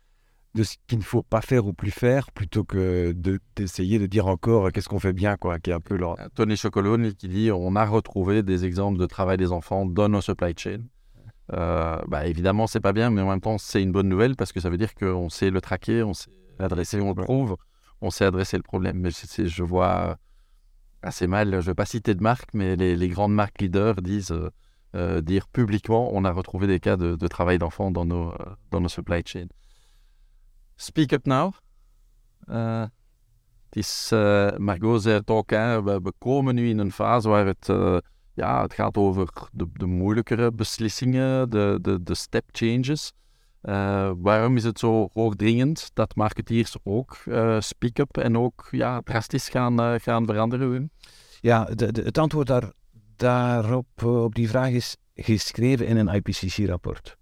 de 0.54 0.62
ce 0.62 0.76
qu'il 0.86 0.98
ne 0.98 1.02
faut 1.02 1.22
pas 1.24 1.40
faire 1.40 1.66
ou 1.66 1.72
plus 1.72 1.90
faire, 1.90 2.30
plutôt 2.32 2.62
que 2.64 3.12
de- 3.12 3.40
d'essayer 3.56 3.98
de, 3.98 4.06
dire 4.06 4.28
encore 4.28 4.66
euh, 4.66 4.70
qu'est-ce 4.70 4.88
qu'on 4.88 4.98
fait 5.00 5.12
bien, 5.12 5.36
quoi, 5.36 5.58
qui 5.58 5.70
est 5.70 5.72
un 5.74 5.80
peu 5.80 5.96
leur... 5.96 6.16
Tony 6.36 6.56
Chocolone 6.56 7.12
qui 7.14 7.26
dit 7.28 7.50
on 7.52 7.74
a 7.74 7.84
retrouvé 7.86 8.42
des 8.44 8.64
exemples 8.64 8.98
de 9.00 9.06
travail 9.06 9.36
des 9.36 9.50
enfants 9.50 9.84
dans 9.86 10.08
nos 10.08 10.20
supply 10.20 10.52
chain. 10.56 10.78
Euh, 11.52 11.98
bah, 12.06 12.26
évidemment, 12.26 12.66
c'est 12.66 12.80
pas 12.80 12.92
bien, 12.92 13.10
mais 13.10 13.22
en 13.22 13.28
même 13.28 13.40
temps, 13.40 13.58
c'est 13.58 13.82
une 13.82 13.92
bonne 13.92 14.08
nouvelle 14.08 14.36
parce 14.36 14.52
que 14.52 14.60
ça 14.60 14.70
veut 14.70 14.78
dire 14.78 14.94
qu'on 14.94 15.28
sait 15.28 15.50
le 15.50 15.60
traquer, 15.60 16.02
on 16.02 16.14
sait 16.14 16.30
l'adresser, 16.58 17.00
on 17.00 17.12
le 17.14 17.22
trouve, 17.22 17.56
on 18.00 18.10
sait 18.10 18.24
adresser 18.24 18.56
le 18.56 18.62
problème. 18.62 18.98
Mais 18.98 19.10
je 19.10 19.62
vois 19.62 20.16
assez 21.02 21.26
mal, 21.26 21.50
je 21.50 21.56
ne 21.56 21.62
vais 21.62 21.74
pas 21.74 21.86
citer 21.86 22.14
de 22.14 22.22
marque, 22.22 22.54
mais 22.54 22.76
les, 22.76 22.96
les 22.96 23.08
grandes 23.08 23.34
marques 23.34 23.60
leaders 23.60 24.02
disent 24.02 24.32
euh, 24.32 24.50
euh, 24.94 25.20
dire 25.20 25.48
publiquement 25.48 26.10
on 26.12 26.24
a 26.24 26.32
retrouvé 26.32 26.66
des 26.66 26.80
cas 26.80 26.96
de, 26.96 27.16
de 27.16 27.28
travail 27.28 27.58
d'enfants 27.58 27.90
dans 27.90 28.04
nos, 28.04 28.32
euh, 28.32 28.56
dans 28.70 28.80
nos 28.80 28.88
supply 28.88 29.22
chain. 29.24 29.46
Speak 30.76 31.12
up 31.12 31.26
now. 31.26 31.52
Eh, 32.48 32.86
het 33.70 33.76
is, 33.76 34.10
Margot 34.58 35.02
zei 35.02 35.14
het 35.14 35.30
ook, 35.30 35.50
hè, 35.50 35.82
we, 35.82 36.00
we 36.02 36.12
komen 36.18 36.54
nu 36.54 36.68
in 36.68 36.78
een 36.78 36.92
fase 36.92 37.28
waar 37.28 37.46
het, 37.46 37.68
ja, 38.34 38.62
het 38.62 38.74
gaat 38.74 38.96
over 38.96 39.28
de, 39.52 39.66
de 39.72 39.86
moeilijkere 39.86 40.52
beslissingen, 40.52 41.50
de, 41.50 41.78
de, 41.82 42.02
de 42.02 42.14
step 42.14 42.44
changes. 42.52 43.12
Eh, 43.60 44.10
waarom 44.16 44.56
is 44.56 44.64
het 44.64 44.78
zo 44.78 45.08
hoogdringend 45.12 45.90
dat 45.94 46.14
marketeers 46.14 46.76
ook 46.82 47.16
eh, 47.26 47.60
speak 47.60 47.98
up 47.98 48.16
en 48.16 48.38
ook 48.38 48.68
ja, 48.70 49.00
drastisch 49.00 49.48
gaan, 49.48 49.80
eh, 49.80 49.94
gaan 50.00 50.26
veranderen? 50.26 50.70
Wim? 50.70 50.90
Ja, 51.40 51.64
de, 51.64 51.92
de- 51.92 52.02
het 52.02 52.18
antwoord 52.18 52.46
daar, 52.46 52.72
daarop, 53.16 54.02
op 54.02 54.34
die 54.34 54.48
vraag 54.48 54.70
is 54.70 54.96
geschreven 55.14 55.86
in 55.86 55.96
een 55.96 56.14
IPCC-rapport. 56.14 57.16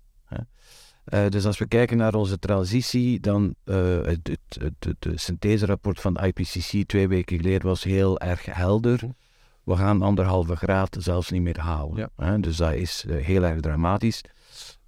dus 1.28 1.46
als 1.46 1.58
we 1.58 1.66
kijken 1.66 1.96
naar 1.96 2.14
onze 2.14 2.38
transitie, 2.38 3.20
dan 3.20 3.54
het, 3.64 4.06
het, 4.06 4.40
het, 4.48 4.74
het, 4.78 5.04
het 5.04 5.20
syntheserapport 5.20 6.00
van 6.00 6.14
de 6.14 6.26
IPCC 6.26 6.88
twee 6.88 7.08
weken 7.08 7.36
geleden 7.36 7.66
was 7.68 7.82
heel 7.84 8.20
erg 8.20 8.44
helder. 8.44 9.00
We 9.68 9.76
gaan 9.76 10.02
anderhalve 10.02 10.56
graad 10.56 10.96
zelfs 10.98 11.30
niet 11.30 11.42
meer 11.42 11.60
halen. 11.60 11.96
Ja. 11.96 12.24
Hè? 12.24 12.40
Dus 12.40 12.56
dat 12.56 12.72
is 12.72 13.04
uh, 13.08 13.24
heel 13.24 13.42
erg 13.42 13.60
dramatisch. 13.60 14.22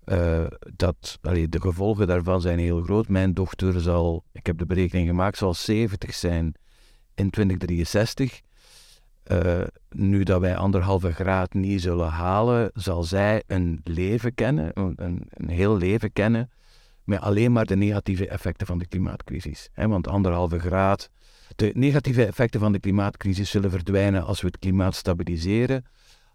Uh, 0.04 0.46
dat, 0.76 1.18
allee, 1.22 1.48
de 1.48 1.60
gevolgen 1.60 2.06
daarvan 2.06 2.40
zijn 2.40 2.58
heel 2.58 2.82
groot. 2.82 3.08
Mijn 3.08 3.34
dochter 3.34 3.80
zal, 3.80 4.24
ik 4.32 4.46
heb 4.46 4.58
de 4.58 4.66
berekening 4.66 5.08
gemaakt, 5.08 5.36
zal 5.36 5.54
70 5.54 6.14
zijn 6.14 6.54
in 7.14 7.30
2063. 7.30 8.40
Uh, 9.26 9.60
nu 9.90 10.22
dat 10.22 10.40
wij 10.40 10.56
anderhalve 10.56 11.12
graad 11.12 11.54
niet 11.54 11.82
zullen 11.82 12.08
halen, 12.08 12.70
zal 12.74 13.02
zij 13.02 13.42
een 13.46 13.80
leven 13.84 14.34
kennen, 14.34 14.70
een, 14.74 14.92
een, 14.96 15.28
een, 15.30 15.48
heel 15.48 15.76
leven 15.76 16.12
kennen, 16.12 16.50
met 17.04 17.20
alleen 17.20 17.52
maar 17.52 17.66
de 17.66 17.76
negatieve 17.76 18.28
effecten 18.28 18.66
van 18.66 18.78
de 18.78 18.86
klimaatcrisis. 18.86 19.68
He, 19.72 19.88
want 19.88 20.08
anderhalve 20.08 20.58
graad, 20.58 21.10
de 21.60 21.70
negatieve 21.74 22.24
effecten 22.24 22.60
van 22.60 22.72
de 22.72 22.80
klimaatcrisis 22.80 23.50
zullen 23.50 23.70
verdwijnen 23.70 24.24
als 24.24 24.40
we 24.40 24.46
het 24.46 24.58
klimaat 24.58 24.94
stabiliseren. 24.94 25.84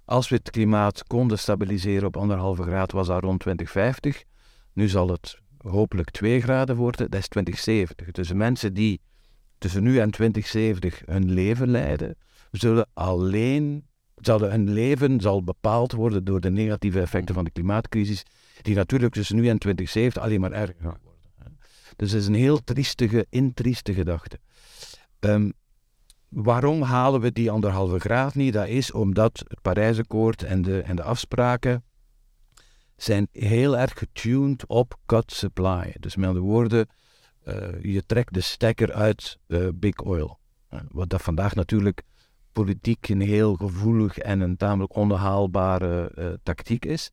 Als 0.06 0.30
we 0.30 0.36
het 0.36 0.50
klimaat 0.50 1.04
konden 1.04 1.40
stabiliseren 1.40 2.08
op 2.08 2.18
anderhalve 2.18 2.64
graad, 2.64 2.92
was 2.92 3.08
dat 3.08 3.24
rond 3.24 3.40
2050. 3.40 4.24
Nu 4.74 4.88
zal 4.88 5.10
het 5.10 5.40
hopelijk 5.58 6.12
2 6.12 6.42
graden 6.42 6.76
worden, 6.76 7.12
dat 7.12 7.20
is 7.20 7.28
2070. 7.28 8.12
Dus 8.12 8.34
mensen 8.34 8.74
die 8.74 9.02
tussen 9.58 9.84
nu 9.84 10.00
en 10.00 10.12
2070 10.12 11.02
hun 11.06 11.32
leven 11.32 11.70
leiden, 11.70 12.18
zullen 12.52 12.90
alleen, 12.94 13.86
zullen 14.16 14.52
hun 14.52 14.70
leven 14.70 15.22
zal 15.22 15.44
bepaald 15.44 15.92
worden 15.92 16.24
door 16.24 16.40
de 16.40 16.52
negatieve 16.52 17.02
effecten 17.02 17.36
van 17.36 17.44
de 17.44 17.52
klimaatcrisis, 17.52 18.24
die 18.62 18.76
natuurlijk 18.76 19.14
tussen 19.14 19.36
nu 19.36 19.50
en 19.50 19.58
2070 19.58 20.24
alleen 20.24 20.40
maar 20.40 20.52
erger 20.52 20.76
gaan 20.82 20.98
worden. 21.04 21.58
Dus 21.96 22.12
het 22.12 22.22
is 22.22 22.28
een 22.28 22.34
heel 22.34 22.64
triestige, 22.64 23.26
intrieste 23.30 23.94
gedachte. 23.94 24.40
Um, 25.30 25.54
waarom 26.30 26.82
halen 26.82 27.22
we 27.22 27.32
die 27.32 27.52
anderhalve 27.52 28.00
graad 28.00 28.36
niet? 28.36 28.54
Dat 28.54 28.68
is 28.68 28.92
omdat 28.92 29.44
het 29.48 29.62
Parijsakkoord 29.62 30.44
en 30.44 30.62
de, 30.62 30.82
en 30.82 30.96
de 30.96 31.04
afspraken 31.04 31.84
zijn 32.96 33.28
heel 33.32 33.78
erg 33.78 33.98
getuned 33.98 34.68
op 34.68 35.00
cut 35.06 35.32
supply. 35.32 35.96
Dus 36.00 36.16
met 36.16 36.28
andere 36.28 36.46
woorden, 36.46 36.88
uh, 37.48 37.56
je 37.82 38.06
trekt 38.06 38.34
de 38.34 38.42
stekker 38.42 38.94
uit 38.94 39.38
uh, 39.48 39.68
big 39.76 39.98
oil. 39.98 40.40
Uh, 40.74 40.80
wat 40.92 41.10
dat 41.10 41.22
vandaag 41.22 41.56
natuurlijk 41.56 42.02
politiek 42.52 43.10
een 43.10 43.22
heel 43.22 43.56
gevoelig 43.56 44.18
en 44.18 44.40
een 44.40 44.58
tamelijk 44.58 44.96
onhaalbare 44.96 46.40
tactiek 46.44 46.86
is. 46.86 47.12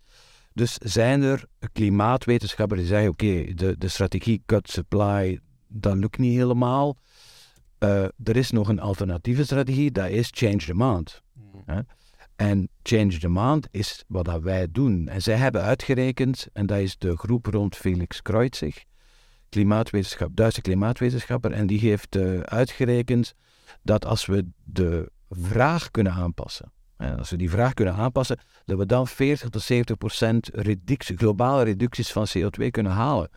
Dus 0.53 0.79
zijn 0.79 1.22
er 1.22 1.44
klimaatwetenschappers 1.72 2.81
die 2.81 2.88
zeggen: 2.88 3.11
oké, 3.11 3.55
de, 3.55 3.79
de 3.79 3.88
strategie 3.88 4.42
cut 4.46 4.70
supply, 4.70 5.40
dat 5.68 5.96
lukt 5.96 6.18
niet 6.18 6.37
helemaal. 6.37 6.96
Uh, 7.82 8.02
er 8.02 8.36
is 8.36 8.50
nog 8.50 8.68
een 8.68 8.80
alternatieve 8.80 9.44
strategie, 9.44 9.90
dat 9.90 10.08
is 10.08 10.30
change 10.34 10.66
demand. 10.66 11.22
Mm. 11.32 11.86
En 12.36 12.68
change 12.82 13.18
demand 13.18 13.68
is 13.70 14.04
wat 14.08 14.24
dat 14.24 14.42
wij 14.42 14.68
doen. 14.70 15.08
En 15.08 15.22
zij 15.22 15.34
hebben 15.34 15.62
uitgerekend, 15.62 16.46
en 16.52 16.66
dat 16.66 16.78
is 16.78 16.98
de 16.98 17.16
groep 17.16 17.46
rond 17.46 17.76
Felix 17.76 18.22
Kreutzig, 18.22 18.84
klimaatwetenschap, 19.48 20.36
Duitse 20.36 20.60
klimaatwetenschapper, 20.60 21.52
en 21.52 21.66
die 21.66 21.78
heeft 21.78 22.16
uh, 22.16 22.40
uitgerekend 22.40 23.34
dat 23.82 24.06
als 24.06 24.26
we 24.26 24.46
de 24.64 25.10
vraag 25.28 25.90
kunnen 25.90 26.12
aanpassen, 26.12 26.72
en 26.96 27.18
als 27.18 27.30
we 27.30 27.36
die 27.36 27.50
vraag 27.50 27.74
kunnen 27.74 27.94
aanpassen, 27.94 28.38
dat 28.64 28.78
we 28.78 28.86
dan 28.86 29.06
40 29.06 29.48
tot 29.48 29.62
70 29.62 29.96
procent 29.96 30.50
reductie, 30.52 31.16
globale 31.16 31.62
reducties 31.62 32.12
van 32.12 32.26
CO2 32.36 32.66
kunnen 32.70 32.92
halen. 32.92 33.30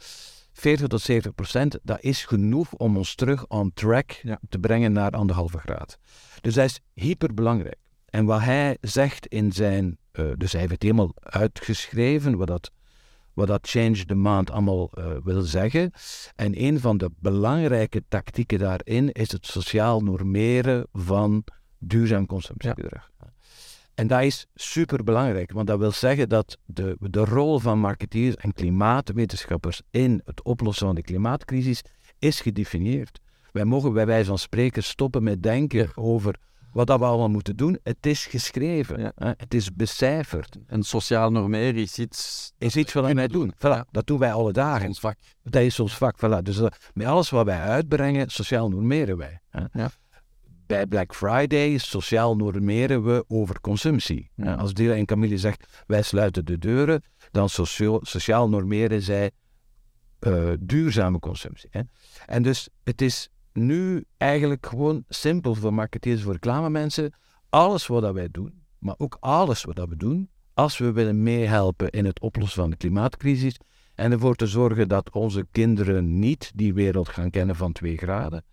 40 0.58 0.88
tot 0.88 1.02
70 1.02 1.36
procent, 1.36 1.80
dat 1.84 2.02
is 2.02 2.26
genoeg 2.26 2.74
om 2.74 2.98
ons 2.98 3.16
terug 3.16 3.48
on 3.48 3.74
track 3.74 4.22
te 4.50 4.60
brengen 4.60 4.92
naar 4.92 5.12
anderhalve 5.12 5.58
graad. 5.58 5.98
Dus 6.42 6.54
dat 6.54 6.66
is 6.66 6.80
hyperbelangrijk. 6.94 7.78
En 8.06 8.26
wat 8.26 8.42
hij 8.42 8.78
zegt 8.82 9.28
in 9.28 9.52
zijn, 9.52 9.98
uh, 10.14 10.32
dus 10.38 10.52
hij 10.52 10.62
heeft 10.62 10.74
het 10.74 10.84
helemaal 10.84 11.12
uitgeschreven, 11.20 12.38
wat 12.38 12.48
dat, 12.48 12.72
wat 13.34 13.48
dat 13.48 13.68
change 13.68 14.06
demand 14.06 14.52
allemaal 14.52 14.90
uh, 14.98 15.06
wil 15.24 15.42
zeggen. 15.42 15.92
En 16.36 16.64
een 16.64 16.80
van 16.80 16.98
de 16.98 17.12
belangrijke 17.20 18.04
tactieken 18.08 18.60
daarin 18.60 19.12
is 19.12 19.32
het 19.32 19.46
sociaal 19.46 20.02
normeren 20.02 20.88
van 20.92 21.44
duurzaam 21.80 22.26
consumptiegedrag. 22.26 23.12
En 23.96 24.08
dat 24.08 24.22
is 24.22 24.46
super 24.56 25.04
belangrijk, 25.04 25.52
want 25.52 25.68
dat 25.68 25.80
wil 25.80 25.92
zeggen 25.92 26.30
dat 26.30 26.58
de, 26.66 26.98
de 27.00 27.26
rol 27.26 27.60
van 27.60 27.80
marketeers 27.80 28.36
en 28.36 28.54
klimaatwetenschappers 28.54 29.82
in 29.92 30.22
het 30.26 30.44
oplossen 30.44 30.86
van 30.86 30.96
de 30.96 31.02
klimaatcrisis 31.02 31.82
is 32.20 32.42
gedefinieerd. 32.42 33.20
Wij 33.52 33.66
mogen 33.66 33.94
bij 33.94 34.06
wijze 34.06 34.28
van 34.28 34.38
spreken 34.38 34.84
stoppen 34.84 35.24
met 35.24 35.44
denken 35.44 35.90
over 35.96 36.36
wat 36.72 36.88
dat 36.88 37.00
we 37.00 37.06
allemaal 37.06 37.30
moeten 37.30 37.56
doen. 37.56 37.80
Het 37.84 38.06
is 38.06 38.26
geschreven, 38.26 39.00
ja. 39.00 39.12
hè? 39.16 39.32
het 39.38 39.54
is 39.54 39.74
becijferd. 39.74 40.58
En 40.68 40.84
sociaal 40.84 41.32
normeren 41.32 41.76
is 41.76 42.00
iets... 42.00 42.52
Is 42.58 42.76
iets 42.76 42.94
wat 42.94 43.12
wij 43.12 43.28
doen. 43.28 43.54
Voilà, 43.54 43.90
Dat 43.92 44.08
doen 44.08 44.20
wij 44.20 44.34
alle 44.34 44.52
dagen. 44.52 44.88
Ons 44.88 45.00
vak. 45.00 45.18
Dat 45.44 45.62
is 45.62 45.80
ons 45.80 45.98
vak. 45.98 46.18
Voilà. 46.18 46.42
Dus 46.42 46.60
uh, 46.60 46.68
met 46.94 47.08
alles 47.08 47.30
wat 47.30 47.46
wij 47.46 47.60
uitbrengen, 47.60 48.30
sociaal 48.30 48.70
normeren 48.70 49.18
wij. 49.18 49.40
Hè? 49.50 49.64
Ja 49.72 49.90
bij 50.68 50.88
Black 50.88 51.16
Friday 51.16 51.78
sociaal 51.78 52.36
normeren 52.36 53.04
we 53.04 53.26
over 53.28 53.62
consumptie. 53.62 54.32
Als 54.58 54.74
Dila 54.74 54.94
en 54.94 55.06
Camille 55.06 55.38
zegt, 55.38 55.84
wij 55.88 56.02
sluiten 56.02 56.46
de 56.46 56.58
deuren, 56.58 57.04
dan 57.32 57.50
socio 57.50 58.00
sociaal 58.02 58.50
normeren 58.50 59.02
zij 59.02 59.32
uh, 60.20 60.52
duurzame 60.60 61.20
consumptie. 61.20 61.70
Hè. 61.72 61.82
En 62.26 62.44
dus 62.44 62.70
het 62.84 63.02
is 63.02 63.30
nu 63.54 64.06
eigenlijk 64.18 64.66
gewoon 64.66 65.04
simpel 65.08 65.56
voor 65.56 65.74
marketeers, 65.74 66.22
voor 66.22 66.34
reclamemensen. 66.34 67.14
Alles 67.50 67.88
wat 67.88 68.14
wij 68.14 68.28
doen, 68.32 68.64
maar 68.80 68.96
ook 68.98 69.18
alles 69.20 69.64
wat 69.64 69.88
we 69.90 69.96
doen, 69.96 70.30
als 70.54 70.78
we 70.78 70.92
willen 70.92 71.24
meehelpen 71.24 71.90
in 71.90 72.06
het 72.06 72.20
oplossen 72.20 72.62
van 72.62 72.70
de 72.70 72.76
klimaatcrisis 72.76 73.58
en 73.96 74.12
ervoor 74.12 74.36
te 74.36 74.48
zorgen 74.48 74.88
dat 74.88 75.12
onze 75.12 75.48
kinderen 75.52 76.20
niet 76.20 76.52
die 76.56 76.74
wereld 76.74 77.10
gaan 77.10 77.30
kennen 77.30 77.56
van 77.56 77.72
twee 77.72 77.98
graden, 77.98 78.44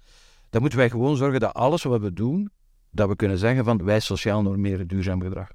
dan 0.53 0.61
moeten 0.61 0.79
wij 0.79 0.91
gewoon 0.91 1.17
zorgen 1.17 1.41
dat 1.41 1.55
alles 1.55 1.83
wat 1.83 2.01
we 2.01 2.12
doen, 2.12 2.51
dat 2.91 3.09
we 3.09 3.17
kunnen 3.17 3.38
zeggen 3.38 3.65
van 3.65 3.85
wij 3.85 4.01
sociaal 4.01 4.43
normeren 4.43 4.88
duurzaam 4.88 5.21
gedrag. 5.21 5.49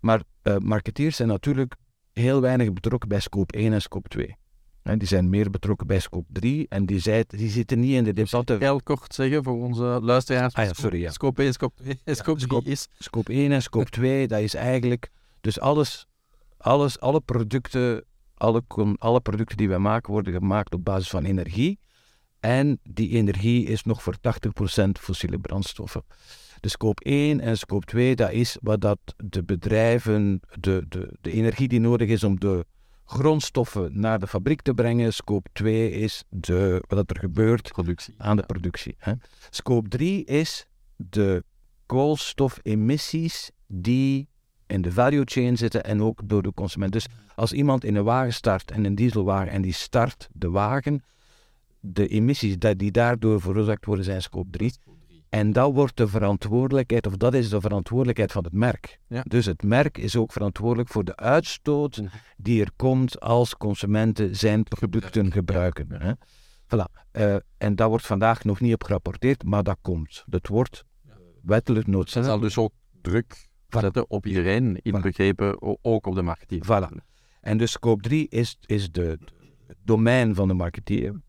Maar 0.00 0.22
uh, 0.42 0.56
marketeers 0.56 1.16
zijn 1.16 1.28
natuurlijk 1.28 1.74
heel 2.12 2.40
weinig 2.40 2.72
betrokken 2.72 3.08
bij 3.08 3.20
scope 3.20 3.56
1 3.56 3.72
en 3.72 3.82
scope 3.82 4.08
2. 4.08 4.36
die 4.82 5.08
zijn 5.08 5.28
meer 5.28 5.50
betrokken 5.50 5.86
bij 5.86 5.98
scope 5.98 6.32
3 6.32 6.66
en 6.68 6.86
die, 6.86 6.98
zei, 6.98 7.24
die 7.26 7.50
zitten 7.50 7.80
niet 7.80 7.94
in 7.94 8.04
de 8.04 8.12
debatten. 8.12 8.58
Heel 8.60 8.82
kort 8.82 9.14
zeggen 9.14 9.42
voor 9.42 9.62
onze 9.62 9.98
luisteraars. 10.02 10.54
Ah, 10.54 10.64
ja, 10.64 10.72
sorry, 10.72 11.00
ja. 11.00 11.10
Scope 11.10 11.42
1, 11.42 11.52
scope 11.52 11.82
2 11.82 12.00
en 12.04 12.16
scope 12.16 12.46
3 12.46 12.62
is... 12.62 12.88
Scope 12.98 13.32
1 13.32 13.52
en 13.52 13.62
scope 13.62 13.90
2, 13.90 14.28
dat 14.28 14.40
is 14.40 14.54
eigenlijk... 14.54 15.10
Dus 15.40 15.60
alles, 15.60 16.06
alles, 16.56 17.00
alle 17.00 17.20
producten, 17.20 18.04
alle, 18.34 18.62
alle 18.98 19.20
producten 19.20 19.56
die 19.56 19.68
wij 19.68 19.78
maken, 19.78 20.12
worden 20.12 20.32
gemaakt 20.32 20.74
op 20.74 20.84
basis 20.84 21.08
van 21.08 21.24
energie. 21.24 21.78
En 22.42 22.80
die 22.82 23.08
energie 23.08 23.66
is 23.66 23.84
nog 23.84 24.02
voor 24.02 24.16
80% 24.16 24.18
fossiele 25.00 25.38
brandstoffen. 25.38 26.02
De 26.60 26.68
scope 26.68 27.04
1 27.04 27.40
en 27.40 27.58
scope 27.58 27.86
2, 27.86 28.16
dat 28.16 28.30
is 28.30 28.56
wat 28.60 28.80
dat 28.80 28.98
de 29.16 29.42
bedrijven, 29.42 30.40
de, 30.60 30.84
de, 30.88 31.16
de 31.20 31.32
energie 31.32 31.68
die 31.68 31.80
nodig 31.80 32.08
is 32.08 32.24
om 32.24 32.40
de 32.40 32.66
grondstoffen 33.04 34.00
naar 34.00 34.18
de 34.18 34.26
fabriek 34.26 34.62
te 34.62 34.74
brengen. 34.74 35.12
Scope 35.12 35.48
2 35.52 35.90
is 35.90 36.24
de, 36.28 36.82
wat 36.88 37.10
er 37.10 37.18
gebeurt 37.18 37.72
productie. 37.72 38.14
aan 38.18 38.36
de 38.36 38.42
productie. 38.46 38.94
Hè. 38.98 39.12
Scope 39.50 39.88
3 39.88 40.24
is 40.24 40.66
de 40.96 41.44
koolstofemissies 41.86 43.50
die 43.66 44.28
in 44.66 44.82
de 44.82 44.92
value 44.92 45.24
chain 45.24 45.56
zitten 45.56 45.84
en 45.84 46.02
ook 46.02 46.20
door 46.24 46.42
de 46.42 46.54
consument. 46.54 46.92
Dus 46.92 47.06
als 47.34 47.52
iemand 47.52 47.84
in 47.84 47.94
een 47.94 48.04
wagen 48.04 48.32
start, 48.32 48.70
en 48.70 48.84
een 48.84 48.94
dieselwagen, 48.94 49.52
en 49.52 49.62
die 49.62 49.72
start 49.72 50.28
de 50.32 50.50
wagen, 50.50 51.02
de 51.84 52.08
emissies 52.08 52.56
die 52.58 52.90
daardoor 52.90 53.40
veroorzaakt 53.40 53.84
worden 53.84 54.04
zijn 54.04 54.22
scope 54.22 54.50
3. 54.50 54.72
En 55.28 55.52
dat 55.52 55.72
wordt 55.72 55.96
de 55.96 56.08
verantwoordelijkheid, 56.08 57.06
of 57.06 57.16
dat 57.16 57.34
is 57.34 57.48
de 57.48 57.60
verantwoordelijkheid 57.60 58.32
van 58.32 58.44
het 58.44 58.52
merk. 58.52 58.98
Ja. 59.08 59.22
Dus 59.28 59.46
het 59.46 59.62
merk 59.62 59.98
is 59.98 60.16
ook 60.16 60.32
verantwoordelijk 60.32 60.88
voor 60.88 61.04
de 61.04 61.16
uitstoot 61.16 61.96
mhm. 61.96 62.08
die 62.36 62.60
er 62.60 62.70
komt 62.76 63.20
als 63.20 63.56
consumenten 63.56 64.36
zijn 64.36 64.62
producten 64.62 65.32
gebruiken. 65.32 65.86
Hè? 65.92 66.12
Voilà. 66.64 67.02
Uh, 67.12 67.36
en 67.58 67.76
dat 67.76 67.88
wordt 67.88 68.06
vandaag 68.06 68.44
nog 68.44 68.60
niet 68.60 68.74
op 68.74 68.84
gerapporteerd, 68.84 69.44
maar 69.44 69.62
dat 69.62 69.78
komt. 69.80 70.24
Dat 70.26 70.46
wordt 70.46 70.84
wettelijk 71.42 71.86
noodzakelijk. 71.86 72.40
Dat 72.40 72.52
zal 72.52 72.66
dus 72.66 72.72
ook 72.72 72.72
druk 73.00 73.48
zetten 73.68 74.10
op 74.10 74.26
iedereen, 74.26 74.78
inbegrepen 74.82 75.54
voilà. 75.54 75.80
ook 75.82 76.06
op 76.06 76.14
de 76.14 76.22
marketeer. 76.22 76.64
Voilà. 76.64 77.04
En 77.40 77.58
dus 77.58 77.70
scope 77.72 78.02
3 78.02 78.28
is, 78.28 78.56
is 78.66 78.90
de, 78.90 79.18
het 79.66 79.76
domein 79.84 80.34
van 80.34 80.48
de 80.48 80.54
marketeer. 80.54 81.20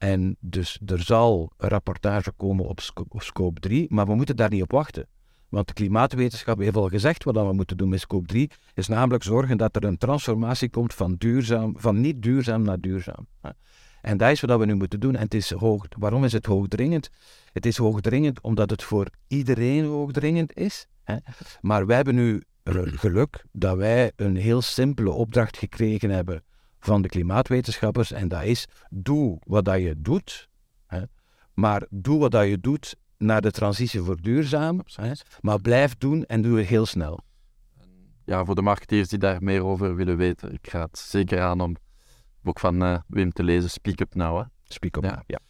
En 0.00 0.36
dus 0.38 0.80
er 0.86 1.02
zal 1.02 1.52
rapportage 1.56 2.32
komen 2.32 2.66
op 2.66 2.80
scope 3.16 3.60
3, 3.60 3.86
maar 3.88 4.06
we 4.06 4.14
moeten 4.14 4.36
daar 4.36 4.50
niet 4.50 4.62
op 4.62 4.70
wachten. 4.70 5.06
Want 5.48 5.66
de 5.66 5.72
klimaatwetenschap 5.72 6.58
heeft 6.58 6.76
al 6.76 6.88
gezegd 6.88 7.24
wat 7.24 7.34
we 7.34 7.52
moeten 7.52 7.76
doen 7.76 7.88
met 7.88 8.00
scope 8.00 8.26
3, 8.26 8.50
is 8.74 8.88
namelijk 8.88 9.22
zorgen 9.22 9.56
dat 9.56 9.76
er 9.76 9.84
een 9.84 9.98
transformatie 9.98 10.70
komt 10.70 10.94
van, 10.94 11.14
duurzaam, 11.14 11.74
van 11.76 12.00
niet 12.00 12.22
duurzaam 12.22 12.62
naar 12.62 12.80
duurzaam. 12.80 13.26
En 14.00 14.16
dat 14.16 14.30
is 14.30 14.40
wat 14.40 14.58
we 14.58 14.66
nu 14.66 14.74
moeten 14.74 15.00
doen. 15.00 15.16
En 15.16 15.22
het 15.22 15.34
is 15.34 15.50
hoog, 15.50 15.86
waarom 15.98 16.24
is 16.24 16.32
het 16.32 16.46
hoogdringend? 16.46 17.10
Het 17.52 17.66
is 17.66 17.76
hoogdringend 17.76 18.40
omdat 18.40 18.70
het 18.70 18.82
voor 18.82 19.08
iedereen 19.28 19.84
hoogdringend 19.84 20.56
is. 20.56 20.86
Maar 21.60 21.86
wij 21.86 21.96
hebben 21.96 22.14
nu 22.14 22.42
geluk 22.64 23.44
dat 23.52 23.76
wij 23.76 24.12
een 24.16 24.36
heel 24.36 24.62
simpele 24.62 25.10
opdracht 25.10 25.56
gekregen 25.56 26.10
hebben 26.10 26.42
van 26.80 27.02
de 27.02 27.08
klimaatwetenschappers. 27.08 28.12
En 28.12 28.28
dat 28.28 28.42
is, 28.42 28.66
doe 28.90 29.38
wat 29.44 29.64
dat 29.64 29.80
je 29.80 29.94
doet, 29.98 30.48
hè, 30.86 31.02
maar 31.54 31.86
doe 31.90 32.18
wat 32.18 32.30
dat 32.30 32.46
je 32.46 32.58
doet 32.60 32.96
naar 33.18 33.40
de 33.40 33.50
transitie 33.50 34.00
voor 34.00 34.20
duurzaam. 34.20 34.80
Hè, 34.94 35.12
maar 35.40 35.60
blijf 35.60 35.96
doen 35.98 36.24
en 36.24 36.42
doe 36.42 36.58
het 36.58 36.66
heel 36.66 36.86
snel. 36.86 37.20
Ja, 38.24 38.44
voor 38.44 38.54
de 38.54 38.62
marketeers 38.62 39.08
die 39.08 39.18
daar 39.18 39.42
meer 39.42 39.64
over 39.64 39.94
willen 39.94 40.16
weten, 40.16 40.52
ik 40.52 40.68
ga 40.70 40.80
het 40.80 40.98
zeker 40.98 41.40
aan 41.40 41.60
om 41.60 41.70
het 41.70 41.80
boek 42.40 42.60
van 42.60 42.82
uh, 42.82 42.98
Wim 43.06 43.32
te 43.32 43.42
lezen, 43.42 43.70
Speak 43.70 44.00
Up 44.00 44.14
Now. 44.14 44.38
Hè. 44.38 44.44
Speak 44.64 44.96
Up 44.96 45.04
ja. 45.04 45.22
ja 45.26 45.40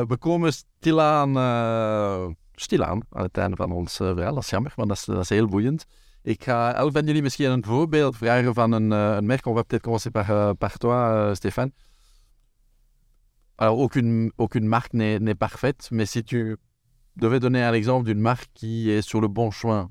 uh, 0.00 0.06
we 0.06 0.16
komen 0.16 0.52
stilaan, 0.52 1.36
uh, 1.36 2.34
stilaan 2.54 3.02
aan 3.10 3.22
het 3.22 3.38
einde 3.38 3.56
van 3.56 3.72
ons 3.72 3.96
verhaal. 3.96 4.34
Dat 4.34 4.42
is 4.42 4.50
jammer, 4.50 4.72
want 4.76 4.88
dat 4.88 4.96
is, 4.98 5.04
dat 5.04 5.20
is 5.20 5.28
heel 5.28 5.46
boeiend. 5.46 5.86
Ik 6.22 6.44
ga 6.44 6.74
elk 6.74 6.92
van 6.92 7.04
jullie 7.04 7.22
misschien 7.22 7.50
een 7.50 7.64
voorbeeld 7.64 8.16
vragen 8.16 8.54
van 8.54 8.72
een, 8.72 8.90
uh, 8.90 9.16
een 9.16 9.26
merk. 9.26 9.46
On 9.46 9.54
va 9.54 9.62
peut-être 9.62 9.82
commencer 9.82 10.10
par, 10.10 10.30
uh, 10.30 10.50
par 10.58 10.78
toi, 10.78 11.28
uh, 11.28 11.34
Stéphane. 11.34 11.72
Alors, 13.56 13.78
aucune, 13.78 14.30
aucune 14.36 14.68
marque 14.68 14.92
n'est 14.92 15.38
parfaite, 15.38 15.88
mais 15.90 16.10
si 16.10 16.22
tu 16.22 16.56
devais 17.16 17.40
donner 17.40 17.64
un 17.64 17.72
exemple 17.72 18.04
d'une 18.04 18.20
marque 18.20 18.48
qui 18.54 18.88
est 18.90 19.02
sur 19.02 19.20
le 19.20 19.26
bon 19.28 19.50
chemin, 19.50 19.88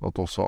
quand 0.00 0.18
on 0.18 0.26
sent, 0.26 0.42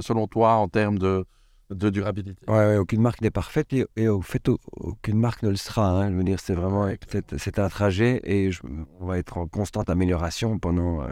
selon 0.00 0.26
toi, 0.26 0.52
en 0.54 0.68
termes 0.68 0.98
de, 0.98 1.26
de 1.68 1.90
durabilité. 1.90 2.46
Ouais, 2.48 2.66
ouais, 2.66 2.76
aucune 2.78 3.02
marque 3.02 3.20
n'est 3.20 3.30
parfaite 3.30 3.74
et, 3.74 3.84
et, 3.96 4.08
au 4.08 4.22
fait, 4.22 4.48
aucune 4.72 5.18
marque 5.18 5.42
ne 5.42 5.50
le 5.50 5.56
sera. 5.56 5.90
Hein. 5.90 6.10
Je 6.10 6.16
veux 6.16 6.24
dire, 6.24 6.40
c'est 6.40 6.54
vraiment 6.54 6.88
c'est 7.36 7.58
un 7.58 7.68
trajet 7.68 8.22
et 8.24 8.50
je, 8.50 8.62
on 8.98 9.04
va 9.04 9.18
être 9.18 9.36
en 9.36 9.46
constante 9.46 9.90
amélioration 9.90 10.58
pendant 10.58 11.06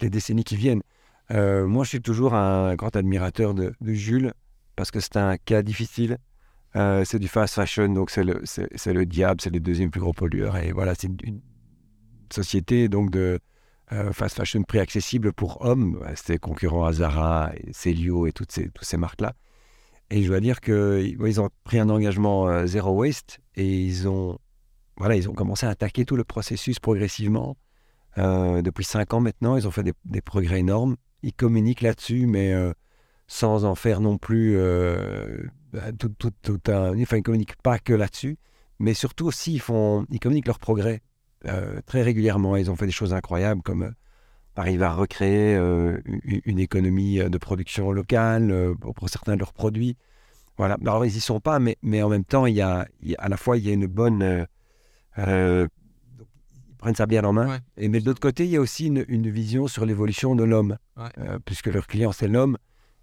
les 0.00 0.10
décennies 0.10 0.44
qui 0.44 0.56
viennent. 0.56 0.82
Euh, 1.30 1.66
moi, 1.66 1.84
je 1.84 1.90
suis 1.90 2.02
toujours 2.02 2.34
un 2.34 2.74
grand 2.74 2.94
admirateur 2.96 3.54
de, 3.54 3.74
Jules 3.82 4.32
parce 4.76 4.90
que 4.90 5.00
c'est 5.00 5.16
un 5.16 5.36
cas 5.36 5.62
difficile. 5.62 6.18
Euh, 6.76 7.04
c'est 7.04 7.18
du 7.18 7.28
fast 7.28 7.54
fashion, 7.54 7.88
donc 7.88 8.10
c'est 8.10 8.24
le, 8.24 9.04
diable, 9.06 9.40
c'est 9.40 9.50
le 9.50 9.60
deuxième 9.60 9.90
plus 9.90 10.00
gros 10.00 10.12
pollueur. 10.12 10.56
Et 10.56 10.72
voilà, 10.72 10.94
c'est 10.94 11.06
une, 11.06 11.40
société 12.32 12.88
donc 12.88 13.10
de, 13.10 13.38
euh, 13.92 14.12
fast 14.12 14.36
fashion 14.36 14.62
prix 14.62 14.80
accessible 14.80 15.32
pour 15.32 15.64
hommes. 15.64 16.04
C'était 16.16 16.38
concurrent 16.38 16.84
à 16.84 16.92
Zara, 16.92 17.52
et 17.56 17.72
Celio 17.72 18.26
et 18.26 18.32
toutes 18.32 18.50
ces, 18.50 18.70
toutes 18.70 18.86
ces 18.86 18.96
marques-là. 18.96 19.34
Et 20.10 20.22
je 20.22 20.28
dois 20.28 20.40
dire 20.40 20.60
qu'ils 20.60 21.40
ont 21.40 21.48
pris 21.62 21.78
un 21.78 21.88
engagement 21.88 22.66
zéro 22.66 22.92
waste 22.92 23.38
et 23.54 23.84
ils 23.84 24.06
ont, 24.06 24.38
voilà, 24.96 25.16
ils 25.16 25.28
ont 25.30 25.32
commencé 25.32 25.64
à 25.64 25.70
attaquer 25.70 26.04
tout 26.04 26.16
le 26.16 26.24
processus 26.24 26.78
progressivement. 26.78 27.56
Depuis 28.16 28.84
cinq 28.84 29.14
ans 29.14 29.20
maintenant, 29.20 29.56
ils 29.56 29.66
ont 29.66 29.70
fait 29.70 29.84
des 30.04 30.20
progrès 30.20 30.60
énormes. 30.60 30.96
Ils 31.24 31.32
communiquent 31.32 31.82
là-dessus, 31.82 32.26
mais 32.26 32.52
euh, 32.52 32.72
sans 33.26 33.64
en 33.64 33.74
faire 33.74 34.00
non 34.00 34.18
plus 34.18 34.56
bah, 35.72 35.92
tout, 35.98 36.12
un. 36.68 37.02
Enfin, 37.02 37.16
ils 37.16 37.22
communiquent 37.22 37.60
pas 37.62 37.78
que 37.78 37.92
là-dessus, 37.92 38.38
mais 38.78 38.94
surtout 38.94 39.26
aussi, 39.26 39.54
ils, 39.54 39.60
font, 39.60 40.06
ils 40.10 40.20
communiquent 40.20 40.46
leurs 40.46 40.58
progrès 40.58 41.02
très 41.86 42.02
régulièrement. 42.02 42.56
Ils 42.56 42.70
ont 42.70 42.76
fait 42.76 42.86
des 42.86 42.92
choses 42.92 43.12
incroyables 43.12 43.62
comme 43.62 43.94
arriver 44.56 44.84
à 44.84 44.92
recréer 44.92 45.56
euh, 45.56 45.98
une 46.44 46.58
économie 46.58 47.20
euh, 47.20 47.28
de 47.28 47.38
production 47.38 47.90
locale 47.92 48.50
euh, 48.50 48.74
pour 48.74 49.08
certains 49.08 49.34
de 49.34 49.40
leurs 49.40 49.52
produits. 49.52 49.96
Voilà. 50.56 50.76
Alors, 50.82 51.04
ils 51.04 51.12
n'y 51.12 51.20
sont 51.20 51.40
pas, 51.40 51.58
mais, 51.58 51.76
mais 51.82 52.02
en 52.02 52.08
même 52.08 52.24
temps, 52.24 52.46
il 52.46 52.54
y, 52.54 52.60
a, 52.60 52.86
à 53.18 53.28
la 53.28 53.36
fois, 53.36 53.56
il 53.56 53.66
y 53.66 53.70
a 53.70 53.72
une 53.72 53.86
bonne. 53.86 54.46
Prennent 56.84 56.94
ça 56.94 57.06
bien 57.06 57.24
en 57.24 57.32
main. 57.32 57.58
Et, 57.76 57.88
mais 57.88 58.00
de 58.00 58.06
l'autre 58.06 58.20
côté, 58.20 58.44
il 58.44 58.50
y 58.50 58.56
a 58.56 58.60
aussi 58.60 58.86
une, 58.86 59.04
une 59.08 59.28
vision 59.30 59.66
sur 59.68 59.86
l'évolution 59.86 60.36
de 60.36 60.44
l'homme, 60.44 60.76
puisque 61.44 61.66
leur 61.66 61.86
client, 61.86 62.12
c'est 62.12 62.28
l'homme, 62.28 62.58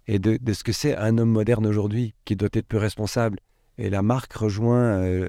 et 0.06 0.18
de, 0.18 0.38
de, 0.40 0.52
ce 0.52 0.64
que 0.64 0.72
c'est 0.72 0.96
un 0.96 1.18
homme 1.18 1.30
moderne 1.30 1.66
aujourd'hui, 1.66 2.14
qui 2.24 2.36
doit 2.36 2.48
être 2.52 2.66
plus 2.66 2.78
responsable. 2.78 3.38
Et 3.78 3.90
la 3.90 4.02
marque 4.02 4.32
rejoint 4.32 5.28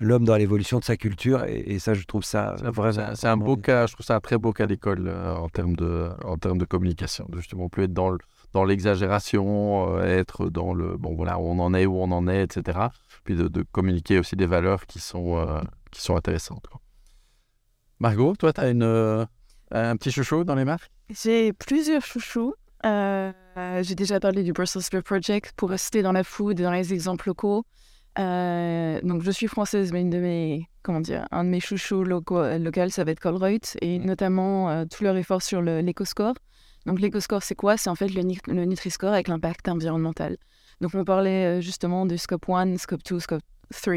l'homme 0.00 0.24
dans 0.24 0.36
l'évolution 0.36 0.78
de 0.78 0.84
sa 0.84 0.96
culture. 0.96 1.44
Et, 1.44 1.78
ça, 1.78 1.94
je 1.94 2.04
trouve 2.04 2.24
ça 2.24 2.54
vraiment. 2.62 3.14
C'est 3.14 3.26
un 3.26 3.36
beau 3.36 3.56
cas, 3.56 3.86
je 3.86 3.94
trouve 3.94 4.06
ça 4.06 4.16
un 4.16 4.20
très 4.20 4.38
beau 4.38 4.52
cas 4.52 4.66
d'école 4.66 5.08
euh, 5.08 5.34
en, 5.34 5.48
termes 5.48 5.76
de, 5.76 6.10
en 6.24 6.36
termes 6.36 6.58
de 6.58 6.64
communication. 6.64 7.26
Justement, 7.34 7.68
plus 7.68 7.84
être 7.84 7.92
dans 7.92 8.16
dans 8.52 8.64
l'exagération, 8.64 9.96
euh, 9.96 10.02
être 10.04 10.48
dans 10.48 10.74
le 10.74 10.96
bon 10.96 11.16
voilà 11.16 11.40
où 11.40 11.42
on 11.42 11.58
en 11.58 11.74
est, 11.74 11.86
où 11.86 11.96
on 11.96 12.12
en 12.12 12.28
est, 12.28 12.44
etc. 12.44 12.78
Puis 13.24 13.34
de, 13.34 13.64
communiquer 13.72 14.20
aussi 14.20 14.36
des 14.36 14.46
valeurs 14.46 14.86
qui 14.86 15.00
sont, 15.00 15.38
euh, 15.38 15.60
qui 15.90 16.00
sont 16.00 16.14
intéressantes. 16.14 16.68
Margot, 18.04 18.36
toi, 18.36 18.52
tu 18.52 18.60
as 18.60 18.68
une, 18.68 19.26
un 19.70 19.96
petit 19.96 20.10
chouchou 20.10 20.44
dans 20.44 20.54
les 20.54 20.66
marques? 20.66 20.90
J'ai 21.08 21.54
plusieurs 21.54 22.04
chouchous. 22.04 22.52
J'ai 22.84 23.94
déjà 23.94 24.20
parlé 24.20 24.42
du 24.42 24.52
Brussels 24.52 24.82
Spur 24.82 25.02
Project 25.02 25.54
pour 25.56 25.70
rester 25.70 26.02
dans 26.02 26.12
la 26.12 26.22
food 26.22 26.60
et 26.60 26.64
dans 26.64 26.70
les 26.70 26.92
exemples 26.92 27.28
locaux. 27.28 27.64
Euh, 28.18 29.00
donc, 29.02 29.22
je 29.22 29.30
suis 29.30 29.46
française, 29.46 29.90
mais 29.90 30.02
une 30.02 30.10
de 30.10 30.18
mes, 30.18 30.68
comment 30.82 31.00
dire, 31.00 31.26
un 31.30 31.44
de 31.44 31.48
mes 31.48 31.60
chouchous 31.60 32.04
locaux, 32.04 32.42
local, 32.58 32.90
ça 32.90 33.04
va 33.04 33.12
être 33.12 33.20
Colruyt, 33.20 33.78
et 33.80 33.98
notamment 33.98 34.68
euh, 34.68 34.84
tout 34.84 35.02
leur 35.02 35.16
effort 35.16 35.40
sur 35.40 35.62
l'éco-score. 35.62 36.34
Donc, 36.84 37.00
l'éco-score, 37.00 37.42
c'est 37.42 37.54
quoi? 37.54 37.78
C'est 37.78 37.88
en 37.88 37.94
fait 37.94 38.08
le, 38.08 38.20
le 38.48 38.64
Nutri-Score 38.66 39.14
avec 39.14 39.28
l'impact 39.28 39.66
environnemental. 39.66 40.36
Donc, 40.82 40.94
on 40.94 41.04
parlait 41.06 41.46
euh, 41.46 41.60
justement 41.62 42.04
du 42.04 42.18
Scope 42.18 42.50
1, 42.50 42.76
Scope 42.76 43.02
2, 43.02 43.18
Scope 43.18 43.40
3. 43.72 43.94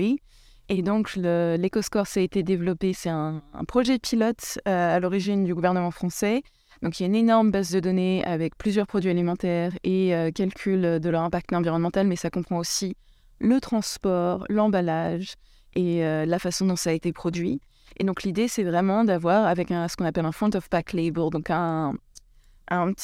Et 0.69 0.81
donc, 0.81 1.15
l'éco-score, 1.15 2.07
ça 2.07 2.19
a 2.19 2.23
été 2.23 2.43
développé, 2.43 2.93
c'est 2.93 3.09
un, 3.09 3.41
projet 3.67 3.99
pilote 3.99 4.59
à 4.65 4.99
l'origine 4.99 5.43
du 5.45 5.55
gouvernement 5.55 5.91
français. 5.91 6.41
Donc, 6.81 6.99
il 6.99 7.03
y 7.03 7.05
a 7.05 7.07
une 7.07 7.15
énorme 7.15 7.51
base 7.51 7.71
de 7.71 7.79
données 7.79 8.23
avec 8.25 8.57
plusieurs 8.57 8.85
produits 8.85 9.09
alimentaires 9.09 9.71
et 9.83 10.13
calcul 10.35 10.99
de 10.99 11.09
leur 11.09 11.21
impact 11.21 11.53
environnemental, 11.53 12.05
mais 12.05 12.17
ça 12.17 12.29
comprend 12.29 12.57
aussi 12.57 12.95
le 13.39 13.59
transport, 13.59 14.45
l'emballage 14.49 15.35
et 15.75 16.03
euh, 16.03 16.25
la 16.25 16.39
façon 16.39 16.65
dont 16.65 16.75
ça 16.75 16.89
a 16.89 16.93
été 16.93 17.11
produit. 17.13 17.61
Et 17.97 18.03
donc 18.03 18.23
l'idée, 18.23 18.47
c'est 18.47 18.63
vraiment 18.63 19.03
d'avoir 19.03 19.45
avec 19.45 19.69
ce 19.69 19.95
qu'on 19.95 20.05
appelle 20.05 20.25
un 20.25 20.31
front 20.31 20.49
of 20.53 20.69
pack 20.69 20.93
label, 20.93 21.29
donc 21.31 21.49
un, 21.49 21.93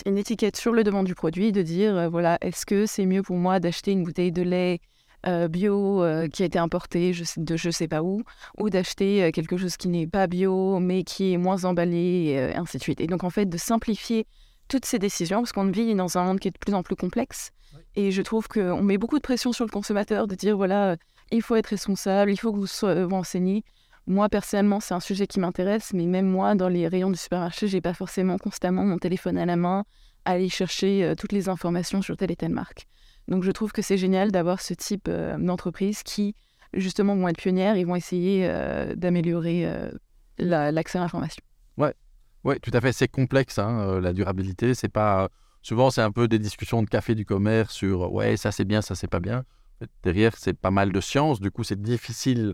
une 0.06 0.18
étiquette 0.18 0.58
sur 0.58 0.72
le 0.72 0.84
devant 0.84 1.04
du 1.04 1.16
produit, 1.16 1.52
de 1.52 1.62
dire, 1.62 1.96
euh, 1.96 2.10
voilà, 2.10 2.38
est-ce 2.42 2.66
que 2.66 2.86
c'est 2.86 3.06
mieux 3.06 3.24
pour 3.24 3.38
moi 3.38 3.60
d'acheter 3.60 3.92
une 3.92 4.04
bouteille 4.04 4.32
de 4.32 4.42
lait 4.42 4.80
euh, 5.26 5.48
bio 5.48 6.04
qui 6.32 6.44
a 6.44 6.46
été 6.46 6.60
importée 6.60 7.14
je 7.14 7.24
sais, 7.24 7.42
de 7.42 7.56
je 7.56 7.70
sais 7.70 7.88
pas 7.88 8.04
où, 8.04 8.24
ou 8.58 8.70
d'acheter 8.70 9.32
quelque 9.32 9.58
chose 9.58 9.78
qui 9.78 9.88
n'est 9.88 10.08
pas 10.08 10.28
bio, 10.28 10.80
mais 10.80 11.04
qui 11.04 11.34
est 11.34 11.38
moins 11.38 11.66
emballé, 11.66 12.36
et 12.36 12.56
ainsi 12.56 12.78
de 12.78 12.84
suite. 12.84 13.02
Et 13.02 13.08
donc 13.08 13.24
en 13.24 13.30
fait, 13.30 13.46
de 13.46 13.58
simplifier 13.58 14.28
toutes 14.68 14.86
ces 14.86 15.00
décisions, 15.00 15.42
parce 15.42 15.52
qu'on 15.52 15.70
vit 15.70 15.94
dans 15.96 16.18
un 16.18 16.24
monde 16.24 16.40
qui 16.40 16.48
est 16.48 16.52
de 16.52 16.58
plus 16.58 16.74
en 16.74 16.84
plus 16.84 16.96
complexe. 16.96 17.52
Et 17.96 18.12
je 18.12 18.22
trouve 18.22 18.48
qu'on 18.48 18.82
met 18.82 18.98
beaucoup 18.98 19.18
de 19.18 19.22
pression 19.22 19.52
sur 19.54 19.66
le 19.66 19.72
consommateur 19.72 20.28
de 20.28 20.36
dire 20.36 20.58
voilà, 20.58 20.98
il 21.32 21.42
faut 21.42 21.56
être 21.56 21.68
responsable, 21.68 22.32
il 22.32 22.38
faut 22.38 22.52
que 22.52 22.58
vous 22.58 22.68
soyez 22.68 23.04
renseigné. 23.04 23.64
Moi, 24.06 24.28
personnellement, 24.30 24.80
c'est 24.80 24.94
un 24.94 25.00
sujet 25.00 25.28
qui 25.28 25.40
m'intéresse, 25.40 25.94
mais 25.94 26.06
même 26.06 26.28
moi, 26.28 26.56
dans 26.56 26.68
les 26.68 26.88
rayons 26.88 27.10
du 27.10 27.18
supermarché, 27.18 27.68
j'ai 27.68 27.82
pas 27.82 27.94
forcément 27.94 28.38
constamment 28.38 28.84
mon 28.84 28.98
téléphone 28.98 29.38
à 29.38 29.46
la 29.46 29.56
main 29.56 29.86
à 30.26 30.32
aller 30.32 30.50
chercher 30.50 31.04
euh, 31.04 31.16
toutes 31.16 31.32
les 31.32 31.50
informations 31.50 32.02
sur 32.02 32.18
telle 32.18 32.32
et 32.32 32.36
telle 32.36 32.52
marque. 32.52 32.88
Donc, 33.28 33.44
je 33.44 33.52
trouve 33.52 33.72
que 33.72 33.82
c'est 33.82 33.98
génial 33.98 34.32
d'avoir 34.32 34.62
ce 34.62 34.74
type 34.74 35.08
euh, 35.08 35.38
d'entreprise 35.38 36.04
qui, 36.04 36.36
justement, 36.74 37.16
vont 37.16 37.28
être 37.28 37.38
pionnières 37.38 37.76
et 37.78 37.84
vont 37.84 37.96
essayer 37.96 38.48
euh, 38.48 38.96
d'améliorer 38.96 39.68
l'accès 40.38 40.98
à 40.98 41.02
l'information. 41.02 41.44
Ouais, 41.78 41.94
ouais, 42.44 42.60
tout 42.60 42.72
à 42.74 42.82
fait. 42.82 42.92
C'est 42.92 43.08
complexe, 43.08 43.60
hein, 43.60 44.00
la 44.00 44.14
durabilité. 44.14 44.74
C'est 44.74 44.90
pas 44.90 45.30
Souvent, 45.64 45.90
c'est 45.90 46.02
un 46.02 46.12
peu 46.12 46.28
des 46.28 46.40
discussions 46.40 46.84
de 46.84 46.90
café 46.90 47.16
du 47.16 47.26
commerce 47.26 47.74
sur 47.74 48.12
ouais, 48.12 48.36
ça 48.36 48.52
c'est 48.52 48.66
bien, 48.66 48.82
ça 48.82 48.96
c'est 48.96 49.08
pas 49.08 49.22
bien. 49.22 49.46
Derrière, 50.04 50.36
c'est 50.38 50.54
pas 50.54 50.72
mal 50.72 50.92
de 50.92 51.00
science. 51.00 51.40
Du 51.40 51.52
coup, 51.52 51.64
c'est 51.64 51.82
difficile 51.82 52.54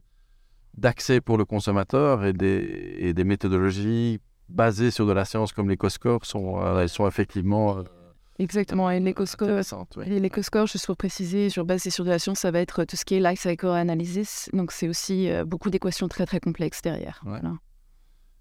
d'accès 0.77 1.19
pour 1.19 1.37
le 1.39 1.43
consommateur 1.43 2.23
et 2.23 2.33
des, 2.33 3.23
méthodologies 3.25 4.19
basées 4.47 4.91
sur 4.91 5.07
de 5.07 5.11
la 5.11 5.25
science 5.25 5.53
comme 5.53 5.69
euh, 5.71 6.79
elles 6.79 6.89
sont 6.89 7.07
effectivement. 7.07 7.83
Exactement, 8.39 8.89
et 8.89 8.99
l'éco-score, 9.01 9.49
oui. 9.97 10.67
juste 10.67 10.85
pour 10.85 10.95
préciser, 10.95 11.49
sur, 11.49 11.65
basé 11.65 11.89
sur 11.89 12.05
de 12.05 12.09
la 12.09 12.19
science, 12.19 12.39
ça 12.39 12.51
va 12.51 12.61
être 12.61 12.85
tout 12.85 12.95
ce 12.95 13.03
qui 13.03 13.15
est 13.15 13.19
life 13.19 13.41
cycle 13.41 13.67
analysis. 13.67 14.49
Donc, 14.53 14.71
c'est 14.71 14.87
aussi 14.87 15.29
euh, 15.29 15.43
beaucoup 15.45 15.69
d'équations 15.69 16.07
très 16.07 16.25
très 16.25 16.39
complexes 16.39 16.81
derrière. 16.81 17.19
Voilà. 17.25 17.53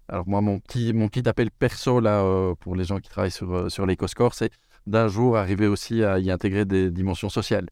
Alors 0.09 0.27
moi, 0.27 0.41
mon 0.41 0.59
petit, 0.59 0.91
mon 0.91 1.07
petit 1.07 1.27
appel 1.29 1.51
perso 1.51 1.99
là, 1.99 2.23
euh, 2.23 2.55
pour 2.55 2.75
les 2.75 2.83
gens 2.83 2.97
qui 2.97 3.09
travaillent 3.09 3.29
sur, 3.29 3.53
euh, 3.53 3.69
sur 3.69 3.85
l'éco-score, 3.85 4.33
c'est 4.33 4.51
d'un 4.87 5.07
jour 5.07 5.37
arriver 5.37 5.67
aussi 5.67 6.03
à 6.03 6.17
y 6.17 6.31
intégrer 6.31 6.65
des 6.65 6.89
dimensions 6.89 7.29
sociales. 7.29 7.67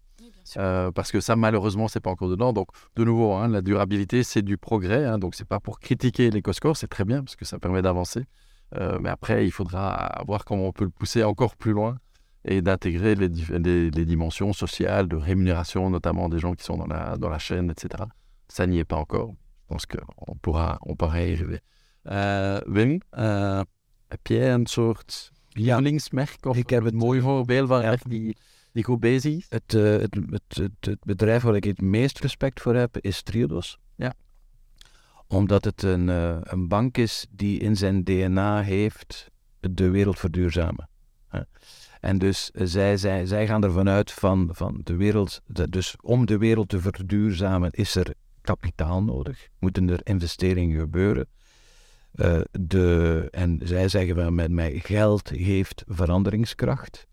Euh, 0.55 0.91
parce 0.91 1.11
que 1.11 1.19
ça, 1.19 1.35
malheureusement, 1.35 1.87
c'est 1.87 1.99
pas 1.99 2.11
encore 2.11 2.29
dedans. 2.29 2.53
Donc, 2.53 2.67
de 2.95 3.03
nouveau, 3.03 3.33
hein, 3.33 3.47
la 3.47 3.61
durabilité, 3.61 4.23
c'est 4.23 4.43
du 4.43 4.57
progrès. 4.57 5.03
Hein, 5.03 5.17
donc, 5.17 5.33
c'est 5.33 5.47
pas 5.47 5.59
pour 5.59 5.79
critiquer 5.79 6.29
l'éco-score, 6.29 6.77
c'est 6.77 6.87
très 6.87 7.05
bien 7.05 7.23
parce 7.23 7.35
que 7.35 7.43
ça 7.43 7.57
permet 7.57 7.81
d'avancer. 7.81 8.23
mais 9.01 9.09
après, 9.09 9.45
il 9.45 9.51
faudra 9.51 10.23
voir 10.27 10.45
comment 10.45 10.67
on 10.67 10.71
peut 10.73 10.83
le 10.83 10.89
pousser 10.89 11.23
encore 11.23 11.55
plus 11.55 11.71
loin 11.71 11.97
et 12.47 12.61
d'intégrer 12.61 13.15
les, 13.15 13.29
les, 13.91 14.05
dimensions 14.05 14.53
sociales, 14.53 15.07
de 15.07 15.17
rémunération, 15.17 15.89
notamment 15.89 16.29
des 16.29 16.39
gens 16.39 16.53
qui 16.53 16.63
sont 16.63 16.77
dans 16.77 16.87
la, 16.87 17.17
dans 17.17 17.29
la 17.29 17.39
chaîne, 17.39 17.69
etc. 17.69 18.03
Ça 18.47 18.65
n'y 18.65 18.79
est 18.79 18.85
pas 18.85 18.95
encore. 18.95 19.33
Je 19.63 19.73
pense 19.73 19.85
qu'on 19.85 20.35
pourra, 20.41 20.79
on 20.81 20.95
pourra 20.95 21.21
y 21.21 21.33
arriver. 21.33 21.59
Uh, 22.05 22.61
Wim, 22.65 23.01
uh, 23.17 23.61
heb 24.07 24.27
jij 24.27 24.53
een 24.53 24.65
soort 24.65 25.31
lievelingsmerk? 25.49 26.45
Of 26.45 26.57
ik 26.57 26.69
heb 26.69 26.83
het 26.83 26.93
mooi 26.93 27.21
voorbeeld 27.21 27.67
van 27.67 27.81
ja. 27.81 27.97
die, 28.07 28.37
die 28.71 28.83
goed 28.83 28.99
bezig 28.99 29.37
is? 29.37 29.45
Het, 29.49 29.73
uh, 29.73 29.97
het, 29.97 30.17
het, 30.47 30.71
het, 30.79 31.03
bedrijf 31.03 31.41
waar 31.43 31.55
ik 31.55 31.63
het 31.63 31.81
meest 31.81 32.19
respect 32.19 32.61
voor 32.61 32.75
heb 32.75 32.97
is 32.97 33.21
Triodos. 33.21 33.79
Ja. 33.95 34.13
Omdat 35.27 35.63
het 35.63 35.83
een, 35.83 36.07
uh, 36.07 36.37
een 36.41 36.67
bank 36.67 36.97
is 36.97 37.27
die 37.29 37.59
in 37.59 37.75
zijn 37.75 38.03
DNA 38.03 38.61
heeft 38.61 39.31
de 39.59 39.89
wereld 39.89 40.19
verduurzamen. 40.19 40.89
En 42.07 42.17
dus 42.17 42.51
zij, 42.53 42.97
zij, 42.97 43.25
zij 43.25 43.47
gaan 43.47 43.63
ervan 43.63 43.89
uit 43.89 44.11
van, 44.11 44.49
van 44.51 44.81
de 44.83 44.95
wereld. 44.95 45.41
Dus 45.69 45.95
om 46.01 46.25
de 46.25 46.37
wereld 46.37 46.69
te 46.69 46.79
verduurzamen 46.79 47.71
is 47.71 47.95
er 47.95 48.13
kapitaal 48.41 49.03
nodig, 49.03 49.47
moeten 49.59 49.89
er 49.89 49.99
investeringen 50.03 50.79
gebeuren. 50.79 51.27
Uh, 52.15 52.39
de, 52.51 53.27
en 53.31 53.59
zij 53.63 53.87
zeggen 53.87 54.15
van 54.15 54.35
met 54.35 54.51
mij, 54.51 54.79
geld 54.79 55.29
heeft 55.29 55.83
veranderingskracht. 55.87 57.07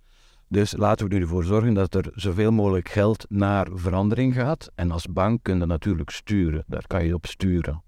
Dus 0.48 0.76
laten 0.76 1.08
we 1.08 1.14
er 1.14 1.20
nu 1.20 1.26
voor 1.26 1.44
zorgen 1.44 1.74
dat 1.74 1.94
er 1.94 2.12
zoveel 2.14 2.52
mogelijk 2.52 2.88
geld 2.88 3.26
naar 3.28 3.66
verandering 3.72 4.34
gaat. 4.34 4.70
En 4.74 4.90
als 4.90 5.06
bank 5.06 5.42
kun 5.42 5.58
je 5.58 5.66
natuurlijk 5.66 6.10
sturen, 6.10 6.64
daar 6.66 6.86
kan 6.86 7.04
je 7.04 7.14
op 7.14 7.26
sturen. 7.26 7.82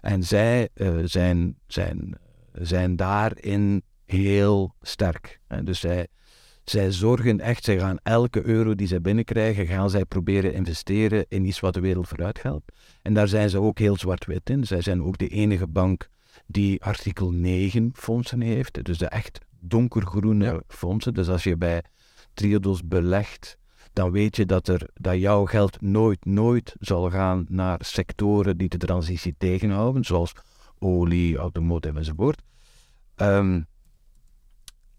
En 0.00 0.22
zij 0.22 0.68
uh, 0.74 0.98
zijn, 1.04 1.56
zijn, 1.66 2.18
zijn 2.52 2.96
daarin 2.96 3.82
heel 4.06 4.74
sterk. 4.82 5.40
En 5.46 5.64
dus 5.64 5.80
zij, 5.80 6.06
zij 6.64 6.92
zorgen 6.92 7.40
echt, 7.40 7.64
zij 7.64 7.78
gaan 7.78 7.98
elke 8.02 8.46
euro 8.46 8.74
die 8.74 8.86
zij 8.86 9.00
binnenkrijgen, 9.00 9.66
gaan 9.66 9.90
zij 9.90 10.04
proberen 10.04 10.54
investeren 10.54 11.24
in 11.28 11.44
iets 11.44 11.60
wat 11.60 11.74
de 11.74 11.80
wereld 11.80 12.08
vooruit 12.08 12.42
helpt. 12.42 12.72
En 13.02 13.14
daar 13.14 13.28
zijn 13.28 13.50
ze 13.50 13.60
ook 13.60 13.78
heel 13.78 13.96
zwart-wit 13.96 14.50
in. 14.50 14.64
Zij 14.64 14.80
zijn 14.80 15.02
ook 15.02 15.18
de 15.18 15.28
enige 15.28 15.66
bank 15.66 16.08
die 16.46 16.82
artikel 16.82 17.30
9 17.30 17.90
fondsen 17.94 18.40
heeft. 18.40 18.84
Dus 18.84 18.98
de 18.98 19.06
echt 19.06 19.38
donkergroene 19.60 20.62
fondsen. 20.68 21.14
Dus 21.14 21.28
als 21.28 21.44
je 21.44 21.56
bij 21.56 21.82
Triodos 22.34 22.84
belegt, 22.84 23.58
dan 23.92 24.10
weet 24.10 24.36
je 24.36 24.46
dat, 24.46 24.68
er, 24.68 24.88
dat 24.94 25.18
jouw 25.18 25.44
geld 25.44 25.80
nooit, 25.80 26.24
nooit 26.24 26.74
zal 26.78 27.10
gaan 27.10 27.46
naar 27.48 27.78
sectoren 27.84 28.56
die 28.56 28.68
de 28.68 28.76
transitie 28.76 29.34
tegenhouden, 29.38 30.04
zoals 30.04 30.32
olie, 30.78 31.36
automotive 31.36 31.98
enzovoort. 31.98 32.42
Ehm, 33.14 33.60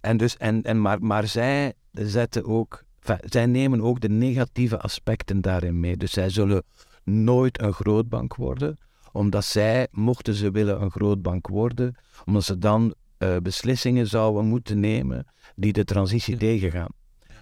en 0.01 0.17
dus, 0.17 0.37
en, 0.37 0.63
en 0.63 0.81
maar, 0.81 1.01
maar 1.03 1.27
zij 1.27 1.73
zetten 1.91 2.45
ook, 2.45 2.83
zij 3.25 3.45
nemen 3.45 3.81
ook 3.81 3.99
de 3.99 4.09
negatieve 4.09 4.79
aspecten 4.79 5.41
daarin 5.41 5.79
mee. 5.79 5.97
Dus 5.97 6.11
zij 6.11 6.29
zullen 6.29 6.63
nooit 7.03 7.61
een 7.61 7.73
grootbank 7.73 8.35
worden, 8.35 8.77
omdat 9.11 9.45
zij, 9.45 9.87
mochten 9.91 10.33
ze 10.33 10.51
willen 10.51 10.81
een 10.81 10.91
grootbank 10.91 11.47
worden, 11.47 11.95
omdat 12.25 12.43
ze 12.43 12.57
dan 12.57 12.93
eh, 13.17 13.37
beslissingen 13.37 14.07
zouden 14.07 14.45
moeten 14.45 14.79
nemen 14.79 15.25
die 15.55 15.73
de 15.73 15.83
transitie 15.83 16.37
tegengaan. 16.37 16.89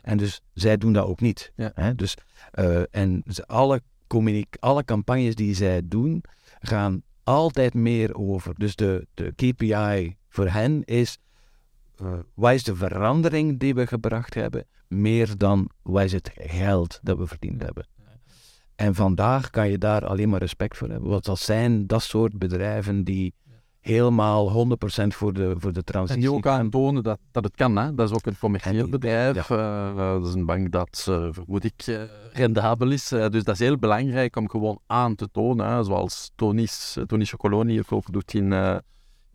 En 0.02 0.18
dus 0.18 0.42
zij 0.54 0.78
doen 0.78 0.94
dat 0.94 1.06
ook 1.06 1.22
niet. 1.22 1.52
Ja. 1.56 1.72
Hè? 1.74 1.96
Dus, 1.96 2.16
eh, 2.52 2.82
en 2.92 3.24
ze- 3.28 3.48
alle, 3.48 3.82
alle 4.60 4.84
campagnes 4.84 5.36
die 5.36 5.56
zij 5.56 5.82
doen, 5.86 6.24
gaan 6.60 7.02
altijd 7.24 7.74
meer 7.74 8.16
over. 8.16 8.54
Dus 8.58 8.76
de, 8.76 9.08
de 9.14 9.34
KPI 9.36 10.16
voor 10.30 10.48
hen 10.48 10.84
is, 10.84 11.18
eh, 12.02 12.14
wat 12.34 12.54
is 12.54 12.64
de 12.64 12.76
verandering 12.76 13.60
die 13.60 13.76
we 13.76 13.88
gebracht 13.88 14.34
hebben, 14.34 14.66
meer 14.88 15.38
dan 15.38 15.70
wat 15.82 16.04
is 16.04 16.12
het 16.12 16.32
geld 16.36 17.00
dat 17.04 17.18
we 17.18 17.28
verdiend 17.28 17.62
hebben. 17.62 17.88
En 18.76 18.96
vandaag 18.96 19.50
kan 19.50 19.70
je 19.70 19.78
daar 19.78 20.06
alleen 20.06 20.30
maar 20.30 20.40
respect 20.40 20.78
voor 20.78 20.90
hebben. 20.90 21.10
Want 21.10 21.26
dat 21.26 21.40
zijn 21.40 21.88
dat 21.88 22.04
soort 22.04 22.38
bedrijven 22.40 23.04
die 23.04 23.34
helemaal 23.80 24.68
100% 25.04 25.08
voor 25.08 25.34
de, 25.34 25.56
voor 25.58 25.72
de 25.74 25.80
En 25.80 25.86
transitie 25.86 26.22
die 26.22 26.32
ook 26.32 26.48
aantonen 26.48 27.04
dat, 27.04 27.20
dat 27.32 27.44
het 27.44 27.56
kan. 27.56 27.76
Hè? 27.76 27.94
Dat 27.96 28.10
is 28.10 28.16
ook 28.16 28.26
een 28.26 28.38
commercieel 28.40 28.84
En- 28.84 28.90
bedrijf. 28.90 29.50
eh, 29.50 29.88
eh, 29.90 29.96
dat 29.96 30.26
is 30.28 30.34
een 30.34 30.46
bank 30.46 30.72
dat, 30.72 31.06
eh, 31.10 31.28
vermoed 31.32 31.64
ik, 31.64 32.08
rendabel 32.34 32.92
is. 32.92 33.08
Dus 33.08 33.44
dat 33.44 33.48
is 33.48 33.60
heel 33.60 33.78
belangrijk 33.78 34.36
om 34.36 34.50
gewoon 34.50 34.80
aan 34.88 35.16
te 35.16 35.30
tonen. 35.32 35.68
Hè? 35.68 35.84
Zoals 35.84 36.32
Tony's, 36.36 36.98
Tony 37.08 37.26
Chocoloni 37.26 37.82
ook 37.90 38.12
doet 38.12 38.34
in, 38.34 38.50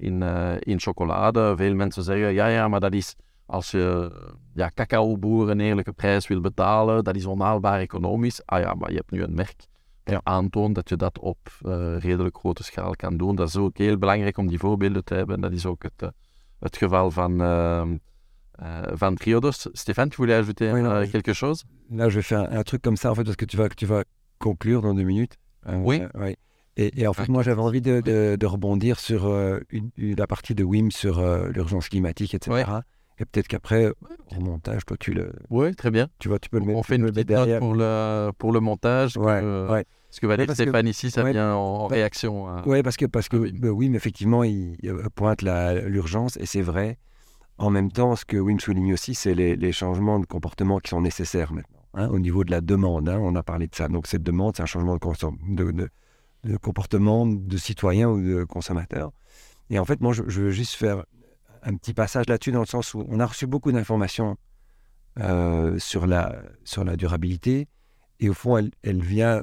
in, 0.00 0.22
eh, 0.22 0.52
in 0.58 0.80
chocolade. 0.80 1.52
Veel 1.56 1.74
mensen 1.74 2.02
zeggen, 2.02 2.32
ja, 2.32 2.46
ja, 2.46 2.68
maar 2.68 2.80
dat 2.80 2.92
is... 2.94 3.14
Als 3.46 3.70
je 3.70 4.10
ja, 4.54 4.70
cacaoboeren 4.74 5.58
een 5.58 5.66
eerlijke 5.66 5.92
prijs 5.92 6.26
wil 6.28 6.40
betalen, 6.40 7.04
dat 7.04 7.16
is 7.16 7.26
onhaalbaar 7.26 7.80
economisch. 7.80 8.46
Ah 8.46 8.60
ja, 8.60 8.74
maar 8.74 8.90
je 8.90 8.96
hebt 8.96 9.10
nu 9.10 9.22
een 9.22 9.34
merk 9.34 9.66
dat 10.04 10.20
aantoont 10.22 10.74
dat 10.74 10.88
je 10.88 10.96
dat 10.96 11.18
op 11.18 11.38
eh, 11.64 11.96
redelijk 11.98 12.36
grote 12.38 12.62
schaal 12.62 12.96
kan 12.96 13.16
doen. 13.16 13.36
Dat 13.36 13.48
is 13.48 13.56
ook 13.56 13.78
heel 13.78 13.98
belangrijk 13.98 14.38
om 14.38 14.46
die 14.46 14.58
voorbeelden 14.58 15.04
te 15.04 15.14
hebben. 15.14 15.34
En 15.34 15.40
dat 15.40 15.52
is 15.52 15.66
ook 15.66 15.82
het, 15.82 15.92
eh, 16.02 16.08
het 16.58 16.76
geval 16.76 17.10
van, 17.10 17.40
euh, 17.40 17.80
euh, 18.62 18.82
van 18.92 19.14
Triodos. 19.14 19.68
Stéphane, 19.72 20.08
tu 20.08 20.16
voulais 20.16 20.38
ajouter 20.40 20.72
Oui, 20.72 20.80
non, 20.82 20.90
euh, 20.92 21.04
je- 21.04 21.10
quelque 21.10 21.34
chose 21.34 21.64
Là, 21.88 22.08
je 22.08 22.14
vais 22.14 22.26
faire 22.26 22.50
un 22.58 22.62
truc 22.62 22.82
comme 22.82 22.96
ça, 22.96 23.10
en 23.10 23.14
fait, 23.14 23.24
parce 23.24 23.36
que 23.36 23.46
tu 23.46 23.56
vas, 23.56 23.68
tu 23.74 23.86
vas 23.86 24.04
conclure 24.38 24.80
dans 24.82 24.94
deux 24.96 25.06
minutes. 25.06 25.36
Euh, 25.66 25.82
Oui. 25.84 26.00
Et, 26.80 27.02
et 27.02 27.06
en 27.06 27.12
fait, 27.12 27.28
moi, 27.28 27.42
j'avais 27.42 27.60
envie 27.60 27.82
de, 27.82 28.00
de- 28.00 28.36
de 28.40 28.46
rebondir 28.46 28.98
sur 28.98 29.26
euh, 29.26 29.58
une- 29.70 29.90
la 29.98 30.26
partie 30.26 30.54
de 30.54 30.64
Wim 30.64 30.90
sur 30.90 31.18
euh, 31.18 31.48
l'urgence 31.50 31.88
climatique, 31.90 32.34
etc. 32.34 32.50
Ouais. 32.52 32.64
Et 33.18 33.26
peut-être 33.26 33.48
qu'après, 33.48 33.88
au 34.34 34.40
montage, 34.40 34.86
toi, 34.86 34.96
tu 34.98 35.12
le, 35.12 35.32
Oui, 35.50 35.74
très 35.74 35.90
bien. 35.90 36.08
tu 36.18 36.28
vois, 36.28 36.38
tu 36.38 36.48
peux 36.48 36.58
le 36.58 36.64
mettre, 36.64 36.78
On 36.78 36.82
fait 36.82 36.96
une 36.96 37.04
petite 37.12 37.28
note 37.30 37.58
pour 37.58 37.74
le, 37.74 38.30
pour 38.38 38.50
le 38.52 38.60
montage. 38.60 39.18
Ouais, 39.18 39.40
que- 39.40 39.70
ouais. 39.70 39.84
Ce 40.08 40.20
que 40.20 40.26
va 40.26 40.32
Ouais, 40.32 40.36
dire 40.38 40.46
parce 40.46 40.58
que- 40.58 40.64
Stéphane 40.64 40.88
ici, 40.88 41.10
ça 41.10 41.22
vient 41.24 41.52
en, 41.54 41.86
réaction. 41.86 42.48
à- 42.48 42.62
Oui, 42.66 42.82
parce 42.82 42.96
que, 42.96 43.04
parce 43.04 43.28
que 43.28 43.36
oui. 43.36 43.52
bah 43.52 43.68
effectivement, 43.96 44.42
il, 44.42 44.76
il 44.82 44.92
pointe 45.14 45.42
la- 45.42 45.74
l'urgence, 45.82 46.38
et 46.38 46.46
c'est 46.46 46.62
vrai. 46.62 46.96
En 47.58 47.68
même 47.68 47.92
temps, 47.92 48.16
ce 48.16 48.24
que 48.24 48.38
Wim 48.38 48.58
souligne 48.58 48.94
aussi, 48.94 49.14
c'est 49.14 49.34
les, 49.34 49.54
les 49.54 49.70
changements 49.72 50.18
de 50.18 50.24
comportement 50.24 50.78
qui 50.78 50.88
sont 50.88 51.02
nécessaires 51.02 51.52
maintenant, 51.52 51.82
hein, 51.92 52.08
au 52.08 52.18
niveau 52.18 52.42
de 52.42 52.50
la 52.50 52.62
demande. 52.62 53.06
hein, 53.10 53.18
on 53.20 53.36
a 53.36 53.42
parlé 53.42 53.66
de 53.66 53.74
ça. 53.74 53.86
Donc, 53.88 54.06
cette 54.06 54.22
demande, 54.22 54.56
c'est 54.56 54.62
un 54.62 54.66
changement 54.66 54.96
de, 54.96 55.00
de, 55.54 55.70
de- 55.72 55.88
de 56.44 56.56
comportement 56.56 57.26
de 57.26 57.56
citoyen 57.56 58.08
ou 58.08 58.20
de 58.22 58.44
consommateur. 58.44 59.12
Et 59.68 59.78
en 59.78 59.84
fait, 59.84 60.00
moi, 60.00 60.12
je, 60.12 60.22
veux 60.22 60.50
juste 60.50 60.74
faire 60.74 61.04
un 61.62 61.76
petit 61.76 61.94
passage 61.94 62.28
là-dessus, 62.28 62.52
dans 62.52 62.60
le 62.60 62.66
sens 62.66 62.94
où 62.94 63.04
on 63.08 63.20
a 63.20 63.26
reçu 63.26 63.46
beaucoup 63.46 63.70
d'informations 63.72 64.36
euh, 65.18 65.78
sur, 65.78 66.06
la, 66.06 66.42
sur 66.64 66.84
la 66.84 66.96
durabilité, 66.96 67.68
et 68.20 68.28
au 68.28 68.34
fond, 68.34 68.56
elle, 68.56 68.70
elle 68.82 69.02
vient 69.02 69.42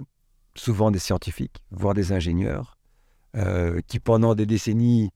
souvent 0.56 0.92
des 0.92 1.00
scientifiques, 1.00 1.58
voire 1.72 1.94
des 1.94 2.12
ingénieurs, 2.12 2.78
euh, 3.36 3.82
qui 3.88 4.00
pendant 4.00 4.34
des 4.34 4.46
décennies 4.46 5.12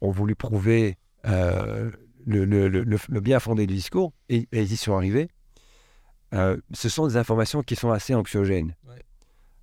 ont 0.00 0.10
voulu 0.10 0.34
prouver 0.34 0.96
euh, 1.26 1.90
le, 2.26 2.44
le- 2.44 2.68
le- 2.68 3.20
bien 3.20 3.40
fondé 3.40 3.66
du 3.66 3.74
discours, 3.74 4.12
et, 4.28 4.48
ils 4.52 4.72
y 4.72 4.76
sont 4.76 4.94
arrivés. 4.96 5.28
Ce 6.72 6.88
sont 6.88 7.06
des 7.06 7.16
informations 7.16 7.62
qui 7.62 7.76
sont 7.76 7.90
assez 7.90 8.14
anxiogènes. 8.14 8.74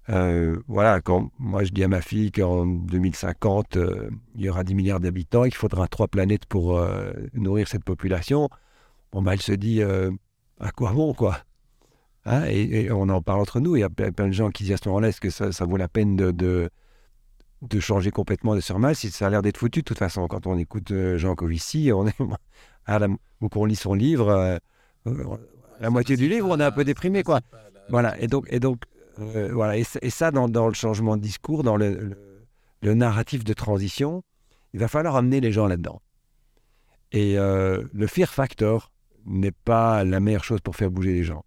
Euh, 0.10 0.60
voilà, 0.68 1.00
quand 1.02 1.32
moi 1.40 1.64
je 1.64 1.72
dis 1.72 1.84
à 1.84 1.88
ma 1.88 2.02
fille 2.02 2.32
qu'en 2.32 2.66
2050, 2.66 3.78
euh, 3.78 4.10
il 4.36 4.42
y 4.42 4.50
aura 4.50 4.64
10 4.64 4.76
milliards 4.76 5.00
d'habitants 5.00 5.46
et 5.46 5.50
qu'il 5.50 5.58
faudra 5.58 5.88
trois 5.88 6.08
planètes 6.10 6.46
pour 6.46 6.78
euh, 6.78 7.14
nourrir 7.34 7.68
cette 7.68 7.86
population, 7.86 8.50
bon, 9.14 9.22
bah, 9.22 9.34
elle 9.34 9.42
se 9.42 9.54
dit 9.54 9.82
à 9.82 10.72
quoi 10.72 10.92
bon, 10.92 11.14
quoi? 11.14 11.38
Hein, 12.26 12.46
et, 12.48 12.86
et 12.86 12.92
on 12.92 13.10
en 13.10 13.22
parle 13.22 13.42
entre 13.42 13.60
nous. 13.60 13.76
Il 13.76 13.80
y 13.80 13.84
a 13.84 13.90
plein 13.90 14.28
de 14.28 14.34
gens 14.34 14.50
qui 14.50 14.64
disent 14.64 14.74
à 14.74 14.78
ce 14.78 14.88
moment-là 14.90 15.10
est-ce 15.10 15.22
que 15.22 15.30
ça, 15.30 15.52
ça 15.52 15.66
vaut 15.66 15.78
la 15.78 15.88
peine 15.90 16.16
de, 16.16 16.32
de, 16.32 16.70
de 17.62 17.80
changer 17.80 18.12
complètement 18.12 18.56
de 18.56 18.62
surmal 18.62 18.96
si 18.96 19.10
ça 19.12 19.28
a 19.28 19.30
l'air 19.30 19.42
d'être 19.42 19.58
foutu 19.58 19.80
de 19.80 19.86
toute 19.86 20.00
façon. 20.00 20.28
Quand 20.28 20.48
on 20.48 20.58
écoute 20.58 20.94
Jean 21.18 21.36
Covici, 21.36 21.92
on 21.94 22.08
est, 22.08 22.16
à 22.86 23.00
la- 23.00 23.08
ou 23.42 23.50
qu'on 23.50 23.66
lit 23.66 23.76
son 23.76 23.94
livre, 23.94 24.60
la 25.80 25.90
moitié 25.90 26.16
du 26.18 26.28
livre, 26.30 26.48
on 26.50 26.60
est 26.60 26.64
un 26.64 26.72
peu 26.72 26.84
déprimé. 26.84 27.24
quoi. 27.24 27.42
Voilà, 27.90 28.20
et 28.22 28.28
donc, 28.28 28.48
et 28.50 28.60
donc 28.62 28.80
euh, 29.20 29.52
voilà, 29.54 29.78
et, 29.78 29.84
ça- 29.84 30.32
dans, 30.32 30.68
le 30.68 30.74
changement 30.74 31.18
de 31.18 31.22
discours, 31.22 31.64
dans 31.64 31.78
le, 31.78 32.16
narratif 32.82 33.44
de 33.44 33.54
transition, 33.54 34.24
il 34.74 34.80
va 34.80 34.88
falloir 34.88 35.16
amener 35.16 35.40
les 35.40 35.52
gens 35.52 35.68
là-dedans. 35.68 36.02
Et 37.12 37.38
euh, 37.38 37.84
le 37.94 38.08
fear 38.08 38.30
factor 38.30 38.92
n'est 39.26 39.52
pas 39.52 40.04
la 40.04 40.20
meilleure 40.20 40.44
chose 40.44 40.62
pour 40.62 40.76
faire 40.76 40.90
bouger 40.90 41.14
les 41.14 41.24
gens. 41.24 41.46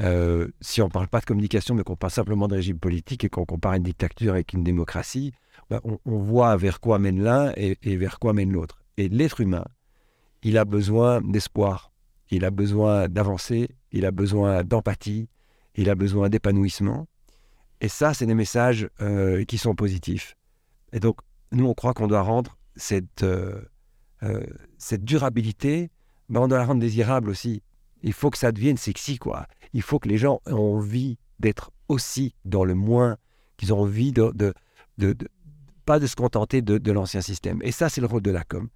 Euh, 0.00 0.48
si 0.60 0.82
on 0.82 0.86
ne 0.86 0.90
parle 0.90 1.08
pas 1.08 1.20
de 1.20 1.26
communication, 1.26 1.74
mais 1.74 1.82
qu'on 1.82 1.96
parle 1.96 2.10
simplement 2.12 2.48
de 2.48 2.54
régime 2.54 2.78
politique 2.78 3.24
et 3.24 3.28
qu'on 3.28 3.44
compare 3.44 3.74
une 3.74 3.82
dictature 3.82 4.32
avec 4.32 4.52
une 4.52 4.64
démocratie, 4.64 5.32
on, 5.70 5.98
on 6.04 6.18
voit 6.18 6.56
vers 6.56 6.80
quoi 6.80 6.98
mène 6.98 7.22
l'un 7.22 7.52
et, 7.56 7.78
et 7.82 7.96
vers 7.96 8.18
quoi 8.18 8.32
mène 8.32 8.52
l'autre. 8.52 8.82
Et 8.96 9.08
l'être 9.08 9.40
humain, 9.40 9.64
il 10.42 10.58
a 10.58 10.64
besoin 10.64 11.20
d'espoir, 11.22 11.92
il 12.30 12.44
a 12.44 12.50
besoin 12.50 13.08
d'avancer, 13.08 13.68
il 13.92 14.04
a 14.06 14.10
besoin 14.10 14.64
d'empathie, 14.64 15.28
il 15.76 15.90
a 15.90 15.94
besoin 15.94 16.28
d'épanouissement. 16.28 17.06
Et 17.80 17.88
ça, 17.88 18.14
c'est 18.14 18.26
des 18.26 18.34
messages 18.34 18.88
euh, 19.00 19.44
qui 19.44 19.58
sont 19.58 19.74
positifs. 19.74 20.34
Et 20.92 21.00
donc, 21.00 21.18
nous, 21.52 21.66
on 21.66 21.74
croit 21.74 21.94
qu'on 21.94 22.06
doit 22.06 22.22
rendre 22.22 22.56
cette, 22.74 23.22
euh, 23.22 23.60
euh, 24.22 24.44
durabilité, 24.98 25.90
ben, 26.28 26.40
on 26.40 26.48
doit 26.48 26.58
la 26.58 26.64
rendre 26.64 26.80
désirable 26.80 27.28
aussi. 27.28 27.62
Il 28.02 28.12
faut 28.12 28.30
que 28.30 28.38
ça 28.38 28.52
devienne 28.52 28.76
sexy, 28.76 29.18
quoi. 29.18 29.46
Il 29.72 29.82
faut 29.82 29.98
que 29.98 30.08
les 30.08 30.18
gens 30.18 30.40
aient 30.46 30.52
envie 30.52 31.18
d'être 31.38 31.70
aussi 31.88 32.34
dans 32.44 32.64
le 32.64 32.74
moins, 32.74 33.16
qu'ils 33.56 33.72
ont 33.72 33.80
envie 33.80 34.12
de, 34.12 34.32
de, 34.96 35.14
pas 35.84 35.98
de 35.98 36.06
se 36.06 36.16
contenter 36.16 36.62
de, 36.62 36.92
l'ancien 36.92 37.20
système. 37.20 37.60
Et 37.62 37.72
ça, 37.72 37.88
c'est 37.88 38.00
le 38.00 38.06
rôle 38.06 38.22
de 38.22 38.30
la 38.30 38.44
com. 38.44 38.68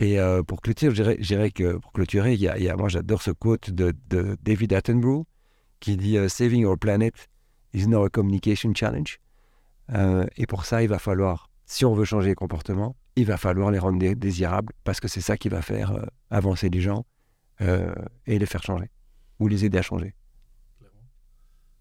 Et 0.00 0.18
pour 0.46 0.60
clôturer, 0.60 1.16
je 1.20 1.48
que 1.48 1.76
pour 1.76 1.92
clôturer, 1.92 2.34
il 2.34 2.40
y 2.40 2.48
a, 2.48 2.76
moi 2.76 2.88
j'adore 2.88 3.20
ce 3.20 3.32
quote 3.32 3.70
de 3.70 3.92
David 4.42 4.72
Attenborough 4.72 5.26
qui 5.80 5.96
dit 5.96 6.16
euh, 6.18 6.28
Saving 6.28 6.64
our 6.64 6.78
planet 6.78 7.14
is 7.72 7.86
now 7.86 8.04
a 8.04 8.08
communication 8.10 8.72
challenge. 8.74 9.18
Euh, 9.94 10.26
et 10.36 10.46
pour 10.46 10.64
ça, 10.64 10.82
il 10.82 10.88
va 10.88 10.98
falloir, 10.98 11.50
si 11.66 11.84
on 11.84 11.94
veut 11.94 12.04
changer 12.04 12.30
les 12.30 12.34
comportements, 12.34 12.96
il 13.16 13.26
va 13.26 13.36
falloir 13.36 13.70
les 13.70 13.78
rendre 13.78 13.98
dé- 13.98 14.14
désirables 14.14 14.72
parce 14.84 15.00
que 15.00 15.08
c'est 15.08 15.20
ça 15.20 15.36
qui 15.36 15.48
va 15.48 15.62
faire 15.62 15.92
euh, 15.92 16.02
avancer 16.30 16.68
les 16.68 16.80
gens 16.80 17.04
euh, 17.60 17.92
et 18.26 18.38
les 18.38 18.46
faire 18.46 18.62
changer 18.62 18.90
ou 19.40 19.48
les 19.48 19.64
aider 19.64 19.78
à 19.78 19.82
changer. 19.82 20.14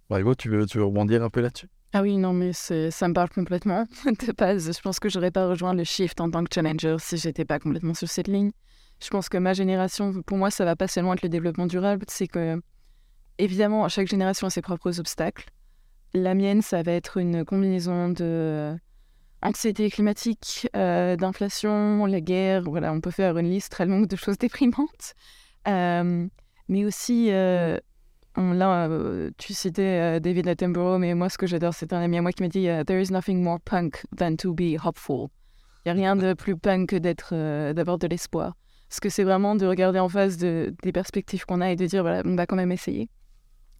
Bravo, 0.09 0.35
tu 0.35 0.49
veux, 0.49 0.65
tu 0.65 0.77
veux 0.77 0.85
rebondir 0.85 1.23
un 1.23 1.29
peu 1.29 1.41
là-dessus? 1.41 1.67
Ah 1.93 2.01
oui, 2.01 2.17
non, 2.17 2.33
mais 2.33 2.53
ça 2.53 3.07
me 3.07 3.13
parle 3.13 3.29
complètement. 3.29 3.85
De 4.05 4.31
base, 4.33 4.71
je 4.75 4.81
pense 4.81 4.99
que 4.99 5.09
j'aurais 5.09 5.31
pas 5.31 5.47
rejoint 5.47 5.73
le 5.73 5.83
shift 5.83 6.19
en 6.21 6.29
tant 6.29 6.43
que 6.43 6.53
challenger 6.53 6.95
si 6.99 7.17
j'étais 7.17 7.45
pas 7.45 7.59
complètement 7.59 7.93
sur 7.93 8.07
cette 8.09 8.27
ligne. 8.27 8.51
Je 9.01 9.09
pense 9.09 9.29
que 9.29 9.37
ma 9.37 9.53
génération, 9.53 10.21
pour 10.23 10.37
moi, 10.37 10.49
ça 10.49 10.65
va 10.65 10.75
pas 10.75 10.87
seulement 10.87 11.13
être 11.13 11.23
le 11.23 11.29
développement 11.29 11.65
durable, 11.67 12.05
c'est 12.07 12.27
que, 12.27 12.61
évidemment, 13.37 13.87
chaque 13.89 14.07
génération 14.07 14.47
a 14.47 14.49
ses 14.49 14.61
propres 14.61 14.99
obstacles. 14.99 15.49
La 16.13 16.33
mienne, 16.33 16.61
ça 16.61 16.83
va 16.83 16.93
être 16.93 17.17
une 17.17 17.45
combinaison 17.45 18.09
de 18.09 18.75
anxiété 19.41 19.89
climatique, 19.89 20.67
euh, 20.75 21.15
d'inflation, 21.15 22.05
la 22.05 22.21
guerre. 22.21 22.63
Voilà, 22.63 22.91
on 22.93 23.01
peut 23.01 23.11
faire 23.11 23.37
une 23.37 23.49
liste 23.49 23.71
très 23.71 23.85
longue 23.85 24.07
de 24.07 24.15
choses 24.15 24.37
déprimantes. 24.39 25.13
Euh, 25.67 26.27
mais 26.69 26.85
aussi, 26.85 27.31
euh, 27.31 27.77
là, 28.35 28.87
euh, 28.87 29.31
tu 29.37 29.53
citais 29.53 30.17
euh, 30.17 30.19
David 30.19 30.47
Attenborough, 30.47 30.99
mais 30.99 31.13
moi, 31.13 31.29
ce 31.29 31.37
que 31.37 31.47
j'adore, 31.47 31.73
c'est 31.73 31.93
un 31.93 32.01
ami 32.01 32.17
à 32.17 32.21
moi 32.21 32.31
qui 32.31 32.43
m'a 32.43 32.49
dit 32.49 32.67
euh, 32.67 32.83
There 32.83 33.01
is 33.01 33.11
nothing 33.11 33.41
more 33.41 33.59
punk 33.59 34.03
than 34.17 34.35
to 34.37 34.53
be 34.53 34.77
hopeful. 34.83 35.27
Il 35.85 35.89
n'y 35.89 35.91
a 35.91 35.93
rien 35.93 36.15
de 36.15 36.33
plus 36.33 36.57
punk 36.57 36.89
que 36.89 36.95
d'être, 36.97 37.29
euh, 37.33 37.73
d'avoir 37.73 37.97
de 37.97 38.07
l'espoir. 38.07 38.55
Parce 38.89 38.99
que 38.99 39.09
c'est 39.09 39.23
vraiment 39.23 39.55
de 39.55 39.65
regarder 39.65 39.99
en 39.99 40.09
face 40.09 40.37
de, 40.37 40.73
des 40.83 40.91
perspectives 40.91 41.45
qu'on 41.45 41.61
a 41.61 41.71
et 41.71 41.75
de 41.75 41.85
dire 41.85 42.03
voilà, 42.03 42.21
on 42.25 42.35
va 42.35 42.45
quand 42.45 42.55
même 42.55 42.71
essayer. 42.71 43.09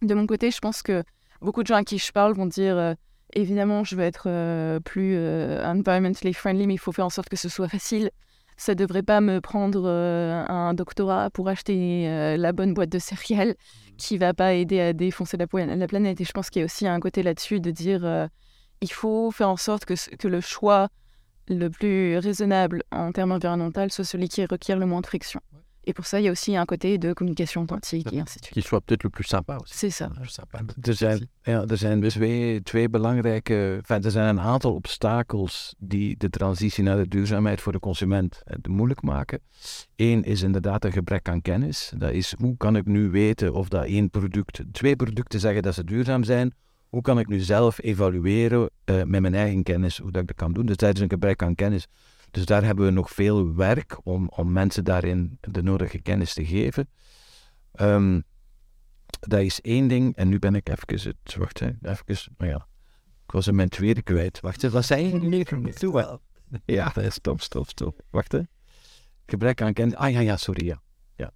De 0.02 0.14
mon 0.14 0.26
côté, 0.26 0.50
je 0.50 0.58
pense 0.58 0.82
que 0.82 1.02
beaucoup 1.40 1.62
de 1.62 1.66
gens 1.66 1.76
à 1.76 1.84
qui 1.84 1.98
je 1.98 2.12
parle 2.12 2.34
vont 2.34 2.46
dire 2.46 2.76
euh, 2.76 2.94
évidemment, 3.34 3.84
je 3.84 3.96
veux 3.96 4.04
être 4.04 4.24
euh, 4.26 4.80
plus 4.80 5.14
euh, 5.16 5.64
environmentally 5.64 6.32
friendly, 6.32 6.66
mais 6.66 6.74
il 6.74 6.78
faut 6.78 6.92
faire 6.92 7.06
en 7.06 7.10
sorte 7.10 7.28
que 7.28 7.36
ce 7.36 7.48
soit 7.48 7.68
facile. 7.68 8.10
ça 8.56 8.72
ne 8.72 8.78
devrait 8.78 9.02
pas 9.02 9.20
me 9.20 9.40
prendre 9.40 9.88
un 9.88 10.74
doctorat 10.74 11.30
pour 11.30 11.48
acheter 11.48 12.36
la 12.36 12.52
bonne 12.52 12.74
boîte 12.74 12.90
de 12.90 12.98
céréales 12.98 13.54
qui 13.96 14.18
va 14.18 14.34
pas 14.34 14.54
aider 14.54 14.80
à 14.80 14.92
défoncer 14.92 15.36
la, 15.36 15.46
la 15.76 15.86
planète. 15.86 16.20
Et 16.20 16.24
je 16.24 16.32
pense 16.32 16.50
qu'il 16.50 16.60
y 16.60 16.62
a 16.62 16.66
aussi 16.66 16.86
un 16.86 17.00
côté 17.00 17.22
là-dessus 17.22 17.60
de 17.60 17.70
dire 17.70 18.28
il 18.80 18.92
faut 18.92 19.30
faire 19.30 19.48
en 19.48 19.56
sorte 19.56 19.84
que, 19.84 19.94
que 20.16 20.28
le 20.28 20.40
choix 20.40 20.88
le 21.48 21.68
plus 21.68 22.18
raisonnable 22.18 22.82
en 22.90 23.12
termes 23.12 23.32
environnementaux 23.32 23.88
soit 23.88 24.04
celui 24.04 24.28
qui 24.28 24.44
requiert 24.44 24.78
le 24.78 24.86
moins 24.86 25.00
de 25.00 25.06
friction. 25.06 25.40
Et 25.88 25.94
pour 25.94 26.04
ça, 26.04 26.20
il 26.20 26.26
y 26.26 26.28
a 26.28 26.32
aussi 26.32 26.54
un 26.54 26.66
côté 26.66 26.98
de 26.98 27.14
communication 27.14 27.66
quantique 27.66 28.12
et 28.12 28.20
ainsi 28.20 28.38
de 28.40 28.44
suite. 28.44 28.52
Qui 28.52 28.60
soit 28.60 28.82
peut-être 28.82 29.04
le 29.04 29.08
plus 29.08 29.24
sympa 29.24 29.56
aussi. 29.56 29.74
C'est 29.74 29.90
ça. 29.90 30.10
Er 30.82 30.94
zijn, 30.94 31.28
ja, 31.42 31.64
er 31.66 31.76
zijn 31.76 32.08
twee, 32.08 32.62
twee 32.62 32.88
belangrijke, 32.88 33.76
enfin, 33.78 34.04
er 34.04 34.10
zijn 34.10 34.28
een 34.28 34.40
aantal 34.40 34.74
obstakels 34.74 35.74
die 35.78 36.16
de 36.18 36.30
transitie 36.30 36.84
naar 36.84 36.96
de 36.96 37.08
duurzaamheid 37.08 37.60
voor 37.60 37.72
de 37.72 37.78
consument 37.78 38.42
eh, 38.44 38.56
moeilijk 38.68 39.02
maken. 39.02 39.40
Eén 39.96 40.24
is 40.24 40.42
inderdaad 40.42 40.84
een 40.84 40.92
gebrek 40.92 41.28
aan 41.28 41.42
kennis. 41.42 41.92
Dat 41.96 42.12
is 42.12 42.34
hoe 42.38 42.56
kan 42.56 42.76
ik 42.76 42.86
nu 42.86 43.10
weten 43.10 43.52
of 43.54 43.68
dat 43.68 43.84
één 43.84 44.10
product, 44.10 44.62
twee 44.72 44.96
producten 44.96 45.40
zeggen 45.40 45.62
dat 45.62 45.74
ze 45.74 45.84
duurzaam 45.84 46.24
zijn. 46.24 46.54
Hoe 46.88 47.02
kan 47.02 47.18
ik 47.18 47.28
nu 47.28 47.40
zelf 47.40 47.82
evalueren 47.82 48.70
uh, 48.84 49.02
met 49.02 49.20
mijn 49.20 49.34
eigen 49.34 49.62
kennis 49.62 49.98
hoe 49.98 50.10
dat 50.10 50.22
ik 50.22 50.28
dat 50.28 50.36
kan 50.36 50.52
doen? 50.52 50.66
Dus 50.66 50.76
dat 50.76 50.94
is 50.94 51.00
een 51.00 51.08
gebrek 51.08 51.42
aan 51.42 51.54
kennis. 51.54 51.86
Dus 52.30 52.44
daar 52.44 52.64
hebben 52.64 52.84
we 52.84 52.90
nog 52.90 53.10
veel 53.10 53.54
werk 53.54 54.00
om, 54.02 54.28
om 54.28 54.52
mensen 54.52 54.84
daarin 54.84 55.38
de 55.40 55.62
nodige 55.62 55.98
kennis 55.98 56.32
te 56.32 56.46
geven. 56.46 56.88
Um, 57.80 58.24
dat 59.20 59.40
is 59.40 59.60
één 59.60 59.88
ding. 59.88 60.16
En 60.16 60.28
nu 60.28 60.38
ben 60.38 60.54
ik 60.54 60.68
even 60.68 61.08
het... 61.08 61.34
Wacht, 61.36 61.60
hè, 61.60 61.70
even... 61.82 62.34
Maar 62.36 62.48
ja, 62.48 62.66
ik 63.24 63.32
was 63.32 63.46
in 63.46 63.54
mijn 63.54 63.68
tweede 63.68 64.02
kwijt. 64.02 64.40
Wacht, 64.40 64.62
wat 64.62 64.84
zei 64.84 65.06
je? 65.06 65.18
Nee, 65.18 65.72
doe 65.78 65.92
wel. 65.92 66.20
Ja, 66.64 66.92
stop, 67.08 67.40
stop, 67.40 67.68
stop. 67.68 68.00
Wacht, 68.10 68.32
hè. 68.32 68.40
Gebrek 69.26 69.62
aan 69.62 69.72
kennis. 69.72 69.94
Ah 69.94 70.10
ja, 70.10 70.20
ja, 70.20 70.36
sorry, 70.36 70.66
ja. 70.66 70.82
ja. 71.16 71.32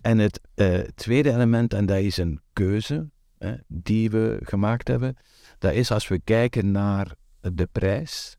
En 0.00 0.18
het 0.18 0.40
uh, 0.54 0.78
tweede 0.78 1.32
element, 1.32 1.74
en 1.74 1.86
dat 1.86 1.98
is 1.98 2.16
een 2.16 2.40
keuze 2.52 3.10
hè, 3.38 3.54
die 3.66 4.10
we 4.10 4.38
gemaakt 4.42 4.88
hebben, 4.88 5.16
dat 5.58 5.72
is 5.72 5.90
als 5.90 6.08
we 6.08 6.18
kijken 6.18 6.70
naar 6.70 7.14
de 7.40 7.68
prijs 7.72 8.37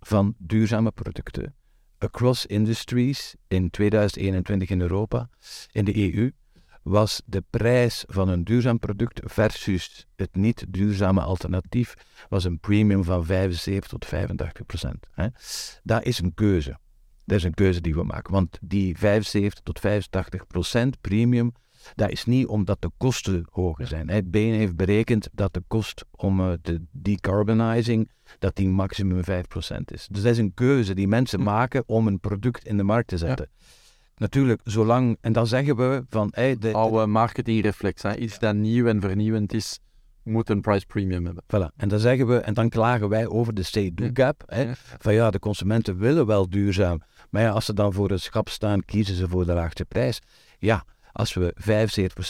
van 0.00 0.34
duurzame 0.38 0.90
producten 0.90 1.54
across 2.00 2.46
industries 2.46 3.34
in 3.48 3.70
2021 3.70 4.70
in 4.70 4.80
Europa, 4.80 5.28
in 5.72 5.84
de 5.84 6.14
EU, 6.14 6.30
was 6.82 7.22
de 7.24 7.44
prijs 7.50 8.04
van 8.08 8.28
een 8.28 8.44
duurzaam 8.44 8.78
product 8.78 9.20
versus 9.24 10.06
het 10.16 10.34
niet 10.34 10.64
duurzame 10.68 11.20
alternatief 11.20 11.94
was 12.28 12.44
een 12.44 12.58
premium 12.58 13.04
van 13.04 13.24
75 13.24 13.90
tot 13.90 14.06
85 14.06 14.66
procent. 14.66 15.06
Dat 15.82 16.04
is 16.04 16.18
een 16.18 16.34
keuze. 16.34 16.78
Dat 17.24 17.38
is 17.38 17.44
een 17.44 17.54
keuze 17.54 17.80
die 17.80 17.94
we 17.94 18.02
maken. 18.02 18.32
Want 18.32 18.58
die 18.60 18.98
75 18.98 19.60
tot 19.60 19.80
85 19.80 20.46
procent 20.46 21.00
premium 21.00 21.52
dat 21.94 22.10
is 22.10 22.24
niet 22.24 22.46
omdat 22.46 22.82
de 22.82 22.90
kosten 22.96 23.46
hoger 23.50 23.86
zijn. 23.86 24.30
BN 24.30 24.38
heeft 24.38 24.76
berekend 24.76 25.28
dat 25.32 25.54
de 25.54 25.62
kost 25.66 26.04
om 26.10 26.40
uh, 26.40 26.52
de 26.62 26.82
decarbonizing 26.90 28.10
dat 28.38 28.56
die 28.56 28.68
maximum 28.68 29.20
5% 29.20 29.24
is. 29.84 30.08
Dus 30.10 30.22
dat 30.22 30.32
is 30.32 30.38
een 30.38 30.54
keuze 30.54 30.94
die 30.94 31.08
mensen 31.08 31.38
hm. 31.38 31.44
maken 31.44 31.82
om 31.86 32.06
een 32.06 32.20
product 32.20 32.66
in 32.66 32.76
de 32.76 32.82
markt 32.82 33.08
te 33.08 33.18
zetten. 33.18 33.48
Natuurlijk, 34.16 34.60
zolang, 34.64 35.16
en 35.20 35.32
dan 35.32 35.46
zeggen 35.46 35.76
we 35.76 36.04
van... 36.08 36.28
Hey, 36.34 36.58
de, 36.58 36.72
Oude 36.72 37.06
marketingreflex, 37.06 38.02
hè. 38.02 38.16
iets 38.16 38.38
dat 38.38 38.54
nieuw 38.54 38.86
en 38.86 39.00
vernieuwend 39.00 39.52
is, 39.52 39.78
moet 40.22 40.50
een 40.50 40.60
price 40.60 40.86
premium 40.86 41.24
hebben. 41.24 41.42
Voilà. 41.46 41.76
En 41.76 41.88
dan 41.88 41.98
zeggen 41.98 42.26
we, 42.26 42.36
en 42.36 42.54
dan 42.54 42.68
klagen 42.68 43.08
wij 43.08 43.26
over 43.26 43.54
de 43.54 43.62
say-do 43.62 44.08
gap. 44.12 44.42
Hè, 44.46 44.70
Van 44.74 45.14
ja, 45.14 45.30
de 45.30 45.38
consumenten 45.38 45.98
willen 45.98 46.26
wel 46.26 46.48
duurzaam, 46.48 47.02
maar 47.30 47.42
ja, 47.42 47.50
als 47.50 47.64
ze 47.64 47.74
dan 47.74 47.92
voor 47.92 48.10
het 48.10 48.20
schap 48.20 48.48
staan, 48.48 48.84
kiezen 48.84 49.14
ze 49.14 49.28
voor 49.28 49.46
de 49.46 49.52
laagste 49.52 49.84
prijs. 49.84 50.20
Ja, 50.58 50.84
als 51.20 51.34
we 51.34 51.54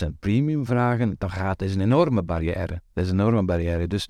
75% 0.07 0.19
premium 0.19 0.67
vragen, 0.67 1.15
dan 1.19 1.31
gaat 1.31 1.61
het 1.61 1.69
is 1.69 1.75
een 1.75 1.81
enorme 1.81 2.23
barrière. 2.23 2.83
Dat 2.93 3.05
is 3.05 3.11
een 3.11 3.21
enorme 3.21 3.45
barrière. 3.45 3.87
Dus 3.87 4.09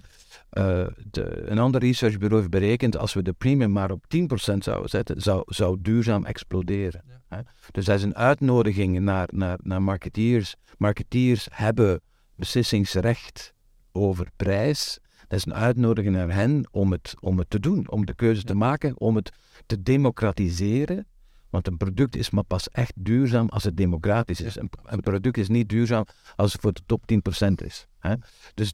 uh, 0.53 0.87
de, 1.11 1.51
een 1.51 1.59
ander 1.59 1.81
researchbureau 1.81 2.39
heeft 2.39 2.51
berekend, 2.51 2.97
als 2.97 3.15
we 3.15 3.23
de 3.23 3.33
premium 3.33 3.73
maar 3.73 3.91
op 3.91 4.05
10% 4.17 4.57
zouden 4.59 4.89
zetten, 4.89 5.21
zou, 5.21 5.43
zou 5.47 5.79
duurzaam 5.81 6.25
exploderen. 6.25 7.03
Ja. 7.31 7.45
Dus 7.71 7.85
dat 7.85 7.97
is 7.97 8.03
een 8.03 8.17
uitnodiging 8.17 9.01
naar, 9.01 9.29
naar, 9.33 9.59
naar 9.63 9.83
marketeers. 9.83 10.55
Marketeers 10.79 11.49
hebben 11.51 12.01
beslissingsrecht 12.35 13.53
over 13.93 14.27
prijs. 14.37 14.99
Dat 15.29 15.39
is 15.39 15.47
een 15.47 15.55
uitnodiging 15.55 16.15
naar 16.15 16.35
hen 16.35 16.69
om 16.71 16.93
het, 16.93 17.15
om 17.21 17.39
het 17.39 17.51
te 17.51 17.61
doen, 17.61 17.91
om 17.91 18.07
de 18.07 18.15
keuze 18.15 18.43
te 18.43 18.55
maken, 18.55 19.01
om 19.01 19.17
het 19.17 19.33
te 19.67 19.83
democratiseren 19.83 21.07
want 21.51 21.67
een 21.67 21.77
product 21.77 22.17
is 22.17 22.31
maar 22.31 22.45
pas 22.45 22.71
echt 22.71 22.93
duurzaam 22.97 23.49
als 23.49 23.65
het 23.65 23.77
democratisch 23.77 24.41
is. 24.41 24.57
Een, 24.57 24.71
een 24.85 25.01
product 25.01 25.37
is 25.37 25.49
niet 25.49 25.69
duurzaam 25.69 26.05
als 26.37 26.53
het 26.53 26.61
voor 26.61 26.73
de 26.73 26.81
top 26.87 27.03
10% 27.47 27.65
is. 27.65 27.87
Hè? 27.99 28.15
Dus 28.55 28.73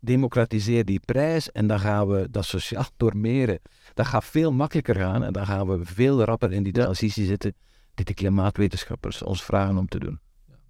democratiseer 0.00 0.84
die 0.84 1.00
prijs 1.00 1.52
en 1.52 1.66
dan 1.66 1.80
gaan 1.80 2.08
we 2.08 2.30
dat 2.30 2.44
sociaal 2.44 2.86
normeren. 2.98 3.60
Dat 3.94 4.06
gaat 4.06 4.24
veel 4.24 4.52
makkelijker 4.52 4.96
gaan 4.96 5.24
en 5.24 5.32
dan 5.32 5.46
gaan 5.46 5.66
we 5.66 5.84
veel 5.84 6.22
rapper 6.22 6.52
in 6.52 6.62
die 6.62 6.72
transitie 6.72 7.24
zitten 7.24 7.54
die 7.94 8.04
de 8.04 8.14
klimaatwetenschappers 8.14 9.22
ons 9.22 9.42
vragen 9.42 9.76
om 9.76 9.88
te 9.88 9.98
doen. 9.98 10.20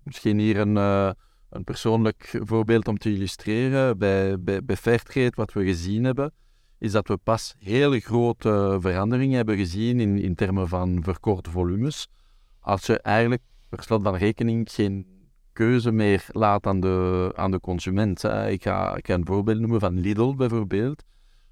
Misschien 0.03 0.39
hier 0.39 0.57
een, 0.57 0.77
uh, 0.77 1.11
een 1.51 1.64
persoonlijk 1.64 2.41
voorbeeld 2.43 2.89
om 2.89 2.99
te 2.99 3.12
illustreren. 3.12 3.99
Bij, 3.99 4.41
bij, 4.41 4.64
bij 4.64 4.77
Fairtrade, 4.77 5.33
wat 5.35 5.53
we 5.53 5.64
gezien 5.64 6.05
hebben, 6.05 6.33
is 6.83 6.93
dat 6.93 7.09
we 7.09 7.16
pas 7.16 7.55
hele 7.59 8.01
grote 8.01 8.78
veranderingen 8.80 9.37
hebben 9.37 9.57
gezien 9.57 10.01
in, 10.01 10.18
in 10.18 10.35
termen 10.35 10.68
van 10.68 11.03
verkorte 11.03 11.51
volumes. 11.51 12.09
Als 12.61 12.87
je 12.87 12.99
eigenlijk 12.99 13.43
per 13.68 13.83
slot 13.83 14.03
van 14.03 14.14
rekening 14.14 14.70
geen 14.70 15.07
keuze 15.53 15.91
meer 15.91 16.24
laat 16.28 16.66
aan 16.66 16.80
de, 16.80 17.30
aan 17.35 17.51
de 17.51 17.61
consument. 17.61 18.24
Ik, 18.24 18.62
ga, 18.62 18.97
ik 18.97 19.09
een 19.09 19.26
voorbeeld 19.26 19.59
noemen 19.59 19.80
van 19.80 20.01
Lidl 20.01 20.35
bijvoorbeeld. 20.35 21.03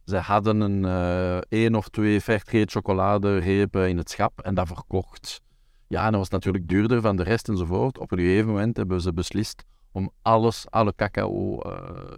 Ze 0.04 0.16
hadden 0.16 0.60
een 0.60 0.82
uh, 0.82 1.36
één 1.36 1.74
of 1.74 1.88
twee 1.88 2.20
Fairtrade 2.20 2.70
chocoladerepen 2.70 3.88
in 3.88 3.96
het 3.96 4.10
schap 4.10 4.40
en 4.40 4.54
dat 4.54 4.66
verkocht. 4.66 5.40
Ja, 5.86 6.04
en 6.04 6.10
dat 6.10 6.20
was 6.20 6.28
natuurlijk 6.28 6.68
duurder 6.68 7.00
van 7.00 7.16
de 7.16 7.22
rest 7.22 7.48
enzovoort. 7.48 7.98
Op 7.98 8.12
een 8.12 8.18
gegeven 8.18 8.46
moment 8.46 8.76
hebben 8.76 9.00
ze 9.00 9.12
beslist 9.12 9.64
om 9.92 10.10
alles, 10.22 10.66
alle 10.70 10.94
cacao 10.94 11.60
uh, 11.66 11.72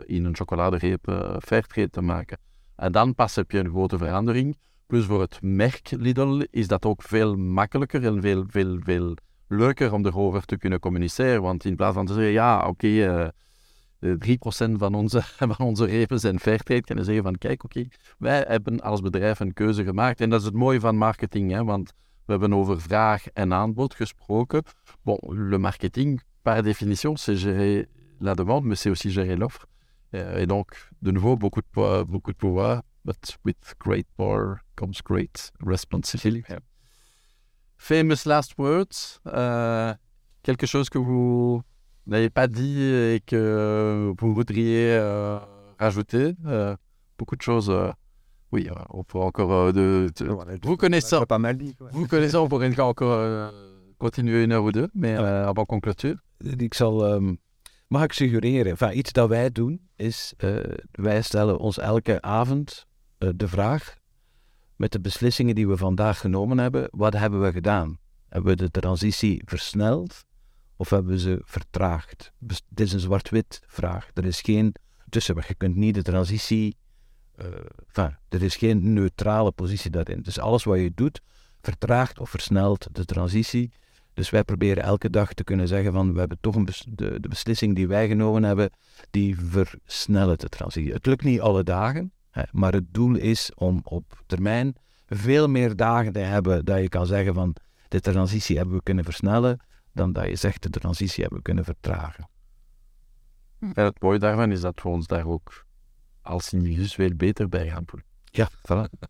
in 0.04 0.24
een 0.24 0.36
chocoladereep 0.36 1.08
uh, 1.08 1.36
Fairtrade 1.38 1.90
te 1.90 2.00
maken. 2.00 2.38
En 2.76 2.92
dan 2.92 3.14
pas 3.14 3.34
heb 3.34 3.50
je 3.50 3.58
een 3.58 3.70
grote 3.70 3.98
verandering. 3.98 4.56
Plus 4.86 5.04
voor 5.04 5.20
het 5.20 5.38
merk 5.42 5.90
Lidl 5.90 6.42
is 6.50 6.66
dat 6.66 6.84
ook 6.84 7.02
veel 7.02 7.36
makkelijker 7.36 8.04
en 8.04 8.20
veel, 8.20 8.44
veel, 8.48 8.76
veel 8.80 9.16
leuker 9.48 9.92
om 9.92 10.06
erover 10.06 10.44
te 10.44 10.56
kunnen 10.56 10.78
communiceren. 10.78 11.42
Want 11.42 11.64
in 11.64 11.76
plaats 11.76 11.94
van 11.94 12.06
te 12.06 12.12
zeggen, 12.12 12.32
ja, 12.32 12.58
oké, 12.58 12.68
okay, 12.68 13.24
uh, 13.24 13.28
3% 14.02 14.72
van 14.76 14.94
onze, 14.94 15.22
van 15.56 15.66
onze 15.66 15.84
repen 15.84 16.20
zijn 16.20 16.40
fairtrade, 16.40 16.80
kunnen 16.80 17.04
zeggen 17.04 17.22
van, 17.22 17.38
kijk, 17.38 17.64
oké, 17.64 17.88
wij 18.18 18.44
hebben 18.48 18.80
als 18.80 19.00
bedrijf 19.00 19.40
een 19.40 19.52
keuze 19.52 19.84
gemaakt. 19.84 20.20
En 20.20 20.30
dat 20.30 20.40
is 20.40 20.46
het 20.46 20.54
mooie 20.54 20.80
van 20.80 20.96
marketing, 20.96 21.50
hè, 21.50 21.64
want 21.64 21.92
we 22.24 22.32
hebben 22.32 22.54
over 22.54 22.80
vraag 22.80 23.26
en 23.28 23.52
aanbod 23.52 23.94
gesproken. 23.94 24.62
Bon, 25.02 25.18
le 25.22 25.58
marketing, 25.58 26.22
par 26.42 26.62
définition, 26.62 27.16
c'est 27.16 27.38
gérer 27.38 27.86
la 28.18 28.34
demande, 28.34 28.64
mais 28.64 28.80
c'est 28.80 28.90
aussi 28.90 29.10
gérer 29.10 29.36
l'offre. 29.36 29.66
Uh, 30.12 30.38
et 30.38 30.46
donc, 30.46 30.66
de 31.00 31.10
nouveau, 31.10 31.36
beaucoup 31.36 31.60
de, 31.60 32.02
beaucoup 32.04 32.32
de 32.32 32.36
pouvoir, 32.36 32.82
but 33.04 33.38
with 33.44 33.56
great 33.78 34.06
power 34.16 34.56
comes 34.76 35.00
great 35.04 35.50
responsibility. 35.64 36.44
Yeah. 36.48 36.60
Famous 37.78 38.26
last 38.26 38.58
words. 38.58 39.20
Euh, 39.26 39.94
quelque 40.42 40.66
chose 40.66 40.88
que 40.88 40.98
vous 40.98 41.62
n'avez 42.06 42.30
pas 42.30 42.46
dit 42.46 42.80
et 42.82 43.20
que 43.26 44.12
vous 44.18 44.34
voudriez 44.34 44.92
euh, 44.92 45.38
rajouter. 45.78 46.34
Euh, 46.46 46.76
beaucoup 47.18 47.36
de 47.36 47.42
choses. 47.42 47.70
Euh, 47.70 47.90
oui, 48.52 48.68
euh, 48.68 48.74
on 48.90 49.04
pourrait 49.04 49.24
encore. 49.26 49.52
Euh, 49.52 49.72
de, 49.72 50.10
de 50.14 50.66
vous 50.66 50.76
connaissant. 50.76 51.24
Pas 51.24 51.38
mal 51.38 51.56
dit. 51.56 51.74
Vous 51.92 52.06
connaissant, 52.06 52.44
on 52.44 52.48
pourrait 52.48 52.78
encore 52.78 53.52
continuer 53.98 54.44
une 54.44 54.52
heure 54.52 54.64
ou 54.64 54.72
deux, 54.72 54.88
mais 54.94 55.14
avant 55.14 55.64
qu'on 55.64 55.80
clôture. 55.80 56.16
Ik 56.58 56.74
zal 56.74 57.00
um, 57.00 57.38
Mag 57.92 58.02
ik 58.02 58.12
suggereren? 58.12 58.70
Enfin, 58.70 58.98
iets 58.98 59.12
dat 59.12 59.28
wij 59.28 59.50
doen 59.50 59.88
is, 59.96 60.34
uh, 60.38 60.58
wij 60.90 61.22
stellen 61.22 61.58
ons 61.58 61.78
elke 61.78 62.22
avond 62.22 62.86
uh, 63.18 63.30
de 63.34 63.48
vraag, 63.48 63.96
met 64.76 64.92
de 64.92 65.00
beslissingen 65.00 65.54
die 65.54 65.68
we 65.68 65.76
vandaag 65.76 66.18
genomen 66.18 66.58
hebben, 66.58 66.88
wat 66.90 67.12
hebben 67.12 67.42
we 67.42 67.52
gedaan? 67.52 67.98
Hebben 68.28 68.50
we 68.50 68.56
de 68.56 68.80
transitie 68.80 69.42
versneld 69.44 70.24
of 70.76 70.90
hebben 70.90 71.12
we 71.12 71.18
ze 71.18 71.40
vertraagd? 71.44 72.32
Dit 72.38 72.62
is 72.74 72.92
een 72.92 73.00
zwart-wit 73.00 73.60
vraag. 73.66 74.10
Er 74.14 74.24
is 74.24 74.40
geen 74.40 74.74
tussenweg. 75.08 75.48
Je 75.48 75.54
kunt 75.54 75.76
niet 75.76 75.94
de 75.94 76.02
transitie, 76.02 76.76
uh, 77.96 78.06
er 78.28 78.42
is 78.42 78.56
geen 78.56 78.92
neutrale 78.92 79.50
positie 79.50 79.90
daarin. 79.90 80.22
Dus 80.22 80.38
alles 80.38 80.64
wat 80.64 80.78
je 80.78 80.92
doet, 80.94 81.20
vertraagt 81.60 82.18
of 82.18 82.30
versnelt 82.30 82.88
de 82.92 83.04
transitie. 83.04 83.72
Dus 84.14 84.30
wij 84.30 84.44
proberen 84.44 84.82
elke 84.82 85.10
dag 85.10 85.32
te 85.32 85.44
kunnen 85.44 85.68
zeggen 85.68 85.92
van 85.92 86.12
we 86.12 86.18
hebben 86.18 86.38
toch 86.40 86.54
een 86.54 86.68
de, 86.88 87.20
de 87.20 87.28
beslissing 87.28 87.74
die 87.74 87.88
wij 87.88 88.08
genomen 88.08 88.42
hebben, 88.42 88.70
die 89.10 89.36
versnellen 89.36 90.38
de 90.38 90.48
transitie. 90.48 90.92
Het 90.92 91.06
lukt 91.06 91.24
niet 91.24 91.40
alle 91.40 91.64
dagen, 91.64 92.12
hè, 92.30 92.42
maar 92.50 92.72
het 92.72 92.94
doel 92.94 93.16
is 93.16 93.50
om 93.54 93.80
op 93.84 94.22
termijn 94.26 94.74
veel 95.06 95.48
meer 95.48 95.76
dagen 95.76 96.12
te 96.12 96.18
hebben 96.18 96.64
dat 96.64 96.80
je 96.80 96.88
kan 96.88 97.06
zeggen 97.06 97.34
van 97.34 97.56
de 97.88 98.00
transitie 98.00 98.56
hebben 98.56 98.76
we 98.76 98.82
kunnen 98.82 99.04
versnellen, 99.04 99.60
dan 99.92 100.12
dat 100.12 100.28
je 100.28 100.36
zegt 100.36 100.62
de 100.62 100.80
transitie 100.80 101.20
hebben 101.20 101.38
we 101.38 101.44
kunnen 101.44 101.64
vertragen. 101.64 102.28
En 103.60 103.84
het 103.84 104.00
mooie 104.00 104.18
daarvan 104.18 104.52
is 104.52 104.60
dat 104.60 104.82
we 104.82 104.88
ons 104.88 105.06
daar 105.06 105.26
ook 105.26 105.66
als 106.22 106.52
individus 106.52 106.94
veel 106.94 107.14
beter 107.14 107.48
bij 107.48 107.68
gaan 107.68 107.84
voelen. 107.86 108.08
Ja, 108.24 108.48
voilà. 108.50 109.08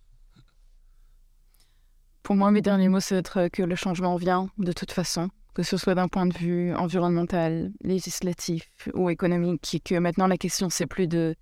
Pour 2.23 2.37
moi, 2.37 2.51
mes 2.53 2.63
derniers 2.63 2.89
mots, 2.89 3.01
c'est 3.01 3.17
d'être 3.17 3.49
que 3.49 3.63
le 3.63 3.75
changement 3.75 4.15
vient 4.17 4.49
de 4.59 4.73
toute 4.73 4.93
façon, 4.93 5.29
que 5.55 5.63
ce 5.63 5.77
soit 5.77 5.97
d'un 5.97 6.09
point 6.09 6.27
de 6.27 6.33
vue 6.33 6.73
environnemental, 6.75 7.73
législatif 7.83 8.89
ou 8.95 9.11
économique, 9.11 9.75
et 9.75 9.81
que 9.81 9.99
maintenant 9.99 10.29
la 10.29 10.37
question, 10.37 10.71
c'est 10.71 10.87
plus 10.87 11.09
de 11.09 11.35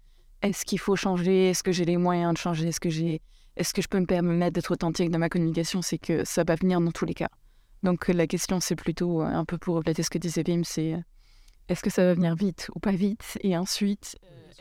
est-ce 0.43 0.65
qu'il 0.65 0.79
faut 0.79 0.97
changer, 0.97 1.51
est-ce 1.51 1.63
que 1.63 1.71
j'ai 1.71 1.85
les 1.85 1.99
moyens 1.99 2.33
de 2.33 2.39
changer, 2.39 2.69
est-ce 2.69 2.81
que 2.81 2.89
j'ai, 2.89 3.21
est-ce 3.57 3.75
que 3.75 3.83
je 3.83 3.89
peux 3.89 4.01
me 4.01 4.07
permettre 4.07 4.55
d'être 4.55 4.71
authentique 4.71 5.11
dans 5.11 5.19
ma 5.19 5.29
communication, 5.29 5.83
c'est 5.83 5.99
que 5.99 6.25
ça 6.25 6.45
va 6.45 6.55
venir 6.55 6.81
dans 6.81 6.93
tous 6.93 7.05
les 7.05 7.15
cas. 7.15 7.29
Donc 7.83 8.09
la 8.09 8.27
question, 8.27 8.59
c'est 8.59 8.77
plutôt 8.77 9.21
un 9.21 9.45
peu 9.45 9.59
pour 9.59 9.77
refléter 9.77 10.03
ce 10.03 10.09
que 10.09 10.19
disait 10.19 10.45
Wim, 10.47 10.65
c'est 10.65 10.95
est-ce 11.69 11.83
que 11.83 11.91
ça 11.91 12.05
va 12.05 12.15
venir 12.15 12.35
vite 12.35 12.71
ou 12.75 12.81
pas 12.81 12.93
vite, 12.93 13.39
et 13.43 13.57
ensuite. 13.57 14.17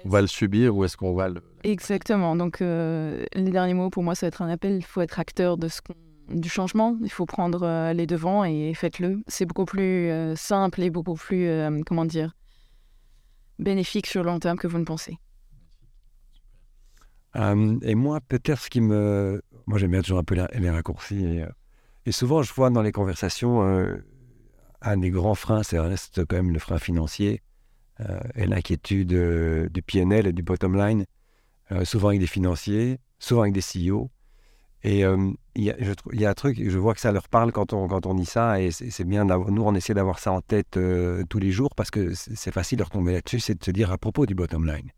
On 0.05 0.09
va 0.09 0.21
le 0.21 0.27
subir 0.27 0.75
ou 0.75 0.83
est-ce 0.83 0.95
qu'on 0.97 1.13
va 1.13 1.29
le... 1.29 1.41
Exactement. 1.63 2.35
Donc 2.35 2.61
euh, 2.61 3.25
les 3.33 3.51
derniers 3.51 3.73
mots 3.73 3.89
pour 3.89 4.03
moi, 4.03 4.15
ça 4.15 4.25
va 4.25 4.27
être 4.27 4.41
un 4.41 4.49
appel. 4.49 4.75
Il 4.75 4.85
faut 4.85 5.01
être 5.01 5.19
acteur 5.19 5.57
de 5.57 5.67
ce 5.67 5.81
qu'on 5.81 5.95
du 6.29 6.49
changement, 6.49 6.97
il 7.01 7.11
faut 7.11 7.25
prendre 7.25 7.63
euh, 7.63 7.93
les 7.93 8.07
devants 8.07 8.43
et 8.43 8.73
faites-le. 8.73 9.21
C'est 9.27 9.45
beaucoup 9.45 9.65
plus 9.65 10.09
euh, 10.09 10.35
simple 10.35 10.81
et 10.81 10.89
beaucoup 10.89 11.15
plus, 11.15 11.47
euh, 11.47 11.81
comment 11.85 12.05
dire, 12.05 12.35
bénéfique 13.57 14.07
sur 14.07 14.23
le 14.23 14.29
long 14.29 14.39
terme 14.39 14.57
que 14.57 14.67
vous 14.67 14.79
ne 14.79 14.85
pensez. 14.85 15.17
et 17.35 17.95
moi, 17.95 18.19
peut-être 18.21 18.61
ce 18.61 18.69
qui 18.69 18.81
me... 18.81 19.41
Moi, 19.65 19.77
j'aime 19.77 19.91
bien 19.91 20.01
toujours 20.01 20.19
un 20.19 20.23
peu 20.23 20.35
les 20.35 20.69
raccourcis. 20.69 21.41
Et, 22.05 22.11
souvent, 22.11 22.41
je 22.41 22.51
vois 22.53 22.71
dans 22.71 22.81
les 22.81 22.91
conversations, 22.91 23.61
un 24.81 24.97
des 24.97 25.11
grands 25.11 25.35
freins, 25.35 25.61
c'est 25.61 25.77
quand 25.77 26.35
même 26.35 26.51
le 26.51 26.59
frein 26.59 26.79
financier 26.79 27.43
et 28.33 28.47
l'inquiétude 28.47 29.09
du 29.71 29.81
PNL 29.83 30.25
et 30.25 30.33
du 30.33 30.41
bottom 30.41 30.75
line, 30.75 31.05
souvent 31.83 32.07
avec 32.07 32.19
des 32.19 32.25
financiers, 32.25 32.97
souvent 33.19 33.41
avec 33.41 33.53
des 33.53 33.61
CEO. 33.61 34.09
Et 34.83 35.01
il 35.01 35.63
y, 35.63 36.25
a 36.25 36.29
un 36.29 36.33
truc, 36.33 36.57
je 36.69 36.77
vois 36.77 36.93
que 36.93 37.01
ça 37.01 37.11
leur 37.11 37.27
parle 37.27 37.51
quand 37.51 37.73
on, 37.73 37.87
quand 37.87 38.05
on 38.05 38.13
dit 38.13 38.25
ça, 38.25 38.61
et 38.61 38.71
c'est 38.71 39.03
bien, 39.03 39.25
nous 39.25 39.63
on 39.63 39.75
essaie 39.75 39.93
d'avoir 39.93 40.19
ça 40.19 40.31
en 40.31 40.41
tête 40.41 40.79
tous 41.29 41.39
les 41.39 41.51
jours 41.51 41.75
parce 41.75 41.91
que 41.91 42.13
c'est 42.13 42.53
facile 42.53 42.77
de 42.77 42.83
retomber 42.83 43.11
là-dessus, 43.11 43.41
c'est 43.41 43.59
de 43.59 43.63
se 43.63 43.71
dire 43.71 43.91
à 43.91 43.97
propos 43.97 44.25
du 44.25 44.35
bottom 44.35 44.65
line. 44.65 44.91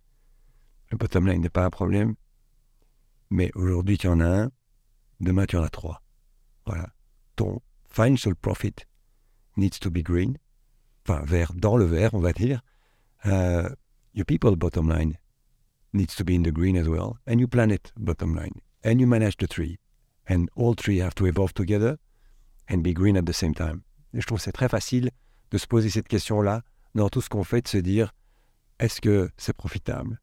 Le 0.91 0.97
bottom 0.97 1.27
line 1.27 1.41
n'est 1.41 1.49
pas 1.49 1.65
un 1.65 1.71
problème, 1.71 2.13
mais 3.32 3.49
aujourd'hui 3.55 3.97
tu 3.97 4.07
en 4.07 4.19
as 4.19 4.43
un, 4.43 4.51
demain 5.19 5.45
tu 5.47 5.57
en 5.57 5.63
as 5.63 5.69
trois. 5.69 6.03
Voilà. 6.67 6.89
Ton 7.36 7.59
financial 7.89 8.36
profit 8.36 8.75
needs 9.57 9.79
to 9.79 9.89
be 9.89 10.03
green, 10.03 10.38
enfin 11.07 11.23
vert, 11.25 11.53
dans 11.55 11.75
le 11.75 11.86
vert 11.86 12.13
on 12.13 12.19
va 12.19 12.34
dire. 12.34 12.61
Uh, 13.25 13.69
your 14.13 14.25
people 14.25 14.55
bottom 14.55 14.89
line 14.89 15.17
needs 15.93 16.15
to 16.15 16.23
be 16.23 16.32
in 16.32 16.43
the 16.43 16.51
green 16.51 16.77
as 16.77 16.88
well, 16.88 17.17
and 17.25 17.39
your 17.39 17.47
planet 17.47 17.91
bottom 17.97 18.36
line 18.36 18.61
and 18.84 18.99
you 18.99 19.07
manage 19.07 19.38
the 19.38 19.47
three. 19.47 19.77
And 20.27 20.47
all 20.55 20.75
three 20.75 20.99
have 20.99 21.15
to 21.15 21.25
evolve 21.25 21.53
together 21.53 21.97
and 22.69 22.77
be 22.82 22.93
green 22.93 23.17
at 23.17 23.25
the 23.25 23.34
same 23.34 23.53
time. 23.53 23.82
Et 24.13 24.21
je 24.21 24.25
trouve 24.25 24.39
c'est 24.39 24.51
très 24.51 24.69
facile 24.69 25.09
de 25.51 25.57
se 25.57 25.67
poser 25.67 25.89
cette 25.89 26.07
question-là 26.07 26.61
dans 26.95 27.09
tout 27.09 27.21
ce 27.21 27.29
qu'on 27.29 27.43
fait, 27.43 27.61
de 27.61 27.67
se 27.67 27.77
dire 27.77 28.11
est-ce 28.79 29.01
que 29.01 29.29
c'est 29.38 29.55
profitable 29.55 30.19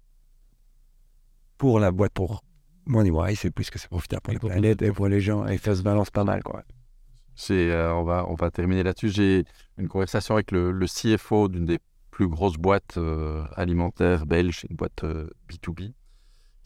pour 1.59 1.81
la 1.81 1.91
boîte, 1.91 2.13
pour 2.13 2.43
Moneywise, 2.87 3.41
c'est 3.41 3.51
plus 3.51 3.69
que 3.69 3.79
c'est 3.79 3.89
profitable 3.89 4.23
pour 4.23 4.33
la 4.33 4.41
planète 4.41 4.81
et 4.81 4.93
pour 4.93 5.09
les 5.09 5.21
gens, 5.21 5.47
et 5.47 5.59
ça 5.59 5.75
se 5.75 5.83
balance 5.83 6.11
pas 6.11 6.25
mal. 6.25 6.43
Quoi. 6.43 6.63
Euh, 7.51 7.91
on, 7.91 8.05
va, 8.05 8.27
on 8.29 8.35
va 8.35 8.51
terminer 8.51 8.83
là-dessus. 8.83 9.11
J'ai 9.11 9.45
une 9.77 9.89
conversation 9.89 10.35
avec 10.35 10.51
le, 10.53 10.73
le 10.73 10.87
CFO 10.87 11.49
d'une 11.49 11.67
des 11.67 11.79
plus 12.11 12.29
grosses 12.29 12.57
boîtes 12.57 12.97
euh, 12.97 13.45
alimentaires 13.57 14.27
belges, 14.27 14.65
une 14.71 14.77
boîte 14.77 15.05
euh, 15.05 15.29
B2B, 15.49 15.93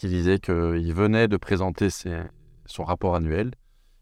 qui 0.02 0.08
disait 0.08 0.40
qu'il 0.40 0.92
venait 0.92 1.28
de 1.28 1.36
présenter 1.36 1.86
son 2.66 2.82
rapport 2.82 3.14
annuel 3.14 3.52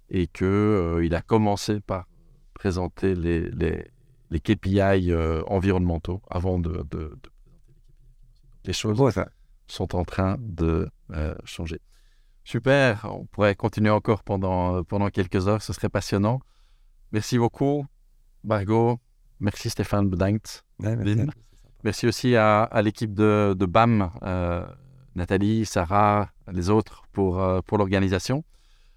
et 0.09 0.29
qu'il 0.29 0.47
euh, 0.47 1.05
il 1.05 1.15
a 1.15 1.21
commencé 1.21 1.79
par 1.81 2.07
présenter 2.55 3.15
les, 3.15 3.51
les, 3.51 3.87
les 4.31 4.41
KPI 4.41 5.13
euh, 5.13 5.43
environnementaux 5.47 6.23
avant 6.31 6.59
de, 6.59 6.71
de, 6.91 7.19
de, 7.23 7.31
les 8.65 8.73
choses 8.73 8.99
sont 9.67 9.95
en 9.95 10.05
train 10.07 10.39
de 10.41 10.89
euh, 11.11 11.35
changer. 11.45 11.83
Super, 12.45 13.05
on 13.05 13.27
pourrait 13.27 13.55
continuer 13.55 13.91
encore 13.91 14.23
pendant, 14.23 14.83
pendant 14.85 15.11
quelques 15.11 15.49
heures, 15.49 15.61
ce 15.61 15.75
serait 15.75 15.91
passionnant. 15.91 16.41
Merci 17.13 17.37
beaucoup, 17.37 17.85
Margot. 18.43 18.99
Merci 19.39 19.69
Stéphane 19.69 20.09
Bedankt. 20.09 20.65
merci. 20.79 21.27
merci. 21.85 22.07
aussi 22.07 22.37
à, 22.37 22.63
à 22.63 22.81
l'équipe 22.81 23.13
de, 23.13 23.55
de 23.55 23.67
BAM. 23.67 24.11
Nathalie, 25.15 25.67
Sarah, 25.67 26.31
les 26.53 26.71
autres 26.71 27.05
pour, 27.13 27.41
euh, 27.41 27.61
pour 27.67 27.79
l'organisation. 27.79 28.45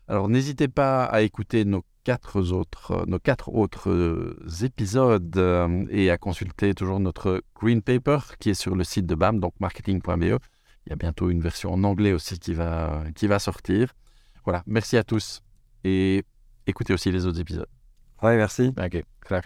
Alors 0.07 0.29
n'hésitez 0.29 0.67
pas 0.67 1.05
à 1.05 1.21
écouter 1.21 1.65
nos 1.65 1.83
quatre 2.03 2.39
autres, 2.51 2.91
euh, 2.91 3.05
nos 3.07 3.19
quatre 3.19 3.49
autres 3.49 3.89
euh, 3.89 4.35
épisodes 4.61 5.87
et 5.89 6.11
à 6.11 6.17
consulter 6.17 6.73
toujours 6.73 6.99
notre 6.99 7.43
green 7.55 7.81
paper 7.81 8.19
qui 8.39 8.49
est 8.49 8.53
sur 8.53 8.75
le 8.75 8.83
site 8.83 9.05
de 9.05 9.15
BAM, 9.15 9.39
donc 9.39 9.53
marketing.be. 9.59 10.23
Il 10.85 10.89
y 10.89 10.93
a 10.93 10.97
bientôt 10.97 11.29
une 11.29 11.41
version 11.41 11.71
en 11.71 11.83
anglais 11.83 12.11
aussi 12.11 12.37
qui 12.39 12.53
va, 12.53 13.03
qui 13.15 13.27
va 13.27 13.39
sortir. 13.39 13.93
Voilà, 14.43 14.63
merci 14.67 14.97
à 14.97 15.03
tous 15.03 15.41
et 15.85 16.23
écoutez 16.67 16.93
aussi 16.93 17.11
les 17.11 17.25
autres 17.25 17.39
épisodes. 17.39 17.69
Oui, 18.21 18.35
merci. 18.35 18.73
Ok, 18.77 19.03
graag 19.21 19.43